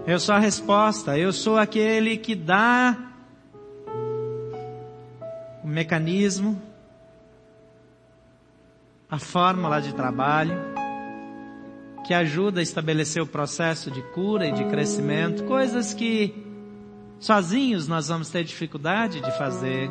Eu 0.07 0.21
sou 0.21 0.33
a 0.35 0.39
resposta, 0.39 1.17
eu 1.17 1.33
sou 1.33 1.57
aquele 1.57 2.15
que 2.15 2.33
dá 2.33 2.97
o 5.61 5.67
mecanismo, 5.67 6.61
a 9.11 9.19
fórmula 9.19 9.81
de 9.81 9.93
trabalho, 9.93 10.57
que 12.07 12.13
ajuda 12.13 12.61
a 12.61 12.63
estabelecer 12.63 13.21
o 13.21 13.27
processo 13.27 13.91
de 13.91 14.01
cura 14.13 14.47
e 14.47 14.53
de 14.53 14.63
crescimento, 14.63 15.43
coisas 15.43 15.93
que 15.93 16.44
sozinhos 17.25 17.87
nós 17.87 18.07
vamos 18.07 18.29
ter 18.29 18.43
dificuldade 18.43 19.19
de 19.19 19.35
fazer. 19.35 19.89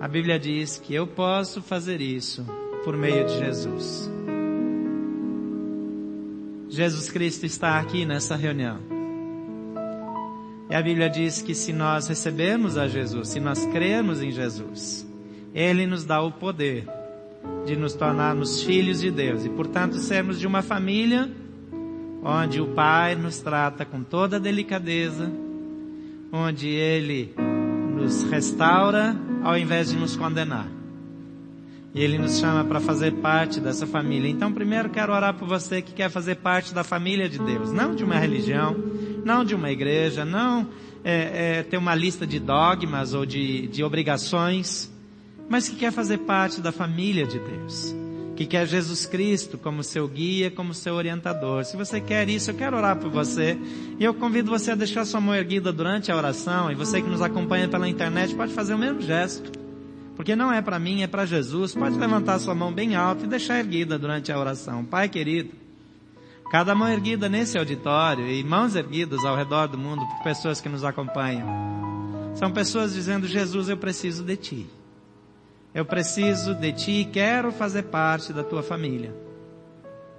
A 0.00 0.08
Bíblia 0.08 0.38
diz 0.38 0.78
que 0.78 0.94
eu 0.94 1.06
posso 1.06 1.60
fazer 1.60 2.00
isso 2.00 2.46
por 2.82 2.96
meio 2.96 3.26
de 3.26 3.38
Jesus. 3.38 4.10
Jesus 6.70 7.10
Cristo 7.10 7.44
está 7.44 7.78
aqui 7.78 8.06
nessa 8.06 8.36
reunião. 8.36 8.78
E 10.70 10.74
a 10.74 10.80
Bíblia 10.80 11.10
diz 11.10 11.42
que 11.42 11.54
se 11.54 11.74
nós 11.74 12.08
recebermos 12.08 12.78
a 12.78 12.88
Jesus, 12.88 13.28
se 13.28 13.38
nós 13.38 13.66
crermos 13.66 14.22
em 14.22 14.30
Jesus, 14.30 15.06
Ele 15.54 15.86
nos 15.86 16.06
dá 16.06 16.22
o 16.22 16.32
poder 16.32 16.88
de 17.66 17.76
nos 17.76 17.92
tornarmos 17.92 18.62
filhos 18.62 19.00
de 19.00 19.10
Deus 19.10 19.44
e, 19.44 19.50
portanto, 19.50 19.98
sermos 19.98 20.40
de 20.40 20.46
uma 20.46 20.62
família 20.62 21.30
onde 22.24 22.62
o 22.62 22.68
Pai 22.68 23.14
nos 23.14 23.40
trata 23.40 23.84
com 23.84 24.02
toda 24.02 24.40
delicadeza, 24.40 25.30
onde 26.32 26.68
Ele 26.68 27.34
nos 27.94 28.22
restaura 28.24 29.16
ao 29.42 29.56
invés 29.56 29.90
de 29.90 29.96
nos 29.96 30.16
condenar. 30.16 30.68
E 31.94 32.02
Ele 32.02 32.18
nos 32.18 32.38
chama 32.38 32.64
para 32.64 32.80
fazer 32.80 33.12
parte 33.14 33.60
dessa 33.60 33.86
família. 33.86 34.28
Então, 34.28 34.52
primeiro 34.52 34.90
quero 34.90 35.12
orar 35.12 35.34
por 35.34 35.48
você 35.48 35.80
que 35.80 35.92
quer 35.92 36.10
fazer 36.10 36.36
parte 36.36 36.74
da 36.74 36.84
família 36.84 37.28
de 37.28 37.38
Deus, 37.38 37.72
não 37.72 37.94
de 37.94 38.04
uma 38.04 38.16
religião, 38.16 38.76
não 39.24 39.44
de 39.44 39.54
uma 39.54 39.70
igreja, 39.70 40.24
não 40.24 40.68
é, 41.04 41.58
é, 41.58 41.62
ter 41.62 41.76
uma 41.76 41.94
lista 41.94 42.26
de 42.26 42.38
dogmas 42.38 43.14
ou 43.14 43.24
de, 43.24 43.66
de 43.68 43.82
obrigações, 43.82 44.92
mas 45.48 45.68
que 45.68 45.76
quer 45.76 45.92
fazer 45.92 46.18
parte 46.18 46.60
da 46.60 46.72
família 46.72 47.26
de 47.26 47.38
Deus. 47.38 47.94
Que 48.38 48.46
quer 48.46 48.68
Jesus 48.68 49.04
Cristo 49.04 49.58
como 49.58 49.82
seu 49.82 50.06
guia, 50.06 50.48
como 50.48 50.72
seu 50.72 50.94
orientador. 50.94 51.64
Se 51.64 51.76
você 51.76 52.00
quer 52.00 52.28
isso, 52.28 52.52
eu 52.52 52.54
quero 52.54 52.76
orar 52.76 52.96
por 52.96 53.10
você. 53.10 53.58
E 53.98 54.04
eu 54.04 54.14
convido 54.14 54.48
você 54.48 54.70
a 54.70 54.74
deixar 54.76 55.04
sua 55.04 55.20
mão 55.20 55.34
erguida 55.34 55.72
durante 55.72 56.12
a 56.12 56.16
oração. 56.16 56.70
E 56.70 56.74
você 56.76 57.02
que 57.02 57.08
nos 57.08 57.20
acompanha 57.20 57.66
pela 57.66 57.88
internet 57.88 58.36
pode 58.36 58.54
fazer 58.54 58.74
o 58.74 58.78
mesmo 58.78 59.02
gesto. 59.02 59.50
Porque 60.14 60.36
não 60.36 60.52
é 60.52 60.62
para 60.62 60.78
mim, 60.78 61.02
é 61.02 61.08
para 61.08 61.26
Jesus. 61.26 61.74
Pode 61.74 61.98
levantar 61.98 62.38
sua 62.38 62.54
mão 62.54 62.72
bem 62.72 62.94
alta 62.94 63.24
e 63.24 63.28
deixar 63.28 63.58
erguida 63.58 63.98
durante 63.98 64.30
a 64.30 64.38
oração. 64.38 64.84
Pai 64.84 65.08
querido, 65.08 65.50
cada 66.48 66.76
mão 66.76 66.88
erguida 66.88 67.28
nesse 67.28 67.58
auditório 67.58 68.24
e 68.28 68.44
mãos 68.44 68.76
erguidas 68.76 69.24
ao 69.24 69.36
redor 69.36 69.66
do 69.66 69.76
mundo 69.76 70.06
por 70.06 70.22
pessoas 70.22 70.60
que 70.60 70.68
nos 70.68 70.84
acompanham. 70.84 71.48
São 72.36 72.52
pessoas 72.52 72.94
dizendo, 72.94 73.26
Jesus, 73.26 73.68
eu 73.68 73.76
preciso 73.76 74.22
de 74.22 74.36
Ti. 74.36 74.77
Eu 75.74 75.84
preciso 75.84 76.54
de 76.54 76.72
Ti 76.72 76.90
e 76.92 77.04
quero 77.04 77.52
fazer 77.52 77.84
parte 77.84 78.32
da 78.32 78.42
Tua 78.42 78.62
família. 78.62 79.14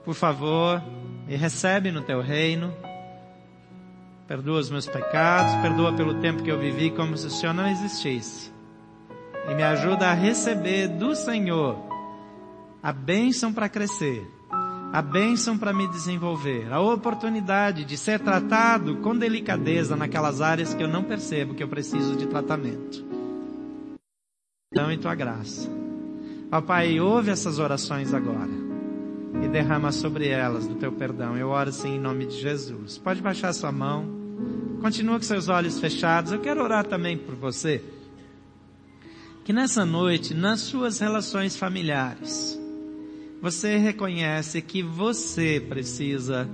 Por 0.06 0.14
favor, 0.14 0.82
me 1.28 1.36
recebe 1.36 1.92
no 1.92 2.02
Teu 2.02 2.22
reino. 2.22 2.74
Perdoa 4.28 4.60
os 4.60 4.70
meus 4.70 4.86
pecados, 4.86 5.56
perdoa 5.56 5.92
pelo 5.94 6.20
tempo 6.22 6.44
que 6.44 6.52
eu 6.52 6.60
vivi 6.60 6.92
como 6.92 7.18
se 7.18 7.26
o 7.26 7.32
Senhor 7.32 7.54
não 7.54 7.68
existisse. 7.68 8.52
E 9.50 9.56
me 9.56 9.64
ajuda 9.64 10.10
a 10.10 10.14
receber 10.14 10.88
do 10.88 11.16
Senhor 11.16 11.78
a 12.82 12.94
bênção 12.94 13.52
para 13.52 13.68
crescer, 13.68 14.26
a 14.94 15.02
bênção 15.02 15.58
para 15.58 15.74
me 15.74 15.88
desenvolver, 15.88 16.72
a 16.72 16.80
oportunidade 16.80 17.84
de 17.84 17.98
ser 17.98 18.20
tratado 18.20 18.98
com 18.98 19.18
delicadeza 19.18 19.96
naquelas 19.96 20.42
áreas 20.42 20.76
que 20.76 20.84
eu 20.84 20.88
não 20.88 21.04
percebo 21.04 21.56
que 21.56 21.64
eu 21.64 21.68
preciso 21.68 22.16
de 22.16 22.28
tratamento 22.28 23.09
perdão 24.72 24.92
e 24.92 24.98
tua 25.00 25.16
graça. 25.16 25.68
Ó 26.52 26.62
Pai, 26.62 27.00
ouve 27.00 27.32
essas 27.32 27.58
orações 27.58 28.14
agora 28.14 28.52
e 29.44 29.48
derrama 29.48 29.92
sobre 29.92 30.28
elas 30.28 30.68
do 30.68 30.76
teu 30.76 30.92
perdão. 30.92 31.36
Eu 31.36 31.50
oro 31.50 31.70
assim 31.70 31.96
em 31.96 32.00
nome 32.00 32.28
de 32.28 32.40
Jesus. 32.40 32.96
Pode 33.00 33.20
baixar 33.20 33.52
sua 33.52 33.72
mão. 33.72 34.06
Continua 34.80 35.18
com 35.18 35.24
seus 35.24 35.48
olhos 35.50 35.80
fechados. 35.80 36.32
Eu 36.32 36.40
quero 36.40 36.62
orar 36.62 36.86
também 36.86 37.18
por 37.18 37.34
você. 37.34 37.84
Que 39.44 39.52
nessa 39.52 39.84
noite, 39.84 40.36
nas 40.36 40.60
suas 40.60 41.00
relações 41.00 41.58
familiares, 41.58 42.56
você 43.42 43.76
reconhece 43.76 44.62
que 44.62 44.84
você 44.84 45.66
precisa 45.68 46.48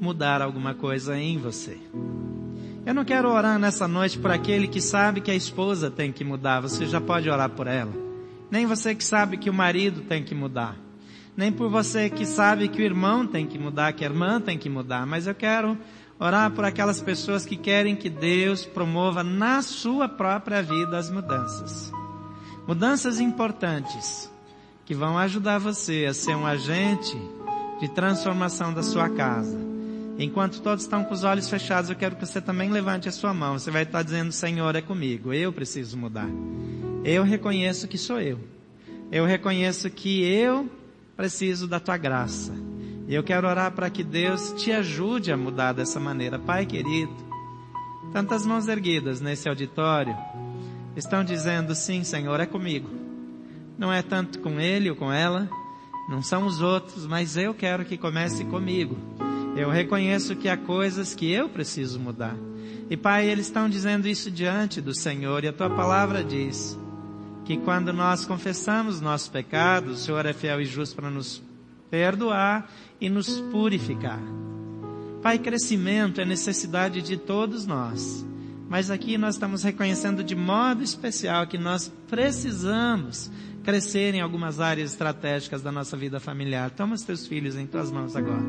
mudar 0.00 0.40
alguma 0.40 0.72
coisa 0.72 1.14
em 1.14 1.36
você. 1.36 1.78
Eu 2.84 2.92
não 2.92 3.04
quero 3.04 3.30
orar 3.30 3.60
nessa 3.60 3.86
noite 3.86 4.18
por 4.18 4.32
aquele 4.32 4.66
que 4.66 4.80
sabe 4.80 5.20
que 5.20 5.30
a 5.30 5.34
esposa 5.36 5.88
tem 5.88 6.10
que 6.10 6.24
mudar. 6.24 6.60
Você 6.60 6.84
já 6.84 7.00
pode 7.00 7.30
orar 7.30 7.48
por 7.50 7.68
ela. 7.68 7.92
Nem 8.50 8.66
você 8.66 8.92
que 8.92 9.04
sabe 9.04 9.36
que 9.36 9.48
o 9.48 9.54
marido 9.54 10.00
tem 10.00 10.24
que 10.24 10.34
mudar. 10.34 10.76
Nem 11.36 11.52
por 11.52 11.70
você 11.70 12.10
que 12.10 12.26
sabe 12.26 12.66
que 12.66 12.82
o 12.82 12.84
irmão 12.84 13.24
tem 13.24 13.46
que 13.46 13.56
mudar, 13.56 13.92
que 13.92 14.04
a 14.04 14.08
irmã 14.08 14.40
tem 14.40 14.58
que 14.58 14.68
mudar. 14.68 15.06
Mas 15.06 15.28
eu 15.28 15.34
quero 15.34 15.78
orar 16.18 16.50
por 16.50 16.64
aquelas 16.64 17.00
pessoas 17.00 17.46
que 17.46 17.56
querem 17.56 17.94
que 17.94 18.10
Deus 18.10 18.66
promova 18.66 19.22
na 19.22 19.62
sua 19.62 20.08
própria 20.08 20.60
vida 20.60 20.98
as 20.98 21.08
mudanças. 21.08 21.92
Mudanças 22.66 23.20
importantes 23.20 24.28
que 24.84 24.92
vão 24.92 25.16
ajudar 25.18 25.58
você 25.58 26.06
a 26.10 26.12
ser 26.12 26.34
um 26.34 26.44
agente 26.44 27.16
de 27.80 27.88
transformação 27.88 28.74
da 28.74 28.82
sua 28.82 29.08
casa 29.08 29.71
Enquanto 30.18 30.60
todos 30.60 30.84
estão 30.84 31.04
com 31.04 31.14
os 31.14 31.24
olhos 31.24 31.48
fechados, 31.48 31.90
eu 31.90 31.96
quero 31.96 32.16
que 32.16 32.26
você 32.26 32.40
também 32.40 32.70
levante 32.70 33.08
a 33.08 33.12
sua 33.12 33.32
mão. 33.32 33.58
Você 33.58 33.70
vai 33.70 33.82
estar 33.82 34.02
dizendo, 34.02 34.30
Senhor, 34.30 34.74
é 34.76 34.82
comigo. 34.82 35.32
Eu 35.32 35.52
preciso 35.52 35.96
mudar. 35.96 36.28
Eu 37.04 37.24
reconheço 37.24 37.88
que 37.88 37.98
sou 37.98 38.20
eu. 38.20 38.38
Eu 39.10 39.24
reconheço 39.24 39.90
que 39.90 40.22
eu 40.22 40.70
preciso 41.16 41.66
da 41.66 41.80
tua 41.80 41.96
graça. 41.96 42.52
E 43.08 43.14
eu 43.14 43.22
quero 43.22 43.48
orar 43.48 43.72
para 43.72 43.90
que 43.90 44.04
Deus 44.04 44.54
te 44.56 44.70
ajude 44.70 45.32
a 45.32 45.36
mudar 45.36 45.72
dessa 45.72 45.98
maneira. 45.98 46.38
Pai 46.38 46.64
querido, 46.64 47.12
tantas 48.12 48.46
mãos 48.46 48.68
erguidas 48.68 49.20
nesse 49.20 49.48
auditório 49.48 50.16
estão 50.96 51.24
dizendo, 51.24 51.74
sim, 51.74 52.04
Senhor, 52.04 52.38
é 52.38 52.46
comigo. 52.46 52.88
Não 53.76 53.92
é 53.92 54.02
tanto 54.02 54.38
com 54.38 54.60
ele 54.60 54.90
ou 54.90 54.96
com 54.96 55.12
ela, 55.12 55.48
não 56.08 56.22
são 56.22 56.46
os 56.46 56.60
outros, 56.60 57.06
mas 57.06 57.36
eu 57.36 57.52
quero 57.54 57.84
que 57.84 57.96
comece 57.96 58.44
comigo. 58.44 58.96
Eu 59.56 59.70
reconheço 59.70 60.34
que 60.34 60.48
há 60.48 60.56
coisas 60.56 61.14
que 61.14 61.30
eu 61.30 61.48
preciso 61.48 62.00
mudar. 62.00 62.36
E 62.88 62.96
Pai, 62.96 63.28
eles 63.28 63.46
estão 63.46 63.68
dizendo 63.68 64.08
isso 64.08 64.30
diante 64.30 64.80
do 64.80 64.94
Senhor 64.94 65.44
e 65.44 65.48
a 65.48 65.52
tua 65.52 65.70
palavra 65.70 66.24
diz 66.24 66.78
que 67.44 67.56
quando 67.58 67.92
nós 67.92 68.24
confessamos 68.24 69.00
nossos 69.00 69.28
pecados, 69.28 70.00
o 70.00 70.04
Senhor 70.04 70.24
é 70.26 70.32
fiel 70.32 70.60
e 70.60 70.64
justo 70.64 70.96
para 70.96 71.10
nos 71.10 71.42
perdoar 71.90 72.70
e 73.00 73.10
nos 73.10 73.40
purificar. 73.52 74.20
Pai, 75.22 75.38
crescimento 75.38 76.20
é 76.20 76.24
necessidade 76.24 77.02
de 77.02 77.16
todos 77.16 77.66
nós. 77.66 78.26
Mas 78.68 78.90
aqui 78.90 79.18
nós 79.18 79.34
estamos 79.34 79.62
reconhecendo 79.62 80.24
de 80.24 80.34
modo 80.34 80.82
especial 80.82 81.46
que 81.46 81.58
nós 81.58 81.92
precisamos 82.08 83.30
crescer 83.62 84.14
em 84.14 84.20
algumas 84.20 84.60
áreas 84.60 84.92
estratégicas 84.92 85.62
da 85.62 85.70
nossa 85.70 85.96
vida 85.96 86.18
familiar. 86.18 86.70
Toma 86.70 86.94
os 86.94 87.02
teus 87.02 87.26
filhos 87.26 87.54
em 87.54 87.66
tuas 87.66 87.90
mãos 87.90 88.16
agora. 88.16 88.42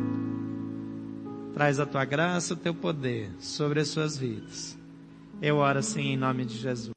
Traz 1.54 1.80
a 1.80 1.86
tua 1.86 2.04
graça, 2.04 2.56
o 2.56 2.58
teu 2.58 2.74
poder 2.74 3.30
sobre 3.40 3.80
as 3.80 3.88
suas 3.88 4.18
vidas. 4.18 4.78
Eu 5.40 5.58
oro 5.58 5.80
assim 5.80 6.14
em 6.14 6.18
nome 6.18 6.46
de 6.46 6.58
Jesus. 6.58 6.92